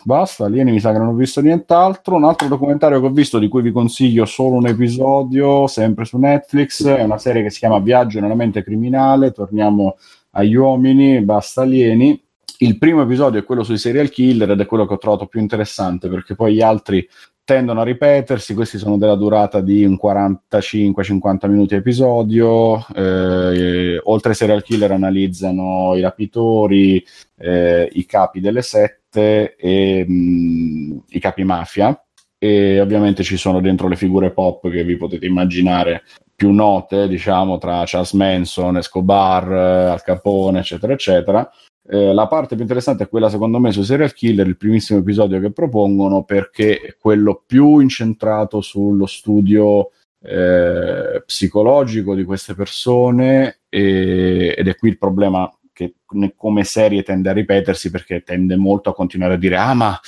[0.08, 2.16] basta, alieni mi sa che non ho visto nient'altro.
[2.16, 6.16] Un altro documentario che ho visto di cui vi consiglio solo un episodio, sempre su
[6.16, 9.32] Netflix, è una serie che si chiama Viaggio nella mente criminale.
[9.32, 9.98] Torniamo
[10.30, 12.18] agli uomini, basta alieni.
[12.60, 15.40] Il primo episodio è quello sui serial killer ed è quello che ho trovato più
[15.40, 17.06] interessante perché poi gli altri
[17.44, 24.36] tendono a ripetersi, questi sono della durata di un 45-50 minuti episodio, eh, oltre ai
[24.36, 27.02] serial killer analizzano i rapitori,
[27.38, 32.00] eh, i capi delle sette e mh, mm, i capi mafia.
[32.40, 36.02] E ovviamente ci sono dentro le figure pop che vi potete immaginare
[36.34, 41.50] più note, diciamo, tra Charles Manson, Escobar, Al Capone, eccetera, eccetera.
[41.90, 45.40] Eh, la parte più interessante è quella, secondo me, sui serial killer, il primissimo episodio
[45.40, 54.54] che propongono, perché è quello più incentrato sullo studio eh, psicologico di queste persone e,
[54.56, 55.94] ed è qui il problema che
[56.36, 60.00] come serie tende a ripetersi perché tende molto a continuare a dire ah ma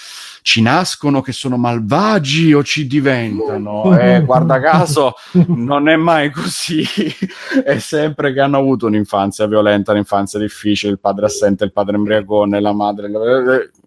[0.42, 3.78] ci nascono che sono malvagi o ci diventano?
[4.00, 5.14] Eh, guarda caso,
[5.48, 6.82] non è mai così.
[7.64, 12.60] è sempre che hanno avuto un'infanzia violenta, un'infanzia difficile, il padre assente, il padre embriagone,
[12.60, 13.10] la madre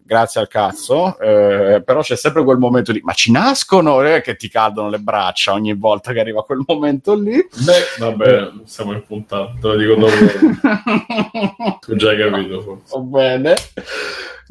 [0.06, 4.36] grazie al cazzo, eh, però c'è sempre quel momento di ma ci nascono eh, che
[4.36, 7.36] ti cadono le braccia ogni volta che arriva quel momento lì.
[7.36, 11.80] Beh, vabbè, siamo in puntata, te lo dico dopo.
[11.82, 12.98] tu già hai capito forse.
[12.98, 13.56] Va bene.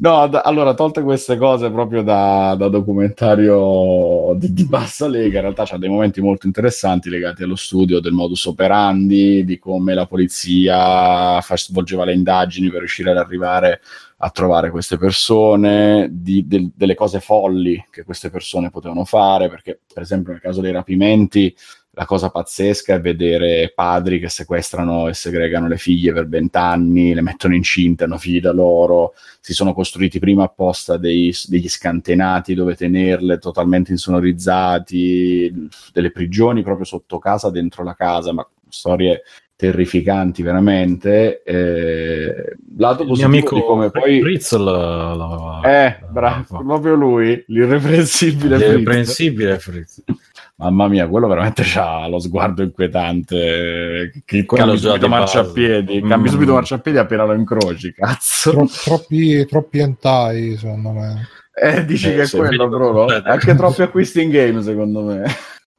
[0.03, 5.43] No, d- allora, tolte queste cose proprio da, da documentario di, di, bassa lega, in
[5.43, 10.07] realtà c'ha dei momenti molto interessanti legati allo studio del modus operandi, di come la
[10.07, 13.81] polizia fa, svolgeva le indagini per riuscire ad arrivare
[14.23, 19.81] a trovare queste persone, di, de, delle cose folli che queste persone potevano fare, perché
[19.93, 21.53] per esempio nel caso dei rapimenti
[21.95, 27.21] la cosa pazzesca è vedere padri che sequestrano e segregano le figlie per vent'anni, le
[27.21, 32.75] mettono incinte, hanno figli da loro, si sono costruiti prima apposta dei, degli scantenati dove
[32.77, 39.23] tenerle totalmente insonorizzati, delle prigioni proprio sotto casa, dentro la casa, ma storie
[39.63, 41.41] terrificanti veramente.
[41.43, 44.19] Eh, lato positivo amico di come poi...
[44.19, 50.01] Fritz la, la, eh, bravo, proprio lui, l'irreprensibile L'irreprensibile Fritz.
[50.03, 50.17] Fritz
[50.55, 54.11] Mamma mia, quello veramente ha lo sguardo inquietante.
[54.23, 56.03] Che cambi subito marciapiedi.
[56.03, 56.09] Mm.
[56.09, 58.51] Cambi subito marciapiedi appena lo incroci, cazzo.
[58.51, 61.27] Tro- troppi, troppi entai, secondo me.
[61.53, 63.05] Eh, dici eh, che è quello, Bruno?
[63.05, 65.23] Anche troppi acquisti in game, secondo me.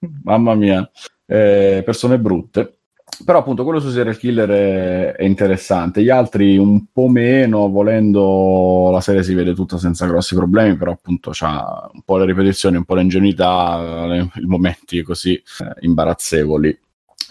[0.25, 0.91] Mamma mia.
[1.27, 2.74] Eh, persone brutte.
[3.25, 8.91] Però appunto quello su serial killer è, è, interessante, gli altri un po' meno, volendo
[8.91, 12.77] la serie si vede tutta senza grossi problemi, però appunto c'ha un po' le ripetizioni,
[12.77, 16.79] un po' l'ingenuità, i momenti così eh, imbarazzevoli.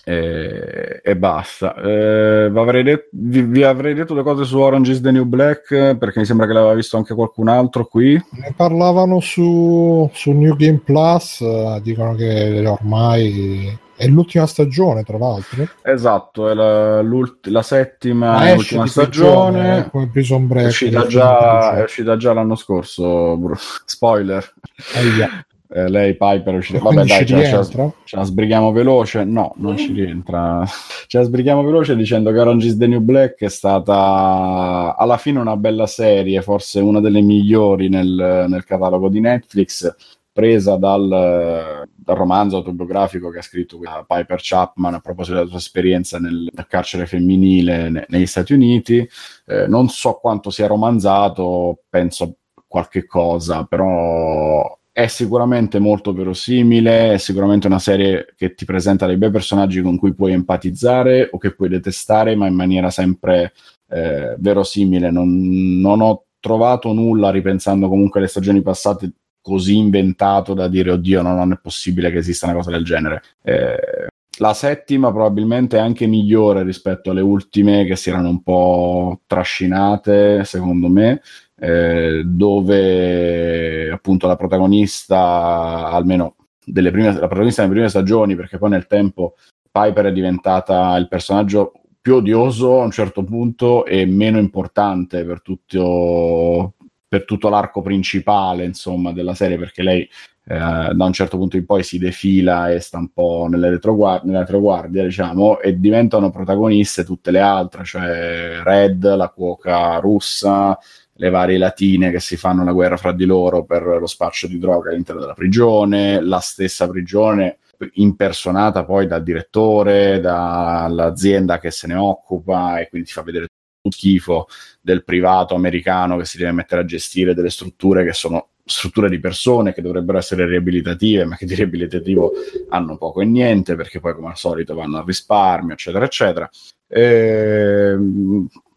[0.05, 1.75] E, e basta.
[1.75, 5.95] Eh, avrei det- vi, vi, avrei detto le cose su Orange is the New Black
[5.95, 8.21] perché mi sembra che l'aveva visto anche qualcun altro qui.
[8.31, 15.17] Ne parlavano su, su New Game Plus, eh, dicono che ormai è l'ultima stagione, tra
[15.17, 15.67] l'altro.
[15.83, 19.89] Esatto, è la, la settima ah, ultima stagione.
[19.91, 20.65] Come Prison Break.
[20.65, 23.39] È uscita, già, è uscita già l'anno scorso.
[23.85, 24.53] Spoiler.
[25.75, 26.77] Eh, lei Piper è uscita.
[26.77, 27.63] Vabbè, dai, ce la,
[28.03, 29.23] ce la sbrighiamo veloce.
[29.23, 30.63] No, non ci rientra.
[31.07, 35.39] Ce la sbrighiamo veloce dicendo che Orange is the New Black è stata alla fine
[35.39, 39.95] una bella serie, forse una delle migliori nel, nel catalogo di Netflix
[40.31, 46.19] presa dal, dal, romanzo autobiografico che ha scritto Piper Chapman a proposito della sua esperienza
[46.19, 49.07] nel, carcere femminile ne, negli Stati Uniti.
[49.45, 57.17] Eh, non so quanto sia romanzato, penso qualche cosa, però è sicuramente molto verosimile, è
[57.17, 61.55] sicuramente una serie che ti presenta dei bei personaggi con cui puoi empatizzare o che
[61.55, 63.53] puoi detestare, ma in maniera sempre
[63.89, 65.09] eh, verosimile.
[65.09, 69.11] Non, non ho trovato nulla ripensando comunque alle stagioni passate
[69.43, 73.21] così inventato da dire oddio no, non è possibile che esista una cosa del genere.
[73.43, 74.07] Eh,
[74.37, 80.43] la settima probabilmente è anche migliore rispetto alle ultime che si erano un po' trascinate,
[80.45, 81.21] secondo me,
[81.59, 88.71] eh, dove appunto la protagonista, almeno delle prime, la protagonista delle prime stagioni, perché poi
[88.71, 89.35] nel tempo
[89.69, 95.41] Piper è diventata il personaggio più odioso a un certo punto e meno importante per
[95.41, 96.73] tutto,
[97.13, 100.09] per tutto l'arco principale, insomma, della serie, perché lei eh,
[100.47, 104.39] da un certo punto in poi si defila e sta un po' nelle retroguardie, nella
[104.39, 110.75] retroguardia, diciamo, e diventano protagoniste tutte le altre, cioè Red, la cuoca russa,
[111.17, 114.57] le varie latine che si fanno la guerra fra di loro per lo spaccio di
[114.57, 117.59] droga all'interno della prigione, la stessa prigione
[117.93, 123.49] impersonata poi dal direttore, dall'azienda che se ne occupa e quindi ti fa vedere
[123.89, 124.47] schifo
[124.81, 129.19] del privato americano che si deve mettere a gestire delle strutture che sono strutture di
[129.19, 132.31] persone che dovrebbero essere riabilitative, ma che di riabilitativo
[132.69, 136.49] hanno poco e niente, perché poi come al solito vanno al risparmio, eccetera, eccetera.
[136.87, 137.97] E,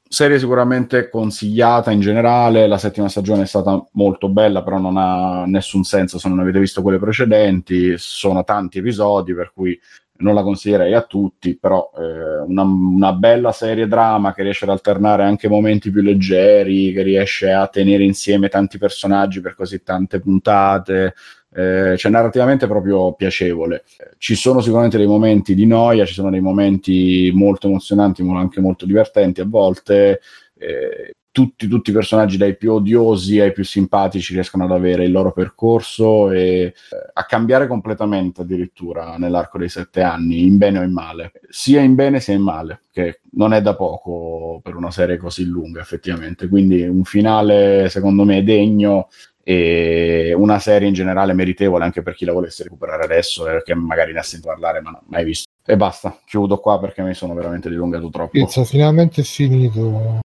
[0.09, 5.44] serie sicuramente consigliata in generale, la settima stagione è stata molto bella, però non ha
[5.47, 9.78] nessun senso se non avete visto quelle precedenti, sono tanti episodi, per cui
[10.19, 14.70] non la consiglierei a tutti, però eh, una, una, bella serie drama che riesce ad
[14.70, 20.20] alternare anche momenti più leggeri, che riesce a tenere insieme tanti personaggi per così tante
[20.20, 21.15] puntate,
[21.55, 23.85] eh, cioè narrativamente proprio piacevole.
[24.19, 28.61] Ci sono sicuramente dei momenti di noia, ci sono dei momenti molto emozionanti, ma anche
[28.61, 30.20] molto divertenti a volte.
[30.59, 35.12] Eh, tutti, tutti, i personaggi, dai più odiosi ai più simpatici, riescono ad avere il
[35.12, 36.74] loro percorso e eh,
[37.12, 41.94] a cambiare completamente addirittura nell'arco dei sette anni, in bene o in male, sia in
[41.94, 46.48] bene sia in male, che non è da poco per una serie così lunga effettivamente.
[46.48, 49.08] Quindi un finale secondo me degno
[49.42, 53.74] e una serie in generale meritevole anche per chi la volesse recuperare adesso e che
[53.74, 55.50] magari ne ha sentito parlare ma non mai visto.
[55.66, 58.31] E basta, chiudo qua perché mi sono veramente dilungato troppo.
[58.31, 60.20] Pizza, finalmente è finito.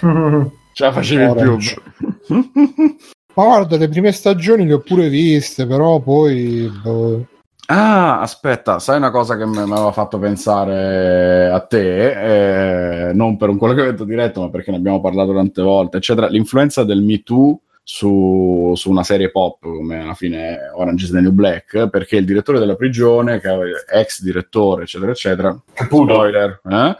[0.72, 1.58] Ce la facevi più.
[3.34, 6.70] Ma guarda, le prime stagioni le ho pure viste, però poi...
[6.82, 7.26] Boh.
[7.66, 13.48] Ah, aspetta, sai una cosa che mi aveva fatto pensare a te, eh, non per
[13.48, 17.60] un collegamento diretto, ma perché ne abbiamo parlato tante volte, eccetera, l'influenza del Me Too
[17.84, 22.24] su, su, una serie pop come alla fine Orange is the New Black perché il
[22.24, 26.96] direttore della prigione, che è ex direttore, eccetera, eccetera, spoiler, eh,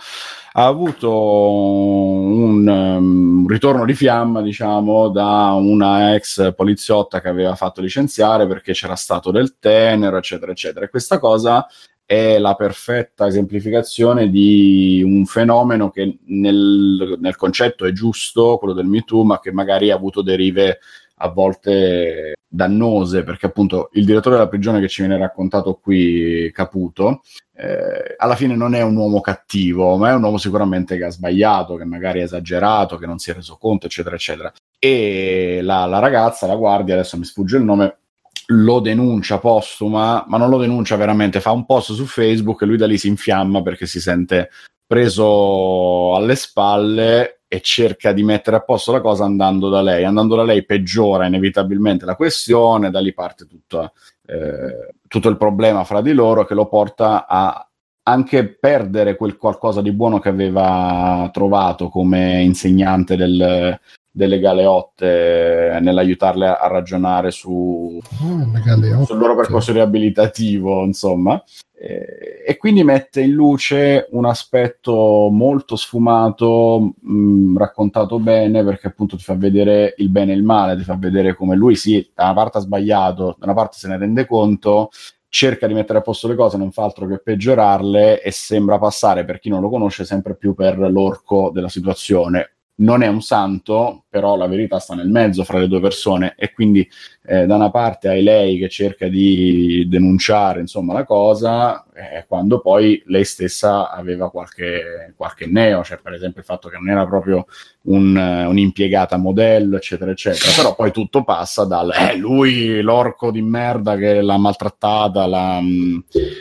[0.52, 7.80] ha avuto un um, ritorno di fiamma, diciamo, da una ex poliziotta che aveva fatto
[7.80, 10.84] licenziare perché c'era stato del tenero, eccetera, eccetera.
[10.84, 11.66] E questa cosa
[12.04, 18.86] è la perfetta esemplificazione di un fenomeno che nel, nel concetto è giusto, quello del
[18.86, 20.80] Me Too, ma che magari ha avuto derive
[21.22, 27.20] a volte dannose, perché appunto il direttore della prigione che ci viene raccontato qui, Caputo,
[27.62, 31.10] eh, alla fine non è un uomo cattivo, ma è un uomo sicuramente che ha
[31.10, 34.50] sbagliato, che magari ha esagerato, che non si è reso conto, eccetera, eccetera.
[34.78, 37.98] E la, la ragazza, la guardia, adesso mi sfugge il nome,
[38.46, 42.78] lo denuncia postuma, ma non lo denuncia veramente, fa un post su Facebook e lui
[42.78, 44.48] da lì si infiamma perché si sente
[44.86, 50.04] preso alle spalle e cerca di mettere a posto la cosa andando da lei.
[50.04, 53.92] Andando da lei peggiora inevitabilmente la questione, da lì parte tutta,
[54.30, 57.64] eh, tutto il problema fra di loro che lo porta a
[58.02, 63.78] anche perdere quel qualcosa di buono che aveva trovato come insegnante del,
[64.10, 71.42] delle galeotte nell'aiutarle a, ragionare su, oh, sul loro percorso riabilitativo, insomma.
[71.82, 79.16] E, e, quindi mette in luce un aspetto molto sfumato, mh, raccontato bene, perché appunto
[79.16, 82.24] ti fa vedere il bene e il male, ti fa vedere come lui sì, da
[82.24, 84.90] una parte ha sbagliato, da una parte se ne rende conto,
[85.30, 89.24] cerca di mettere a posto le cose, non fa altro che peggiorarle e sembra passare,
[89.24, 92.56] per chi non lo conosce, sempre più per l'orco della situazione.
[92.80, 96.52] Non è un santo, però la verità sta nel mezzo fra le due persone e
[96.52, 96.86] quindi
[97.22, 102.60] eh, da una parte hai lei che cerca di denunciare insomma la cosa, eh, quando
[102.60, 107.06] poi lei stessa aveva qualche, qualche neo, cioè per esempio il fatto che non era
[107.06, 107.46] proprio
[107.82, 110.50] un, un'impiegata modello, eccetera, eccetera.
[110.56, 115.66] Però poi tutto passa dal eh, lui, l'orco di merda che l'ha maltrattata, l'ha, mh,
[115.66, 115.98] mm,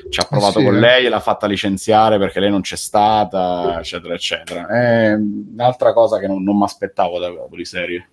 [0.10, 0.80] ci ha provato sì, con eh.
[0.80, 4.68] lei e l'ha fatta licenziare perché lei non c'è stata, eccetera, eccetera.
[4.68, 8.10] È un'altra cosa che non, non mi aspettavo da di serie.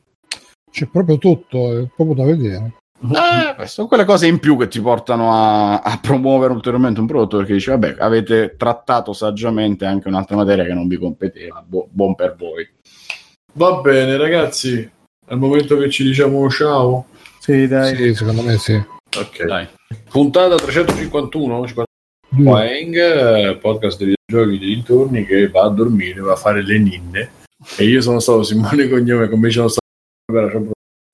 [0.77, 2.75] C'è proprio tutto, è proprio da vedere.
[3.01, 7.39] Eh, sono quelle cose in più che ti portano a, a, promuovere ulteriormente un prodotto
[7.39, 12.15] perché dici vabbè avete trattato saggiamente anche un'altra materia che non vi competeva Bu- buon
[12.15, 12.67] per voi
[13.55, 14.79] Va bene, ragazzi.
[15.27, 17.07] È il momento che ci diciamo ciao.
[17.39, 17.97] Sì, dai.
[17.97, 18.75] Sì, secondo me sì.
[18.75, 19.45] Ok.
[19.47, 19.67] Dai.
[20.11, 21.65] Puntata 351,
[22.37, 27.31] Playing, podcast dei videogiochi dei dintorni che va a dormire, va a fare le ninne.
[27.79, 29.86] E io sono stato Simone Cognome, come ci sono stato.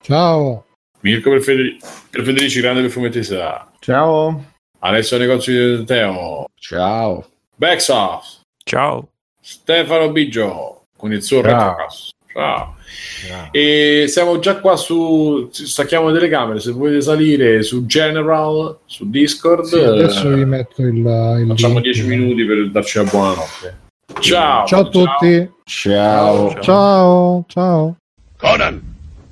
[0.03, 0.65] Ciao.
[1.01, 1.77] Mirko per, Feder-
[2.09, 3.71] per Federici, grande per Fumettesa.
[3.79, 4.43] Ciao.
[4.79, 6.47] Alessio Negozio di Teo.
[6.55, 7.23] Ciao.
[7.55, 8.41] Backsoft.
[8.65, 9.09] Ciao.
[9.39, 12.09] Stefano Biggio con il suo Retrocast.
[12.33, 12.75] Ciao.
[13.51, 16.59] E siamo già qua su stacchiamo le telecamere.
[16.59, 22.07] Se volete salire su General, su Discord, sì, adesso vi metto il, il facciamo 10
[22.07, 23.81] minuti per darci la buonanotte.
[24.19, 25.51] Ciao, ciao a tutti.
[25.65, 26.59] Ciao.
[26.61, 27.45] Ciao.
[27.47, 27.97] Ciao.
[28.37, 28.92] Conan,